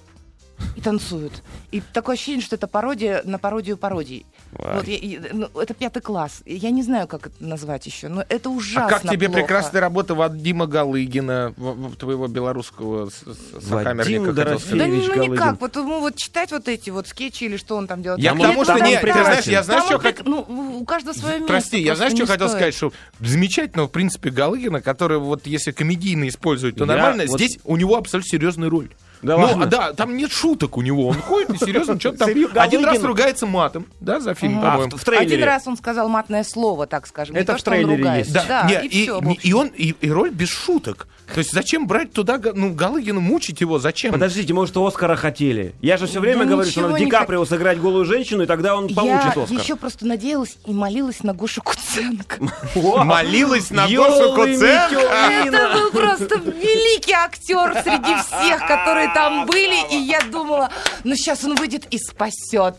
и 0.81 0.83
танцуют. 0.83 1.43
И 1.71 1.81
такое 1.93 2.15
ощущение, 2.15 2.41
что 2.41 2.55
это 2.55 2.67
пародия 2.67 3.21
на 3.23 3.37
пародию 3.37 3.77
пародий. 3.77 4.25
Ой. 4.57 4.75
Вот, 4.75 4.87
я- 4.87 4.97
и, 4.97 5.19
ну, 5.31 5.47
это 5.59 5.73
пятый 5.73 6.01
класс. 6.01 6.41
Я 6.45 6.71
не 6.71 6.83
знаю, 6.83 7.07
как 7.07 7.27
это 7.27 7.35
назвать 7.43 7.85
еще, 7.85 8.07
но 8.09 8.23
это 8.27 8.49
А 8.49 8.51
ужасно 8.51 8.89
как 8.89 9.01
тебе 9.09 9.27
плохо. 9.27 9.41
прекрасная 9.41 9.81
работа 9.81 10.15
Вадима 10.15 10.67
Галыгина, 10.67 11.53
твоего 11.97 12.27
белорусского 12.27 13.09
сокамерника, 13.09 14.33
Да 14.33 14.57
ну 14.71 14.77
Галыгин. 14.77 15.31
никак, 15.33 15.61
вот, 15.61 15.75
ну, 15.75 15.99
вот 15.99 16.15
читать 16.15 16.51
вот 16.51 16.67
эти 16.67 16.89
вот 16.89 17.07
скетчи 17.07 17.45
или 17.45 17.57
что 17.57 17.75
он 17.75 17.87
там 17.87 18.01
делает. 18.01 18.21
Я 18.21 18.31
Там 18.31 18.39
к 18.39 18.41
он- 18.41 18.47
тому, 18.51 18.63
что 18.65 18.79
не, 18.79 18.99
ты 18.99 19.11
знаешь, 19.13 19.45
я 19.45 19.63
знаю, 19.63 19.83
что 19.83 19.95
прек- 19.97 20.23
ну, 20.25 20.39
у 20.79 20.85
каждого 20.85 21.13
свое 21.13 21.35
место. 21.35 21.47
Прости, 21.47 21.79
я 21.81 21.95
знаю, 21.95 22.11
что 22.15 22.25
хотел 22.25 22.47
стоит. 22.47 22.59
сказать, 22.73 22.75
что 22.75 22.93
замечательного, 23.19 23.87
в 23.87 23.91
принципе, 23.91 24.29
Галыгина, 24.29 24.81
который 24.81 25.19
вот 25.19 25.45
если 25.47 25.71
комедийно 25.71 26.27
использовать, 26.27 26.75
то 26.75 26.83
Я 26.85 26.87
нормально. 26.87 27.23
вот- 27.27 27.39
Здесь 27.39 27.59
у 27.63 27.77
него 27.77 27.95
абсолютно 27.97 28.29
серьезная 28.29 28.69
роль. 28.69 28.89
Да 29.21 29.37
ну, 29.37 29.43
ладно? 29.43 29.65
а, 29.65 29.67
да, 29.67 29.93
там 29.93 30.15
нет 30.17 30.31
шуток 30.31 30.77
у 30.77 30.81
него. 30.81 31.07
Он 31.07 31.21
ходит 31.21 31.51
и 31.51 31.57
серьезно 31.57 31.99
что-то 31.99 32.19
там. 32.19 32.29
Один 32.55 32.83
раз 32.85 33.03
ругается 33.03 33.45
матом, 33.45 33.85
да, 33.99 34.19
за 34.19 34.33
фильм. 34.33 34.59
А, 34.59 34.71
по-моему. 34.71 34.97
в, 34.97 35.01
в 35.01 35.05
трейлере. 35.05 35.35
Один 35.35 35.45
раз 35.45 35.67
он 35.67 35.77
сказал 35.77 36.09
матное 36.09 36.43
слово, 36.43 36.87
так 36.87 37.07
скажем. 37.07 37.35
Это 37.35 37.41
не 37.41 37.45
то, 37.45 37.57
в 37.57 37.59
что 37.59 37.71
он 37.71 37.77
трейлере 37.77 38.19
есть. 38.19 38.33
Да, 38.33 38.67
и, 38.69 39.09
он 39.09 39.67
и, 39.67 39.95
и 39.99 40.09
роль 40.11 40.31
без 40.31 40.49
шуток. 40.49 41.07
То 41.33 41.37
есть 41.37 41.51
зачем 41.53 41.87
брать 41.87 42.11
туда, 42.11 42.39
ну, 42.53 42.73
Галыгина, 42.73 43.19
мучить 43.19 43.61
его, 43.61 43.79
зачем? 43.79 44.11
Подождите, 44.11 44.53
может, 44.53 44.75
Оскара 44.75 45.15
хотели? 45.15 45.73
Я 45.81 45.97
же 45.97 46.05
все 46.07 46.19
время 46.19 46.43
Да 46.43 46.51
говорю, 46.51 46.69
что 46.69 46.81
надо 46.81 46.99
Ди 46.99 47.05
Каприо 47.05 47.45
сыграть 47.45 47.79
голую 47.79 48.05
женщину, 48.05 48.43
и 48.43 48.45
тогда 48.45 48.75
он 48.75 48.93
получит 48.93 49.35
Я 49.35 49.43
Оскар. 49.43 49.59
еще 49.59 49.75
просто 49.75 50.05
надеялась 50.05 50.57
и 50.65 50.73
молилась 50.73 51.23
на 51.23 51.33
Гошу 51.33 51.61
Куценко. 51.61 52.37
Молилась 52.75 53.71
на 53.71 53.87
Гошу 53.87 54.35
Куценко. 54.35 54.99
Это 54.99 55.73
был 55.73 55.91
просто 55.91 56.35
великий 56.35 57.13
актер 57.13 57.81
среди 57.81 58.15
всех, 58.23 58.67
которые 58.67 59.10
там 59.13 59.45
были. 59.45 59.93
И 59.93 59.97
я 59.97 60.21
думала, 60.21 60.69
ну 61.03 61.15
сейчас 61.15 61.43
он 61.43 61.55
выйдет 61.55 61.85
и 61.91 61.97
спасет. 61.97 62.75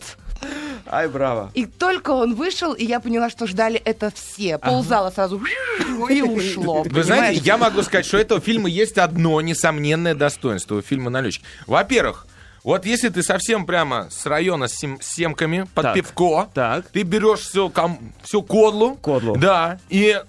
Ай, 0.87 1.07
браво. 1.07 1.51
И 1.53 1.65
только 1.65 2.11
он 2.11 2.35
вышел, 2.35 2.73
и 2.73 2.83
я 2.83 2.99
поняла, 2.99 3.29
что 3.29 3.47
ждали 3.47 3.77
это 3.79 4.11
все. 4.13 4.57
Ползала 4.57 5.09
сразу 5.09 5.41
и 6.09 6.21
ушло. 6.21 6.83
Вы 6.83 7.03
знаете, 7.03 7.39
я 7.45 7.57
могу 7.57 7.81
сказать, 7.81 8.05
что 8.05 8.17
у 8.17 8.19
этого 8.19 8.41
фильма 8.41 8.67
есть 8.69 8.97
одно 8.97 9.39
несомненное 9.39 10.15
достоинство 10.15 10.75
у 10.75 10.81
фильма 10.81 11.09
«Налетчик». 11.09 11.43
Во-первых, 11.65 12.27
вот 12.65 12.85
если 12.85 13.07
ты 13.09 13.23
совсем 13.23 13.65
прямо 13.65 14.09
с 14.09 14.25
района 14.25 14.67
с, 14.67 14.75
сем- 14.75 14.99
с 15.01 15.07
семками 15.15 15.65
под 15.73 15.83
Так. 15.83 15.95
пивко, 15.95 16.49
Так. 16.53 16.87
ты 16.89 17.03
берешь 17.03 17.39
все, 17.39 17.71
все 18.23 18.41
кодлу, 18.41 18.95
Кодлу. 18.95 19.37
да, 19.37 19.79
и 19.89 20.21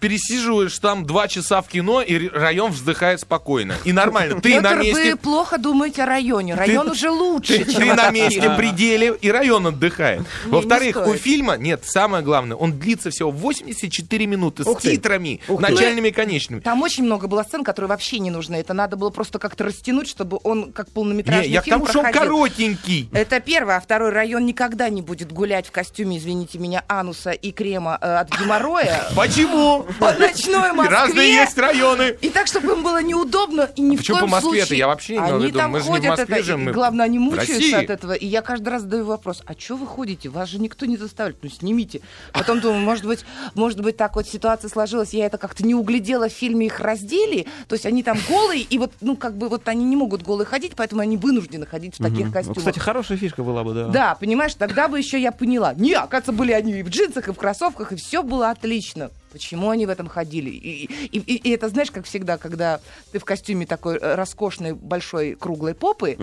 пересиживаешь 0.00 0.78
там 0.78 1.04
два 1.06 1.28
часа 1.28 1.62
в 1.62 1.68
кино, 1.68 2.02
и 2.02 2.28
район 2.28 2.72
вздыхает 2.72 3.20
спокойно. 3.20 3.76
И 3.84 3.92
нормально. 3.92 4.40
Ты 4.40 4.60
на 4.60 4.70
Петр, 4.70 4.82
месте... 4.82 5.10
вы 5.12 5.16
плохо 5.16 5.58
думаете 5.58 6.02
о 6.02 6.06
районе. 6.06 6.54
Район 6.54 6.90
уже 6.90 7.10
лучше, 7.10 7.64
Ты, 7.64 7.72
чем 7.72 7.82
ты 7.82 7.94
на 7.94 8.10
месте 8.10 8.50
пределе, 8.56 9.16
и 9.20 9.30
район 9.30 9.66
отдыхает. 9.66 10.22
Во-вторых, 10.46 10.96
у 11.06 11.14
фильма, 11.14 11.56
нет, 11.56 11.84
самое 11.84 12.22
главное, 12.22 12.56
он 12.56 12.78
длится 12.78 13.10
всего 13.10 13.30
84 13.30 14.26
минуты 14.26 14.64
с 14.64 14.74
ты. 14.76 14.92
титрами, 14.92 15.40
ты. 15.46 15.58
начальными 15.58 16.08
и 16.08 16.12
конечными. 16.12 16.60
Там 16.60 16.82
очень 16.82 17.04
много 17.04 17.26
было 17.26 17.42
сцен, 17.42 17.64
которые 17.64 17.88
вообще 17.88 18.18
не 18.18 18.30
нужны. 18.30 18.56
Это 18.56 18.74
надо 18.74 18.96
было 18.96 19.10
просто 19.10 19.38
как-то 19.38 19.64
растянуть, 19.64 20.08
чтобы 20.08 20.38
он 20.42 20.72
как 20.72 20.90
полнометражный 20.90 21.46
Не, 21.46 21.52
я 21.52 21.60
к 21.60 21.64
фильм 21.64 21.80
тому, 21.80 21.88
что 21.88 21.98
он 21.98 22.04
проходил. 22.04 22.32
коротенький. 22.32 23.08
Это 23.12 23.40
первое. 23.40 23.76
А 23.76 23.80
второй 23.80 24.10
район 24.10 24.46
никогда 24.46 24.88
не 24.88 25.02
будет 25.02 25.32
гулять 25.32 25.66
в 25.66 25.70
костюме, 25.70 26.18
извините 26.18 26.58
меня, 26.58 26.84
ануса 26.88 27.30
и 27.30 27.52
крема 27.52 27.98
э, 28.00 28.16
от 28.16 28.30
геморроя 28.38 29.06
Почему? 29.14 29.85
По 29.98 30.12
ночной 30.12 30.72
Москве. 30.72 30.96
Разные 30.96 31.32
есть 31.34 31.58
районы. 31.58 32.16
И 32.20 32.28
так, 32.28 32.46
чтобы 32.46 32.72
им 32.72 32.82
было 32.82 33.02
неудобно, 33.02 33.70
и 33.76 33.80
ни 33.80 33.96
в 33.96 34.00
Почему 34.00 34.18
коем 34.18 34.30
по 34.30 34.40
Москве-то? 34.40 34.74
Я 34.74 34.86
вообще 34.86 35.14
не 35.14 35.18
в 35.20 35.36
Они 35.36 35.52
там 35.52 35.70
Мы 35.72 35.80
же 35.80 35.84
не 35.84 35.90
в 35.90 35.92
ходят, 35.92 36.10
Москве 36.18 36.38
это, 36.38 36.52
и 36.52 36.56
мы 36.56 36.72
главное, 36.72 37.04
они 37.06 37.18
в 37.18 37.22
мучаются 37.22 37.78
от 37.78 37.90
этого. 37.90 38.12
И 38.12 38.26
я 38.26 38.42
каждый 38.42 38.68
раз 38.68 38.82
задаю 38.82 39.04
вопрос, 39.04 39.42
а 39.46 39.54
что 39.58 39.76
вы 39.76 39.86
ходите? 39.86 40.28
Вас 40.28 40.48
же 40.48 40.58
никто 40.58 40.86
не 40.86 40.96
заставляет. 40.96 41.42
Ну, 41.42 41.48
снимите. 41.48 42.00
Потом 42.32 42.60
думаю, 42.60 42.80
может 42.80 43.04
быть, 43.04 43.24
может 43.54 43.80
быть, 43.80 43.96
так 43.96 44.16
вот 44.16 44.26
ситуация 44.28 44.68
сложилась, 44.68 45.12
я 45.12 45.26
это 45.26 45.38
как-то 45.38 45.64
не 45.64 45.74
углядела 45.74 46.28
в 46.28 46.32
фильме, 46.32 46.66
их 46.66 46.80
раздели. 46.80 47.46
То 47.68 47.74
есть 47.74 47.86
они 47.86 48.02
там 48.02 48.18
голые, 48.28 48.62
и 48.62 48.78
вот, 48.78 48.92
ну, 49.00 49.16
как 49.16 49.36
бы 49.36 49.48
вот 49.48 49.66
они 49.68 49.84
не 49.84 49.96
могут 49.96 50.22
голые 50.22 50.46
ходить, 50.46 50.72
поэтому 50.76 51.00
они 51.02 51.16
вынуждены 51.16 51.66
ходить 51.66 51.94
в 51.94 52.02
таких 52.02 52.26
Ну, 52.26 52.32
костюмах. 52.32 52.58
кстати, 52.58 52.78
хорошая 52.78 53.18
фишка 53.18 53.42
была 53.42 53.64
бы, 53.64 53.74
да. 53.74 53.88
Да, 53.88 54.14
понимаешь, 54.14 54.54
тогда 54.54 54.88
бы 54.88 54.98
еще 54.98 55.20
я 55.20 55.32
поняла. 55.32 55.74
Не, 55.74 55.94
оказывается, 55.94 56.32
были 56.32 56.52
они 56.52 56.72
и 56.80 56.82
в 56.82 56.88
джинсах, 56.88 57.28
и 57.28 57.32
в 57.32 57.36
кроссовках, 57.36 57.92
и 57.92 57.96
все 57.96 58.22
было 58.22 58.50
отлично. 58.50 59.10
Почему 59.36 59.70
они 59.70 59.86
в 59.86 59.90
этом 59.90 60.08
ходили? 60.08 60.50
И, 60.50 60.84
и- 61.12 61.18
и- 61.18 61.36
и 61.36 61.50
это, 61.50 61.68
знаешь, 61.68 61.90
как 61.90 62.04
всегда, 62.06 62.38
когда 62.38 62.80
ты 63.12 63.18
в 63.18 63.24
костюме 63.24 63.66
такой 63.66 63.96
э, 63.98 64.14
роскошной, 64.14 64.72
большой, 64.72 65.34
круглой 65.34 65.74
попы, 65.74 66.16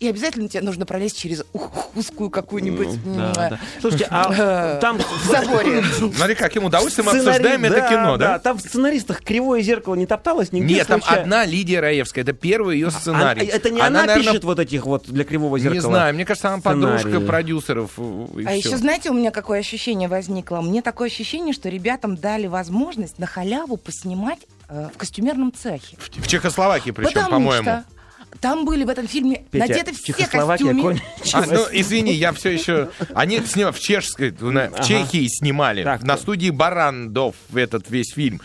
и 0.00 0.08
обязательно 0.08 0.48
тебе 0.48 0.62
нужно 0.62 0.86
пролезть 0.86 1.18
через 1.18 1.44
узкую 1.94 2.30
какую-нибудь 2.30 2.88
Да, 3.04 3.26
м, 3.26 3.32
да. 3.34 3.60
Слушайте, 3.80 4.06
а 4.10 4.76
э, 4.76 4.80
там 4.80 4.98
в 4.98 5.26
заборе. 5.26 5.82
Смотри, 6.14 6.34
каким 6.34 6.64
удовольствием 6.64 7.06
мы 7.06 7.12
обсуждаем 7.18 7.64
это 7.64 7.74
да, 7.76 7.88
кино, 7.88 8.16
да? 8.16 8.38
Там 8.38 8.58
в 8.58 8.60
сценаристах 8.60 9.22
кривое 9.22 9.60
зеркало 9.62 9.94
не 9.94 10.06
топталось 10.06 10.52
нигде 10.52 10.74
Нет, 10.76 10.86
там 10.86 11.02
одна 11.06 11.44
Лидия 11.44 11.80
Раевская, 11.80 12.24
это 12.24 12.32
первый 12.32 12.76
ее 12.76 12.90
сценарий. 12.90 13.48
А- 13.50 13.56
это 13.56 13.70
не 13.70 13.80
она, 13.80 14.06
пишет 14.16 14.44
вот 14.44 14.58
этих 14.58 14.86
вот 14.86 15.06
для 15.06 15.24
кривого 15.24 15.58
зеркала? 15.58 15.74
Не 15.74 15.80
знаю, 15.80 16.14
мне 16.14 16.24
кажется, 16.24 16.48
она 16.48 16.62
подружка 16.62 17.20
продюсеров. 17.20 17.92
э, 17.98 18.26
А 18.46 18.52
еще, 18.52 18.76
знаете, 18.76 19.10
у 19.10 19.14
меня 19.14 19.30
какое 19.30 19.60
ощущение 19.60 20.08
возникло? 20.08 20.60
Мне 20.60 20.82
такое 20.82 21.08
ощущение, 21.08 21.52
что 21.54 21.68
ребятам 21.68 22.16
дали 22.16 22.45
возможность 22.48 23.18
на 23.18 23.26
халяву 23.26 23.76
поснимать 23.76 24.40
э, 24.68 24.88
в 24.94 24.98
костюмерном 24.98 25.52
цехе. 25.52 25.96
В 25.98 26.08
в 26.08 26.26
Чехословакии 26.28 26.90
причем, 26.90 27.28
по-моему. 27.28 27.62
что 27.62 27.84
там 28.40 28.64
были 28.64 28.84
в 28.84 28.88
этом 28.88 29.06
фильме 29.08 29.44
Петя, 29.50 29.66
надеты 29.68 29.92
все 29.92 30.12
костюмы. 30.12 30.82
кончилась. 30.82 31.02
А, 31.34 31.44
ну, 31.46 31.66
извини, 31.72 32.12
я 32.12 32.32
все 32.32 32.50
еще... 32.50 32.90
Они 33.14 33.40
снимали 33.40 33.72
в 33.72 33.80
чешской, 33.80 34.30
в 34.30 34.52
Ага. 34.74 34.82
Чехии 34.82 35.26
снимали, 35.28 35.82
Так, 35.82 36.02
на 36.02 36.16
студии 36.16 36.50
Барандов 36.50 37.34
этот 37.54 37.88
весь 37.90 38.12
фильм. 38.12 38.40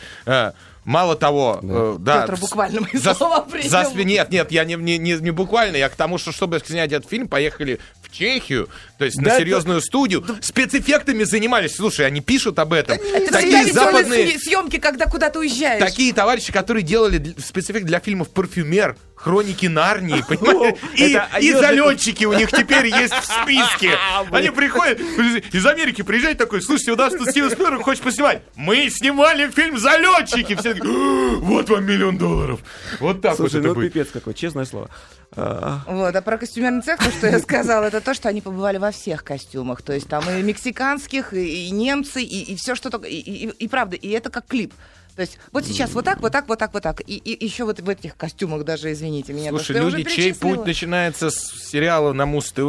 Мало 0.83 1.15
того, 1.15 1.59
э, 1.61 1.95
да. 1.99 2.21
Петр 2.21 2.37
буквально 2.39 2.81
мои 2.81 2.89
за- 2.99 3.13
слова 3.13 3.41
принял. 3.41 3.69
за 3.69 3.83
спи- 3.85 4.03
Нет, 4.03 4.31
нет, 4.31 4.51
я 4.51 4.63
не, 4.65 4.73
не, 4.75 4.97
не, 4.97 5.13
не 5.13 5.29
буквально, 5.31 5.75
я 5.77 5.89
к 5.89 5.95
тому, 5.95 6.17
что 6.17 6.31
чтобы 6.31 6.59
снять 6.65 6.91
этот 6.91 7.07
фильм, 7.07 7.27
поехали 7.27 7.79
в 8.01 8.09
Чехию, 8.11 8.67
то 8.97 9.05
есть 9.05 9.17
Да 9.17 9.23
на 9.23 9.27
это- 9.29 9.39
серьезную 9.41 9.81
студию, 9.81 10.25
спецэффектами 10.41 11.23
занимались. 11.23 11.75
Слушай, 11.75 12.07
они 12.07 12.19
пишут 12.21 12.57
об 12.59 12.73
этом. 12.73 12.95
Это 12.97 13.03
всегда 13.05 13.31
Такие 13.39 13.63
веселые 13.65 13.73
западные, 13.73 14.25
съе- 14.25 14.39
съемки, 14.39 14.77
когда 14.79 15.05
куда-то 15.05 15.39
уезжаешь. 15.39 15.79
такие 15.83 16.13
товарищи, 16.13 16.51
которые 16.51 16.83
делали 16.83 17.35
спецэффект 17.37 17.85
для 17.85 17.99
фильмов 17.99 18.29
«Парфюмер», 18.29 18.97
«Хроники 19.21 19.67
Нарнии», 19.67 20.23
понимаете? 20.27 20.79
И, 20.95 21.13
Это 21.13 21.37
и 21.39 21.45
«Ежик». 21.45 21.61
залетчики 21.61 22.25
у 22.25 22.33
них 22.33 22.49
теперь 22.51 22.87
есть 22.87 23.13
в 23.13 23.23
списке. 23.23 23.91
Они 24.31 24.49
приходят, 24.49 24.99
из 24.99 25.65
Америки 25.65 26.01
приезжают 26.01 26.37
такой, 26.37 26.61
слушайте, 26.61 26.91
у 26.93 26.95
нас 26.95 27.13
тут 27.13 27.29
Стивен 27.29 27.49
Спилберг 27.51 27.83
хочет 27.83 28.03
поснимать. 28.03 28.41
Мы 28.55 28.89
снимали 28.89 29.49
фильм 29.49 29.77
«Залетчики». 29.77 30.55
Все 30.55 30.73
такие, 30.73 30.91
«А, 30.91 31.35
вот 31.39 31.69
вам 31.69 31.85
миллион 31.85 32.17
долларов. 32.17 32.59
Вот 32.99 33.21
так 33.21 33.35
Слушай, 33.35 33.53
вот 33.53 33.59
это 33.59 33.67
ну 33.69 33.73
будет. 33.75 33.93
пипец 33.93 34.07
какой, 34.11 34.33
честное 34.33 34.65
слово. 34.65 34.89
А, 35.35 35.81
Вот, 35.87 36.15
а 36.15 36.21
про 36.21 36.37
костюмерный 36.37 36.81
цех, 36.81 36.99
то, 36.99 37.09
что 37.11 37.27
я 37.27 37.39
сказала, 37.39 37.85
это 37.85 38.01
то, 38.01 38.13
что 38.13 38.27
они 38.27 38.41
побывали 38.41 38.77
во 38.77 38.91
всех 38.91 39.23
костюмах. 39.23 39.81
То 39.81 39.93
есть 39.93 40.07
там 40.09 40.23
и 40.29 40.41
мексиканских, 40.41 41.33
и, 41.33 41.67
и 41.67 41.71
немцы, 41.71 42.21
и, 42.21 42.51
и 42.51 42.55
все, 42.55 42.75
что 42.75 42.89
только... 42.89 43.07
И, 43.07 43.15
и- 43.19 43.47
и 43.49 43.67
правда, 43.67 43.95
и 43.95 44.09
это 44.09 44.29
как 44.29 44.45
клип. 44.47 44.73
То 45.15 45.21
есть 45.21 45.37
вот 45.51 45.65
сейчас 45.65 45.91
вот 45.91 46.05
так, 46.05 46.21
вот 46.21 46.31
так, 46.31 46.47
вот 46.47 46.59
так, 46.59 46.73
вот 46.73 46.83
так. 46.83 47.01
И, 47.01 47.17
и 47.17 47.45
еще 47.45 47.65
вот 47.65 47.79
в 47.79 47.89
этих 47.89 48.15
костюмах 48.15 48.63
даже, 48.63 48.91
извините 48.91 49.33
меня. 49.33 49.51
то, 49.51 49.57
Слушай, 49.57 49.81
уже 49.81 49.97
люди, 49.97 50.09
чей 50.09 50.33
путь 50.33 50.65
начинается 50.65 51.29
с 51.29 51.69
сериала 51.69 52.13
на 52.13 52.25
Муз-ТВ, 52.25 52.61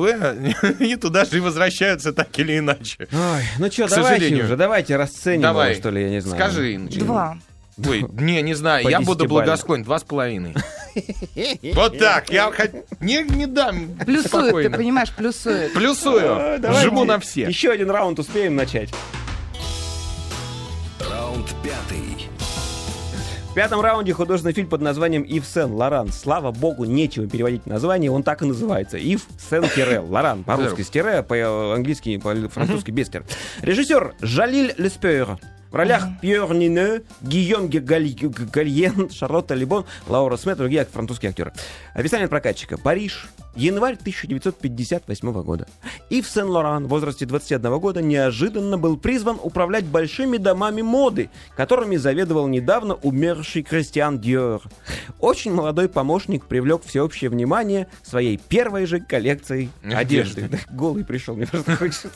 они 0.80 0.96
туда 0.96 1.24
же 1.24 1.38
и 1.38 1.40
возвращаются 1.40 2.12
так 2.12 2.36
или 2.38 2.58
иначе. 2.58 3.08
Ой, 3.12 3.42
ну 3.58 3.70
что, 3.70 3.86
К 3.86 3.90
давайте 3.90 4.20
сожалению. 4.20 4.44
уже, 4.44 4.56
давайте 4.56 4.96
расценим 4.96 5.42
Давай, 5.42 5.70
его, 5.70 5.80
что 5.80 5.90
ли, 5.90 6.02
я 6.02 6.10
не 6.10 6.20
знаю. 6.20 6.42
скажи. 6.42 6.78
Два. 6.78 7.38
Ой, 7.86 8.04
не, 8.12 8.42
не 8.42 8.54
знаю, 8.54 8.84
По 8.84 8.88
я 8.88 9.00
буду 9.00 9.26
благосклонен. 9.26 9.84
Два 9.84 9.98
с 9.98 10.04
половиной. 10.04 10.54
Вот 11.74 11.98
так, 11.98 12.28
я 12.30 12.52
не, 13.00 13.22
не 13.22 13.46
дам 13.46 13.96
Плюсует, 14.04 14.70
ты 14.70 14.76
понимаешь, 14.76 15.10
плюсует. 15.16 15.72
Плюсую, 15.72 16.58
давайте 16.58 16.88
жму 16.88 17.04
на 17.04 17.18
все. 17.18 17.44
Еще 17.44 17.70
один 17.70 17.90
раунд 17.90 18.18
успеем 18.18 18.56
начать. 18.56 18.90
В 23.52 23.54
пятом 23.54 23.82
раунде 23.82 24.14
художественный 24.14 24.54
фильм 24.54 24.66
под 24.66 24.80
названием 24.80 25.24
«Ив 25.24 25.44
Сен 25.44 25.72
Лоран». 25.74 26.08
Слава 26.08 26.52
богу, 26.52 26.86
нечего 26.86 27.28
переводить 27.28 27.66
название, 27.66 28.10
он 28.10 28.22
так 28.22 28.40
и 28.40 28.46
называется. 28.46 28.96
«Ив 28.96 29.26
Сен 29.50 29.64
Тире 29.76 30.00
Лоран». 30.00 30.42
По-русски 30.42 30.80
с 30.80 30.88
тире, 30.88 31.22
по-английски, 31.22 32.16
по-французски 32.16 32.90
без 32.90 33.10
тире. 33.10 33.26
Режиссер 33.60 34.14
Жалиль 34.22 34.72
Леспер. 34.78 35.36
В 35.72 35.74
ролях 35.74 36.04
Пьер 36.20 36.52
Нине, 36.52 37.00
Гийом 37.22 37.68
Гальен, 37.68 39.08
Шарлотта 39.08 39.54
Либон, 39.54 39.86
Лаура 40.06 40.36
Смет, 40.36 40.58
другие 40.58 40.84
французские 40.84 41.30
актеры. 41.30 41.54
Описание 41.94 42.28
прокатчика. 42.28 42.76
Париж. 42.76 43.30
Январь 43.54 43.94
1958 43.94 45.42
года. 45.42 45.66
Ив 46.08 46.26
Сен-Лоран 46.26 46.86
в 46.86 46.88
возрасте 46.88 47.26
21 47.26 47.78
года 47.78 48.00
неожиданно 48.00 48.78
был 48.78 48.96
призван 48.96 49.38
управлять 49.42 49.84
большими 49.84 50.38
домами 50.38 50.80
моды, 50.80 51.28
которыми 51.54 51.96
заведовал 51.96 52.48
недавно 52.48 52.94
умерший 52.94 53.62
Кристиан 53.62 54.18
Диор. 54.18 54.62
Очень 55.20 55.52
молодой 55.52 55.90
помощник 55.90 56.46
привлек 56.46 56.82
всеобщее 56.84 57.28
внимание 57.28 57.88
своей 58.02 58.38
первой 58.38 58.86
же 58.86 59.00
коллекцией 59.00 59.70
одежды. 59.82 60.48
Голый 60.70 61.04
пришел, 61.04 61.36
мне 61.36 61.46
просто 61.46 61.76
хочется. 61.76 62.08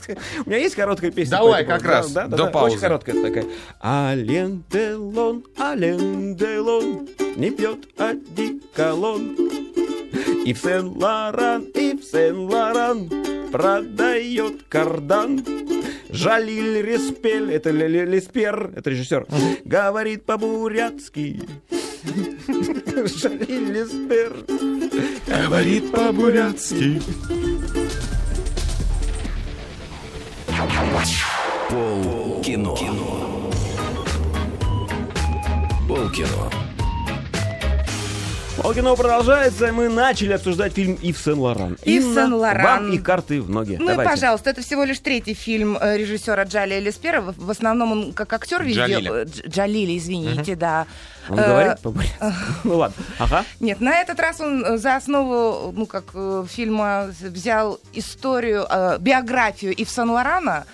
У 0.44 0.48
меня 0.48 0.58
есть 0.58 0.74
короткая 0.74 1.10
песня. 1.10 1.36
Давай, 1.36 1.66
как 1.66 1.84
раз, 1.84 2.12
до 2.12 2.46
паузы. 2.46 2.76
Очень 2.76 2.80
короткая 2.80 3.22
такая. 3.22 3.45
Ален 3.82 4.64
Делон, 4.70 5.44
Ален 5.58 6.34
Делон, 6.36 7.08
не 7.36 7.50
пьет 7.50 7.88
одеколон. 7.98 9.36
Ив 10.44 10.58
Сен 10.58 10.88
Лоран, 10.96 11.62
Ив 11.74 12.04
Сен 12.04 12.38
Лоран 12.50 13.10
продает 13.50 14.62
кардан. 14.68 15.44
Жалиль 16.08 16.82
Респель, 16.82 17.52
это 17.52 17.70
Ле- 17.70 17.88
Ле- 17.88 18.04
Леспер, 18.06 18.72
это 18.76 18.90
режиссер, 18.90 19.26
говорит 19.64 20.24
по-бурятски. 20.24 21.40
Жалиль 22.46 23.72
Леспер. 23.72 24.36
Говорит 25.26 25.90
по-бурятски. 25.90 27.02
Пол 31.68 32.40
кино. 32.42 32.76
Кино. 32.76 33.25
Полкино 38.62 38.96
продолжается, 38.96 39.70
мы 39.72 39.88
начали 39.88 40.32
обсуждать 40.32 40.72
фильм 40.72 40.94
Ив 41.02 41.18
Сен 41.18 41.38
Лоран. 41.38 41.76
Ив 41.84 42.02
Сен-Лоран. 42.02 42.64
Вам 42.64 42.92
и 42.92 42.98
карты 42.98 43.40
в 43.42 43.50
ноги. 43.50 43.76
Ну 43.78 43.92
и 43.92 43.96
пожалуйста, 44.04 44.50
это 44.50 44.62
всего 44.62 44.82
лишь 44.84 44.98
третий 44.98 45.34
фильм 45.34 45.76
э, 45.80 45.96
режиссера 45.98 46.42
Джалия 46.44 46.80
Леспера. 46.80 47.20
В 47.20 47.50
основном 47.50 47.92
он 47.92 48.12
как 48.14 48.32
актер 48.32 48.62
везде. 48.64 48.80
Джалиля. 48.80 49.12
э, 49.12 49.24
Дж- 49.24 49.48
Джалили, 49.50 49.98
извините, 49.98 50.56
да. 50.56 50.86
Он 51.28 51.38
Э, 51.38 51.46
говорит 51.46 51.80
по-бурятски? 51.80 52.16
Ну 52.64 52.76
ладно. 52.78 52.96
Ага. 53.18 53.44
Нет, 53.60 53.80
на 53.80 53.94
этот 54.00 54.18
раз 54.18 54.40
он 54.40 54.64
э, 54.64 54.78
за 54.78 54.96
основу, 54.96 55.72
ну, 55.76 55.84
как 55.86 56.04
э, 56.14 56.44
фильма 56.48 57.10
взял 57.20 57.78
историю, 57.92 58.66
э, 58.68 58.96
биографию 58.98 59.74
Ив 59.74 59.88
Сен-Лорана, 59.90 60.64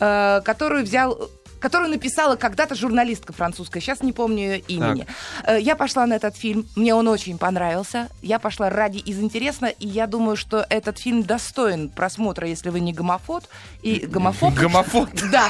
э, 0.00 0.40
которую 0.44 0.82
взял 0.84 1.30
которую 1.60 1.90
написала 1.90 2.36
когда-то 2.36 2.74
журналистка 2.74 3.32
французская, 3.32 3.80
сейчас 3.80 4.02
не 4.02 4.12
помню 4.12 4.38
ее 4.38 4.58
имени. 4.60 5.06
Э, 5.44 5.58
Я 5.60 5.76
пошла 5.76 6.06
на 6.06 6.14
этот 6.14 6.36
фильм, 6.36 6.66
мне 6.76 6.94
он 6.94 7.08
очень 7.08 7.38
понравился. 7.38 8.08
Я 8.22 8.38
пошла 8.38 8.70
ради 8.70 8.98
из 8.98 9.18
интересно, 9.20 9.66
и 9.66 9.86
я 9.86 10.06
думаю, 10.06 10.36
что 10.36 10.64
этот 10.68 10.98
фильм 10.98 11.22
достоин 11.22 11.88
просмотра, 11.88 12.46
если 12.48 12.70
вы 12.70 12.80
не 12.80 12.92
гомофоб. 12.92 13.44
И 13.82 14.06
гомофоб. 14.06 14.54
Гомофоб. 14.54 15.08
Да. 15.30 15.48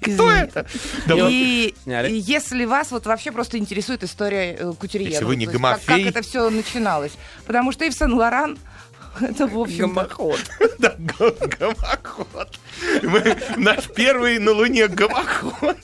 Кто 0.00 0.30
это? 0.30 0.66
И, 1.28 1.74
если 2.10 2.64
вас 2.64 2.90
вот 2.90 3.06
вообще 3.06 3.32
просто 3.32 3.58
интересует 3.58 4.02
история 4.04 4.56
э, 4.58 4.72
Кутюрье, 4.78 5.10
Если 5.10 5.24
вы 5.24 5.36
не 5.36 5.46
гомофей. 5.46 6.04
Как, 6.04 6.16
это 6.16 6.22
все 6.22 6.50
начиналось. 6.50 7.12
Потому 7.46 7.72
что 7.72 7.84
Ив 7.84 7.94
Сен-Лоран, 7.94 8.58
это, 9.20 9.46
в 9.46 9.58
общем 9.58 9.92
Да, 10.78 10.94
го- 10.98 11.36
гомоход. 11.58 12.48
Наш 13.56 13.88
первый 13.94 14.38
на 14.38 14.52
Луне 14.52 14.88
гомоход. 14.88 15.76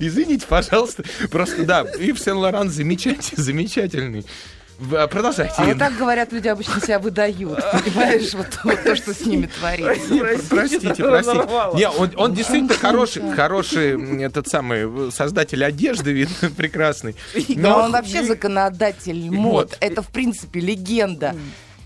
Извините, 0.00 0.46
пожалуйста. 0.46 1.04
Просто, 1.30 1.64
да, 1.64 1.82
Ив 1.98 2.18
Сен-Лоран 2.18 2.70
замечательный, 2.70 3.42
замечательный. 3.42 4.26
Продолжайте. 4.78 5.54
А 5.56 5.64
вот 5.64 5.78
так 5.78 5.96
говорят, 5.96 6.32
люди 6.32 6.48
обычно 6.48 6.80
себя 6.82 6.98
выдают. 6.98 7.58
Понимаешь, 7.72 8.34
вот, 8.34 8.46
вот 8.62 8.82
то, 8.82 8.94
что 8.94 9.14
с 9.14 9.24
ними 9.24 9.46
творится. 9.46 10.46
Простите, 10.50 10.94
простите. 10.94 11.48
Не, 11.76 11.88
он, 11.88 12.10
он 12.16 12.34
действительно 12.34 12.74
хороший, 12.74 13.22
хороший 13.32 14.22
этот 14.22 14.48
самый 14.48 15.08
э, 15.08 15.10
создатель 15.12 15.64
одежды, 15.64 16.12
видно, 16.12 16.50
прекрасный. 16.54 17.16
Но 17.48 17.84
он 17.84 17.92
вообще 17.92 18.22
законодатель 18.22 19.30
мод. 19.30 19.70
Вот. 19.70 19.78
Это, 19.80 20.02
в 20.02 20.08
принципе, 20.08 20.60
легенда. 20.60 21.34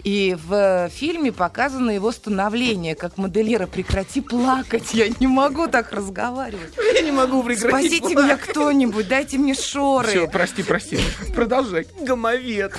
И 0.04 0.36
в 0.46 0.88
фильме 0.90 1.32
показано 1.32 1.90
его 1.90 2.12
становление 2.12 2.94
как 2.94 3.18
модельера. 3.18 3.66
Прекрати 3.66 4.20
плакать, 4.20 4.94
я 4.94 5.08
не 5.20 5.26
могу 5.26 5.66
так 5.66 5.92
разговаривать. 5.92 6.74
Я 6.94 7.02
не 7.02 7.12
могу 7.12 7.42
прекратить. 7.42 7.92
Спасите 7.96 8.14
меня 8.14 8.36
кто-нибудь, 8.36 9.08
дайте 9.08 9.38
мне 9.38 9.54
Все, 9.54 9.62
шоры. 9.62 10.28
прости, 10.28 10.62
прости. 10.62 10.98
Продолжай. 11.34 11.86
Гомовед. 12.00 12.72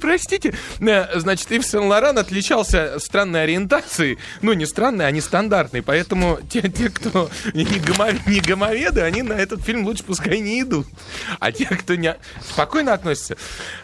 Простите, 0.00 0.54
э, 0.80 1.18
значит, 1.20 1.50
Ив 1.52 1.64
Сен-Лоран 1.64 2.18
отличался 2.18 2.98
странной 2.98 3.44
ориентацией. 3.44 4.18
Ну, 4.42 4.52
не 4.52 4.66
странной, 4.66 5.06
а 5.06 5.10
нестандартной. 5.10 5.82
Поэтому 5.82 6.38
те, 6.50 6.62
те 6.62 6.88
кто 6.88 7.30
не, 7.54 7.64
гомо- 7.64 8.18
не 8.26 8.40
гомоведы, 8.40 9.00
они 9.02 9.22
на 9.22 9.34
этот 9.34 9.62
фильм 9.62 9.84
лучше 9.84 10.04
пускай 10.04 10.40
не 10.40 10.60
идут. 10.62 10.86
А 11.38 11.52
те, 11.52 11.66
кто 11.66 11.94
не 11.94 12.16
спокойно 12.48 12.92
относятся, 12.94 13.36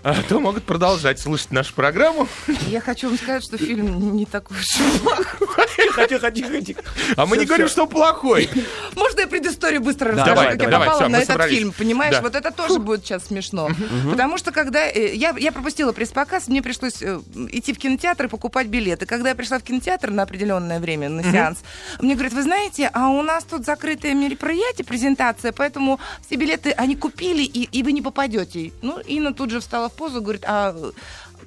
а, 0.02 0.14
то 0.28 0.40
могут 0.40 0.64
продолжать 0.64 1.20
слушать 1.20 1.50
нашу 1.50 1.74
программу. 1.74 2.28
Я 2.68 2.80
хочу 2.80 3.08
вам 3.08 3.18
сказать, 3.18 3.44
что 3.44 3.58
фильм 3.58 4.16
не 4.16 4.26
такой 4.26 4.56
уж 4.58 5.00
плохой. 5.02 5.88
Хочу, 5.90 6.18
хочу. 6.18 6.44
А 7.16 7.26
мы 7.26 7.36
не 7.36 7.46
говорим, 7.46 7.68
что 7.68 7.86
плохой. 7.86 8.48
Можно 8.94 9.20
я 9.20 9.26
предысторию 9.26 9.80
быстро 9.80 10.12
Да, 10.12 10.24
расскажу, 10.24 10.50
как 10.50 10.62
я 10.62 10.68
давай, 10.68 10.88
попала 10.88 11.08
на 11.08 11.16
этот 11.16 11.28
собрались. 11.28 11.54
фильм, 11.54 11.72
понимаешь? 11.72 12.14
Да. 12.14 12.22
Вот 12.22 12.34
это 12.34 12.50
тоже 12.50 12.78
будет 12.78 13.04
сейчас 13.04 13.26
смешно. 13.26 13.70
Потому 14.10 14.38
что 14.38 14.52
когда 14.52 14.86
э, 14.86 15.14
я, 15.14 15.34
я 15.38 15.52
пропустила 15.52 15.92
пресс-показ, 16.06 16.48
мне 16.48 16.62
пришлось 16.62 17.02
э, 17.02 17.20
идти 17.50 17.72
в 17.72 17.78
кинотеатр 17.78 18.26
и 18.26 18.28
покупать 18.28 18.68
билеты. 18.68 19.06
Когда 19.06 19.30
я 19.30 19.34
пришла 19.34 19.58
в 19.58 19.62
кинотеатр 19.62 20.10
на 20.10 20.22
определенное 20.22 20.80
время, 20.80 21.08
на 21.08 21.22
сеанс, 21.22 21.58
мне 22.00 22.14
говорят, 22.14 22.32
вы 22.32 22.42
знаете, 22.42 22.90
а 22.92 23.08
у 23.08 23.22
нас 23.22 23.44
тут 23.44 23.64
закрытое 23.64 24.14
мероприятие, 24.14 24.84
презентация, 24.84 25.52
поэтому 25.52 25.98
все 26.26 26.36
билеты 26.36 26.70
они 26.70 26.96
купили, 26.96 27.42
и, 27.42 27.64
и 27.78 27.82
вы 27.82 27.92
не 27.92 28.02
попадете. 28.02 28.72
Ну, 28.82 29.00
Инна 29.00 29.34
тут 29.34 29.50
же 29.50 29.60
встала 29.60 29.88
в 29.88 29.92
позу, 29.92 30.20
говорит, 30.20 30.44
а 30.46 30.74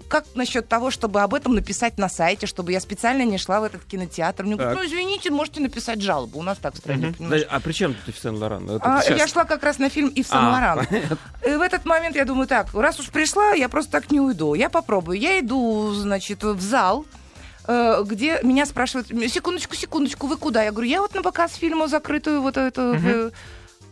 как 0.08 0.26
насчет 0.36 0.68
того, 0.68 0.92
чтобы 0.92 1.22
об 1.22 1.34
этом 1.34 1.54
написать 1.56 1.98
на 1.98 2.10
сайте, 2.10 2.48
чтобы 2.48 2.72
я 2.72 2.80
специально 2.80 3.24
не 3.24 3.38
шла 3.38 3.60
в 3.60 3.64
этот 3.64 3.84
кинотеатр? 3.86 4.44
Мне 4.44 4.56
говорят, 4.56 4.76
ну, 4.78 4.86
извините, 4.86 5.30
можете 5.32 5.62
написать 5.62 6.02
жалобу. 6.02 6.40
У 6.40 6.44
нас 6.44 6.58
так 6.58 6.74
в 6.74 6.78
стране, 6.78 7.14
понимаешь? 7.18 7.46
А 7.50 7.60
при 7.60 7.74
чем 7.74 7.96
тут 8.06 8.16
Лоран? 8.26 8.70
Это 8.70 8.98
А, 8.98 9.02
сейчас. 9.02 9.18
я 9.20 9.28
шла 9.28 9.46
как 9.46 9.64
раз 9.64 9.80
на 9.80 9.90
фильм 9.90 10.10
Ив 10.10 10.28
А, 10.30 10.34
Сен-Лоран. 10.34 10.88
И 11.46 11.56
в 11.56 11.62
этот 11.62 11.86
момент 11.86 12.16
я 12.16 12.26
думаю, 12.26 12.48
так, 12.48 12.74
раз 12.74 13.00
уж 13.00 13.10
пришла, 13.10 13.52
я 13.54 13.70
просто 13.70 13.92
так 13.92 14.12
не 14.12 14.20
уйду. 14.20 14.54
Я 14.54 14.70
попробую. 14.70 15.20
Я 15.20 15.40
иду, 15.40 15.94
значит, 15.94 16.44
в 16.44 16.62
зал, 16.62 17.06
э, 17.68 18.04
где 18.06 18.40
меня 18.44 18.66
спрашивают, 18.66 19.08
секундочку, 19.32 19.76
секундочку, 19.76 20.28
вы 20.28 20.38
куда? 20.38 20.64
Я 20.64 20.72
говорю, 20.72 20.90
я 20.90 21.02
вот 21.02 21.14
на 21.16 21.22
показ 21.22 21.54
фильма 21.56 21.88
закрытую 21.88 22.42
вот 22.42 22.58
эту... 22.58 22.82
э, 22.96 23.32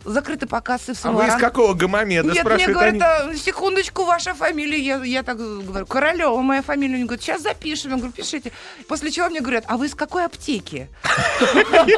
Закрытый 0.08 0.48
показ 0.48 0.88
Ив 0.88 0.98
А 1.04 1.12
вы 1.12 1.26
из 1.26 1.34
какого 1.34 1.74
гомомеда, 1.74 2.32
Нет, 2.32 2.44
мне 2.44 2.66
говорят? 2.66 3.02
«А, 3.02 3.34
секундочку, 3.34 4.04
ваша 4.04 4.34
фамилия. 4.34 4.78
Я, 4.78 5.04
я 5.04 5.22
так 5.22 5.36
говорю, 5.36 5.86
Королева, 5.86 6.40
моя 6.40 6.62
фамилия. 6.62 6.94
Они 6.94 7.04
говорят, 7.04 7.22
сейчас 7.22 7.42
запишем. 7.42 7.90
Я 7.90 7.96
говорю, 7.98 8.12
пишите. 8.12 8.52
После 8.88 9.10
чего 9.10 9.28
мне 9.28 9.40
говорят, 9.40 9.64
а 9.66 9.76
вы 9.76 9.86
из 9.86 9.94
какой 9.94 10.24
аптеки? 10.24 10.88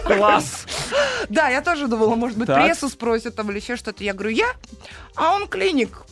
Класс. 0.04 0.66
Да, 1.28 1.48
я 1.48 1.60
тоже 1.60 1.86
думала, 1.86 2.16
может 2.16 2.36
быть, 2.36 2.48
прессу 2.48 2.88
спросят 2.88 3.36
там 3.36 3.50
или 3.50 3.58
еще 3.58 3.76
что-то. 3.76 4.02
Я 4.02 4.12
говорю, 4.12 4.30
я, 4.30 4.48
а 5.14 5.34
он 5.34 5.46
клиник. 5.46 6.02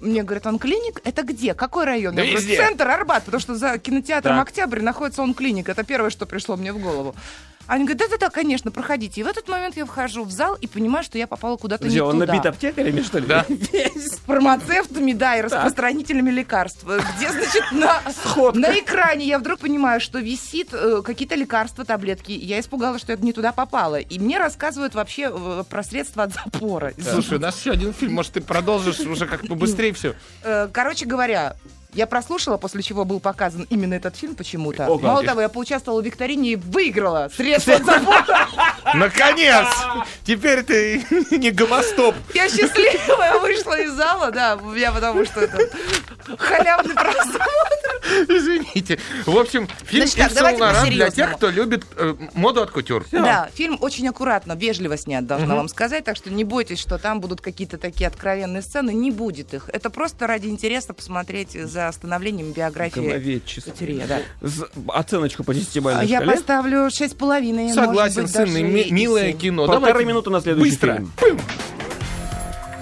Мне 0.00 0.22
говорят, 0.22 0.46
он 0.46 0.58
клиник? 0.58 1.00
Это 1.04 1.22
где? 1.22 1.54
Какой 1.54 1.84
район? 1.84 2.14
Да 2.14 2.22
я 2.22 2.36
говорю, 2.36 2.56
центр 2.56 2.88
Арбат, 2.88 3.24
потому 3.24 3.40
что 3.40 3.54
за 3.54 3.78
кинотеатром 3.78 4.36
Так. 4.36 4.48
Октябрь 4.48 4.80
находится 4.80 5.22
он 5.22 5.34
клиник. 5.34 5.68
Это 5.68 5.84
первое, 5.84 6.10
что 6.10 6.26
пришло 6.26 6.56
мне 6.56 6.72
в 6.72 6.78
голову. 6.78 7.14
Они 7.66 7.84
говорят, 7.84 7.98
да-да-да, 8.08 8.30
конечно, 8.30 8.70
проходите. 8.70 9.20
И 9.20 9.24
в 9.24 9.26
этот 9.26 9.48
момент 9.48 9.76
я 9.76 9.86
вхожу 9.86 10.24
в 10.24 10.30
зал 10.30 10.54
и 10.60 10.66
понимаю, 10.66 11.04
что 11.04 11.18
я 11.18 11.26
попала 11.26 11.56
куда-то 11.56 11.84
не 11.84 11.90
Где, 11.90 12.02
он 12.02 12.18
туда. 12.18 12.26
набит 12.26 12.46
аптекарями, 12.46 13.00
что 13.02 13.18
ли? 13.18 13.26
Да. 13.26 13.46
С 13.94 14.18
фармацевтами, 14.26 15.12
да, 15.12 15.36
и 15.36 15.42
распространителями 15.42 16.30
лекарств. 16.30 16.84
Где, 16.84 17.30
значит, 17.30 17.62
на, 17.72 18.02
на 18.54 18.78
экране 18.78 19.26
я 19.26 19.38
вдруг 19.38 19.60
понимаю, 19.60 20.00
что 20.00 20.18
висит 20.18 20.68
э, 20.72 21.02
какие-то 21.04 21.34
лекарства, 21.34 21.84
таблетки. 21.84 22.32
Я 22.32 22.60
испугалась, 22.60 23.00
что 23.02 23.12
это 23.12 23.24
не 23.24 23.32
туда 23.32 23.52
попало. 23.52 23.96
И 24.00 24.18
мне 24.18 24.38
рассказывают 24.38 24.94
вообще 24.94 25.30
э, 25.32 25.64
про 25.68 25.82
средства 25.82 26.24
от 26.24 26.34
запора. 26.34 26.92
Слушай, 27.00 27.38
у 27.38 27.40
нас 27.40 27.58
еще 27.58 27.70
один 27.72 27.92
фильм, 27.94 28.14
может, 28.14 28.32
ты 28.32 28.40
продолжишь 28.40 29.00
уже 29.00 29.26
как 29.26 29.46
побыстрее 29.46 29.92
все. 29.92 30.14
Э, 30.42 30.68
Короче 30.72 31.06
говоря, 31.06 31.56
я 31.94 32.06
прослушала, 32.06 32.56
после 32.56 32.82
чего 32.82 33.04
был 33.04 33.20
показан 33.20 33.66
именно 33.68 33.94
этот 33.94 34.16
фильм 34.16 34.34
почему-то. 34.34 34.86
О. 34.86 34.98
Мало 34.98 35.22
того, 35.22 35.40
я 35.40 35.48
поучаствовала 35.48 36.00
в 36.00 36.04
викторине 36.04 36.52
и 36.52 36.56
выиграла 36.56 37.30
средства 37.34 37.74
от 37.74 37.84
запора. 37.84 38.48
Наконец! 38.94 39.66
Теперь 40.24 40.62
ты 40.62 41.04
не 41.30 41.50
гомостоп. 41.50 42.14
Я 42.34 42.48
счастливая 42.48 43.38
вышла 43.40 43.80
из 43.80 43.92
зала, 43.92 44.30
да, 44.30 44.58
я 44.76 44.92
потому 44.92 45.24
что 45.24 45.40
это 45.40 45.58
халявный 46.38 46.94
просмотр. 46.94 47.92
Извините. 48.28 48.98
В 49.26 49.36
общем, 49.36 49.68
фильм 49.84 50.06
Значит 50.06 50.34
так, 50.34 50.88
для 50.88 51.10
тех, 51.10 51.36
кто 51.36 51.50
любит 51.50 51.84
э, 51.96 52.14
моду 52.34 52.62
от 52.62 52.70
кутюр. 52.70 53.04
Да, 53.10 53.48
фильм 53.54 53.78
очень 53.80 54.08
аккуратно, 54.08 54.54
вежливо 54.54 54.96
снят, 54.96 55.26
должна 55.26 55.56
вам 55.56 55.68
сказать, 55.68 56.04
так 56.04 56.16
что 56.16 56.30
не 56.30 56.44
бойтесь, 56.44 56.78
что 56.78 56.98
там 56.98 57.20
будут 57.20 57.40
какие-то 57.40 57.78
такие 57.78 58.06
откровенные 58.06 58.62
сцены, 58.62 58.92
не 58.92 59.10
будет 59.10 59.54
их. 59.54 59.68
Это 59.72 59.90
просто 59.90 60.26
ради 60.26 60.48
интереса 60.48 60.94
посмотреть 60.94 61.52
за 61.52 61.81
становлением 61.90 62.52
биографии. 62.52 63.40
Катерия, 63.64 64.06
да. 64.06 64.20
Оценочку 64.88 65.42
по 65.42 65.54
десятибалльной 65.54 66.06
Я 66.06 66.18
шкале. 66.18 66.32
поставлю 66.32 66.90
шесть 66.90 67.14
с 67.14 67.16
половиной. 67.16 67.72
Согласен, 67.72 68.22
быть, 68.22 68.30
сын, 68.32 68.50
милое 68.52 69.32
кино. 69.32 69.66
Полторы 69.66 69.88
Давайте 69.88 70.08
минуты 70.08 70.30
на 70.30 70.40
следующий 70.40 70.70
Быстро. 70.70 70.94
фильм. 70.94 71.12
Пым. 71.18 71.40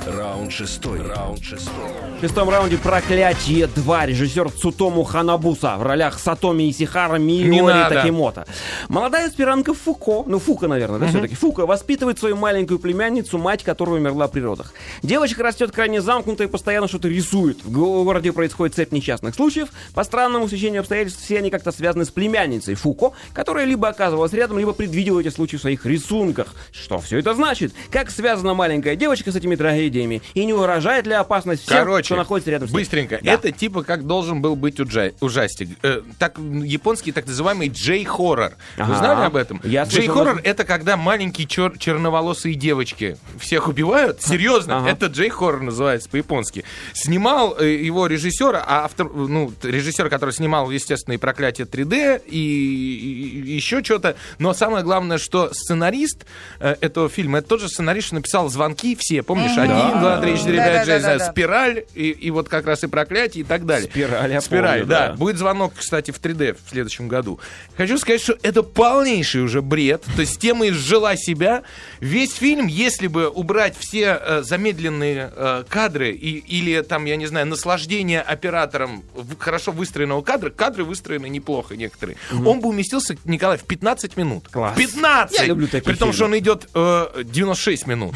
Раунд 0.06 0.50
шестой. 0.50 1.00
Раунд 1.02 1.42
шестой. 1.42 1.74
В 2.18 2.20
шестом 2.22 2.48
раунде 2.48 2.78
«Проклятие 2.78 3.66
2» 3.66 4.06
режиссер 4.06 4.50
Цутому 4.50 5.04
Ханабуса 5.04 5.76
в 5.76 5.82
ролях 5.82 6.18
Сатоми 6.18 6.70
Исихара, 6.70 7.16
Миори. 7.16 7.94
Такимото. 7.94 8.46
Молодая 8.88 9.28
аспирантка 9.28 9.74
Фуко, 9.74 10.24
ну 10.26 10.38
Фука, 10.38 10.68
наверное, 10.68 10.98
да, 10.98 11.06
все-таки, 11.08 11.34
Фука 11.34 11.66
воспитывает 11.66 12.18
свою 12.18 12.36
маленькую 12.36 12.78
племянницу, 12.78 13.36
мать 13.38 13.62
которой 13.62 13.98
умерла 14.00 14.28
при 14.28 14.40
родах. 14.40 14.72
Девочка 15.02 15.42
растет 15.42 15.70
крайне 15.70 16.00
замкнутой 16.00 16.46
и 16.46 16.48
постоянно 16.48 16.88
что-то 16.88 17.08
рисует. 17.08 17.62
В 17.64 17.70
го- 17.70 18.04
городе 18.04 18.32
происходит 18.32 18.74
цепь 18.74 18.92
несчастных 18.92 19.34
случаев. 19.34 19.68
По 19.94 20.04
странному 20.04 20.48
стечению 20.48 20.80
обстоятельств 20.80 21.22
все 21.22 21.38
они 21.38 21.50
как-то 21.50 21.72
связаны 21.72 22.04
с 22.04 22.10
племянницей 22.10 22.74
Фуко, 22.74 23.12
которая 23.34 23.64
либо 23.66 23.88
оказывалась 23.88 24.32
рядом, 24.32 24.58
либо 24.58 24.72
предвидела 24.72 25.20
эти 25.20 25.28
случаи 25.28 25.56
в 25.56 25.60
своих 25.60 25.84
рисунках. 25.86 26.48
Что 26.72 26.98
все 27.00 27.18
это 27.18 27.34
значит? 27.34 27.72
Как 27.90 28.10
связана 28.10 28.54
маленькая 28.54 28.96
девочка 28.96 29.30
с 29.32 29.36
этими 29.36 29.56
трагедиями? 29.56 29.89
И 30.34 30.44
не 30.44 30.52
угрожает 30.52 31.06
ли 31.06 31.12
опасность 31.14 31.62
всем, 31.62 31.78
Короче, 31.78 32.06
кто 32.06 32.16
находится 32.16 32.50
рядом 32.50 32.68
с 32.68 32.72
ней? 32.72 32.78
быстренько. 32.80 33.18
Да. 33.22 33.32
Это 33.32 33.52
типа 33.52 33.82
как 33.82 34.06
должен 34.06 34.40
был 34.40 34.56
быть 34.56 34.78
уджа- 34.80 35.14
ужастик. 35.20 35.68
Э, 35.82 36.02
так, 36.18 36.38
японский 36.38 37.12
так 37.12 37.26
называемый 37.26 37.68
джей-хоррор. 37.68 38.52
Вы 38.76 38.82
Ага. 38.84 38.94
знали 38.96 39.26
об 39.26 39.36
этом? 39.36 39.60
Я 39.64 39.84
слышал, 39.84 40.00
Джей-хоррор 40.02 40.34
но- 40.36 40.40
это 40.42 40.64
когда 40.64 40.96
маленькие 40.96 41.46
чер- 41.46 41.78
черноволосые 41.78 42.54
девочки 42.54 43.16
всех 43.38 43.68
убивают. 43.68 44.22
Серьезно, 44.22 44.78
Ага. 44.78 44.90
это 44.90 45.06
джей-хоррор 45.06 45.62
называется 45.62 46.08
по-японски. 46.08 46.64
Снимал 46.94 47.56
э, 47.58 47.68
его 47.74 48.06
режиссер, 48.06 48.54
а 48.56 48.84
автор, 48.84 49.08
ну, 49.10 49.52
режиссер, 49.62 50.08
который 50.08 50.32
снимал, 50.32 50.70
естественно, 50.70 51.14
и 51.14 51.18
проклятие 51.18 51.66
3D, 51.66 52.22
и, 52.26 52.36
и- 52.38 53.40
и 53.50 53.54
еще 53.54 53.82
что-то. 53.82 54.16
Но 54.38 54.52
самое 54.54 54.84
главное, 54.84 55.18
что 55.18 55.50
сценарист 55.52 56.26
э, 56.60 56.76
этого 56.80 57.08
фильма, 57.08 57.38
это 57.38 57.48
тот 57.48 57.60
же 57.60 57.68
сценарист, 57.68 58.08
что 58.08 58.14
написал 58.16 58.48
звонки 58.48 58.96
все, 58.98 59.22
помнишь, 59.22 59.56
один, 59.56 59.76
Один, 59.88 60.00
два, 60.00 60.20
три, 60.20 60.36
четыре, 60.38 60.56
пять, 60.58 60.74
шесть, 60.76 60.86
Да-да-да-да-да. 60.88 61.30
спираль, 61.32 61.84
и, 61.94 62.10
и 62.10 62.30
вот 62.30 62.48
как 62.48 62.66
раз 62.66 62.84
и 62.84 62.86
проклятие, 62.86 63.42
и 63.42 63.46
так 63.46 63.66
далее. 63.66 63.88
Спираль, 63.90 64.32
я 64.32 64.40
Спираль, 64.40 64.80
помню, 64.80 64.86
да. 64.86 65.08
да. 65.08 65.14
Будет 65.14 65.38
звонок, 65.38 65.72
кстати, 65.76 66.10
в 66.10 66.20
3D 66.20 66.56
в 66.64 66.70
следующем 66.70 67.08
году. 67.08 67.40
Хочу 67.76 67.98
сказать, 67.98 68.20
что 68.22 68.36
это 68.42 68.62
полнейший 68.62 69.42
уже 69.42 69.62
бред. 69.62 70.02
То 70.16 70.20
есть 70.20 70.38
тема 70.40 70.68
изжила 70.68 71.16
себя. 71.16 71.62
Весь 72.00 72.32
фильм, 72.34 72.66
если 72.66 73.06
бы 73.06 73.28
убрать 73.28 73.74
все 73.78 74.18
э, 74.20 74.42
замедленные 74.42 75.32
э, 75.34 75.64
кадры 75.68 76.10
и, 76.12 76.38
или 76.38 76.80
там, 76.82 77.04
я 77.04 77.16
не 77.16 77.26
знаю, 77.26 77.46
наслаждение 77.46 78.20
оператором 78.20 79.02
в- 79.14 79.38
хорошо 79.38 79.72
выстроенного 79.72 80.22
кадра, 80.22 80.50
кадры 80.50 80.84
выстроены 80.84 81.28
неплохо 81.28 81.76
некоторые, 81.76 82.16
он 82.32 82.60
бы 82.60 82.68
уместился, 82.68 83.16
Николай, 83.24 83.56
в 83.58 83.64
15 83.64 84.16
минут. 84.16 84.48
Класс. 84.50 84.76
15! 84.76 85.38
Я 85.38 85.44
люблю 85.46 85.66
такие 85.66 85.82
При 85.82 85.94
том, 85.94 86.12
фильмы. 86.12 86.12
что 86.14 86.24
он 86.26 86.38
идет 86.38 86.68
э, 86.74 87.22
96 87.24 87.86
минут. 87.86 88.14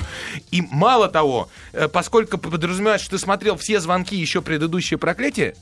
И 0.50 0.62
мало 0.70 1.08
того, 1.08 1.48
поскольку 1.92 2.38
подразумевает, 2.38 3.00
что 3.00 3.10
ты 3.10 3.18
смотрел 3.18 3.56
все 3.56 3.80
звонки 3.80 4.16
еще 4.16 4.42
предыдущее 4.42 4.98
проклятие, 4.98 5.54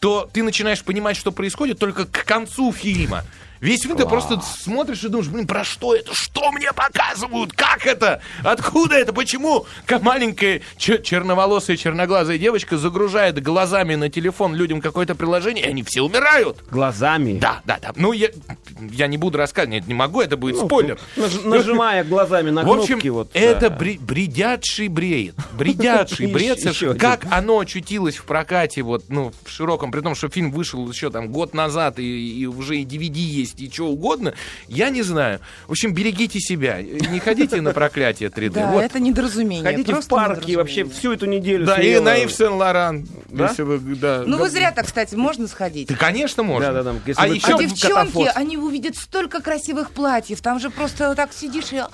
то 0.00 0.28
ты 0.32 0.42
начинаешь 0.42 0.82
понимать, 0.82 1.16
что 1.16 1.30
происходит 1.30 1.78
только 1.78 2.06
к 2.06 2.24
концу 2.24 2.72
фильма. 2.72 3.24
Весь 3.62 3.82
фильм 3.82 3.96
ты 3.96 4.04
просто 4.06 4.40
смотришь 4.40 5.04
и 5.04 5.08
думаешь, 5.08 5.28
блин, 5.30 5.46
про 5.46 5.62
что 5.62 5.94
это? 5.94 6.12
Что 6.12 6.50
мне 6.50 6.72
показывают? 6.72 7.52
Как 7.52 7.86
это? 7.86 8.20
Откуда 8.42 8.96
это? 8.96 9.12
Почему 9.12 9.66
ка- 9.86 10.00
маленькая 10.00 10.62
чер- 10.78 11.00
черноволосая 11.00 11.76
черноглазая 11.76 12.38
девочка 12.38 12.76
загружает 12.76 13.40
глазами 13.40 13.94
на 13.94 14.10
телефон 14.10 14.56
людям 14.56 14.80
какое-то 14.80 15.14
приложение, 15.14 15.64
и 15.64 15.68
они 15.68 15.84
все 15.84 16.02
умирают? 16.02 16.58
Глазами. 16.72 17.38
Да, 17.38 17.62
да, 17.64 17.78
да. 17.80 17.92
Ну, 17.94 18.12
я, 18.12 18.30
я 18.90 19.06
не 19.06 19.16
буду 19.16 19.38
рассказывать, 19.38 19.70
нет, 19.76 19.86
не 19.86 19.94
могу, 19.94 20.20
это 20.20 20.36
будет 20.36 20.56
Ну, 20.56 20.66
спойлер. 20.66 20.98
наж- 21.16 21.44
нажимая 21.44 22.02
глазами 22.02 22.50
на 22.50 22.62
В 22.64 22.70
общем, 22.72 22.94
кнопки. 22.94 23.08
вот, 23.08 23.30
это 23.32 23.70
да. 23.70 23.76
бре- 23.76 23.98
бредятший 24.00 24.88
бред. 24.88 25.36
Бредятший 25.56 26.26
бред. 26.32 26.58
Как 26.98 27.26
оно 27.30 27.60
очутилось 27.60 28.16
в 28.16 28.24
прокате, 28.24 28.82
вот, 28.82 29.04
ну, 29.08 29.32
в 29.44 29.48
широком, 29.50 29.92
при 29.92 30.00
том, 30.00 30.16
что 30.16 30.28
фильм 30.28 30.50
вышел 30.50 30.88
еще 30.90 31.10
там 31.10 31.28
год 31.28 31.54
назад, 31.54 32.00
и, 32.00 32.40
и 32.40 32.46
уже 32.46 32.78
и 32.78 32.84
DVD 32.84 33.16
есть, 33.18 33.51
и 33.56 33.70
что 33.70 33.88
угодно, 33.88 34.34
я 34.68 34.90
не 34.90 35.02
знаю. 35.02 35.40
В 35.66 35.72
общем, 35.72 35.94
берегите 35.94 36.40
себя. 36.40 36.80
Не 36.82 37.18
ходите 37.20 37.60
на 37.60 37.72
проклятие 37.72 38.28
3D. 38.34 38.50
Да, 38.50 38.66
Вот. 38.72 38.82
это 38.82 39.00
недоразумение. 39.00 39.64
Ходите 39.64 39.94
в 39.94 40.06
парки 40.08 40.30
недоразумение. 40.50 40.56
вообще 40.58 40.84
всю 40.84 41.12
эту 41.12 41.26
неделю. 41.26 41.66
Да, 41.66 41.76
и 41.80 41.98
на 41.98 42.16
Ив 42.16 42.32
Сен-Лоран. 42.32 43.06
Да? 43.28 43.48
Если 43.48 43.62
вы- 43.62 43.78
да. 43.96 44.22
Ну, 44.26 44.38
вы 44.38 44.50
зря 44.50 44.72
так, 44.72 44.86
кстати, 44.86 45.14
можно 45.14 45.46
сходить. 45.48 45.88
Да, 45.88 45.94
конечно, 45.96 46.42
можно. 46.42 46.72
Да-да-да, 46.72 46.98
если 47.06 47.22
а 47.22 47.26
вы- 47.28 47.34
еще, 47.36 47.54
А 47.54 47.58
девчонки, 47.58 48.30
они 48.34 48.56
увидят 48.56 48.96
столько 48.96 49.40
красивых 49.40 49.90
платьев. 49.90 50.40
Там 50.40 50.60
же 50.60 50.70
просто 50.70 51.08
вот 51.08 51.16
так 51.16 51.32
сидишь 51.32 51.72
и... 51.72 51.76
«А, 51.78 51.88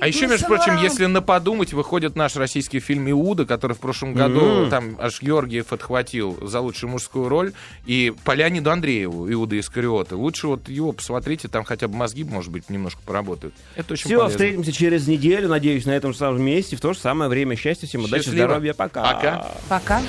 А 0.00 0.06
еще, 0.08 0.26
между 0.26 0.46
прочим, 0.46 0.64
Сен-Лоран». 0.66 0.84
если 0.84 1.06
на 1.06 1.22
подумать, 1.22 1.72
выходит 1.72 2.16
наш 2.16 2.36
российский 2.36 2.80
фильм 2.80 3.10
«Иуда», 3.10 3.46
который 3.46 3.72
в 3.74 3.80
прошлом 3.80 4.14
году 4.14 4.68
там 4.70 4.96
аж 5.00 5.20
Георгиев 5.22 5.72
отхватил 5.72 6.38
за 6.46 6.60
лучшую 6.60 6.90
мужскую 6.90 7.28
роль, 7.28 7.52
и 7.86 8.12
по 8.24 8.32
Леониду 8.32 8.70
Андрееву, 8.70 9.30
Иуда 9.32 9.58
Искариота. 9.58 10.16
Лучше 10.16 10.46
вот 10.48 10.68
его 10.68 10.92
посмотрите, 10.96 11.48
там 11.48 11.64
хотя 11.64 11.88
бы 11.88 11.96
мозги, 11.96 12.24
может 12.24 12.50
быть, 12.50 12.68
немножко 12.70 13.00
поработают. 13.04 13.54
Это 13.74 13.92
очень 13.94 14.06
Все, 14.06 14.16
полезно. 14.18 14.30
встретимся 14.30 14.72
через 14.72 15.06
неделю, 15.06 15.48
надеюсь, 15.48 15.84
на 15.86 15.92
этом 15.92 16.12
же 16.12 16.18
самом 16.18 16.42
месте, 16.42 16.76
в 16.76 16.80
то 16.80 16.92
же 16.92 16.98
самое 16.98 17.30
время. 17.30 17.56
Счастья 17.56 17.86
всем, 17.86 18.04
удачи, 18.04 18.28
здоровья, 18.28 18.74
пока. 18.74 19.02
Пока. 19.14 19.52
Пока. 19.68 20.02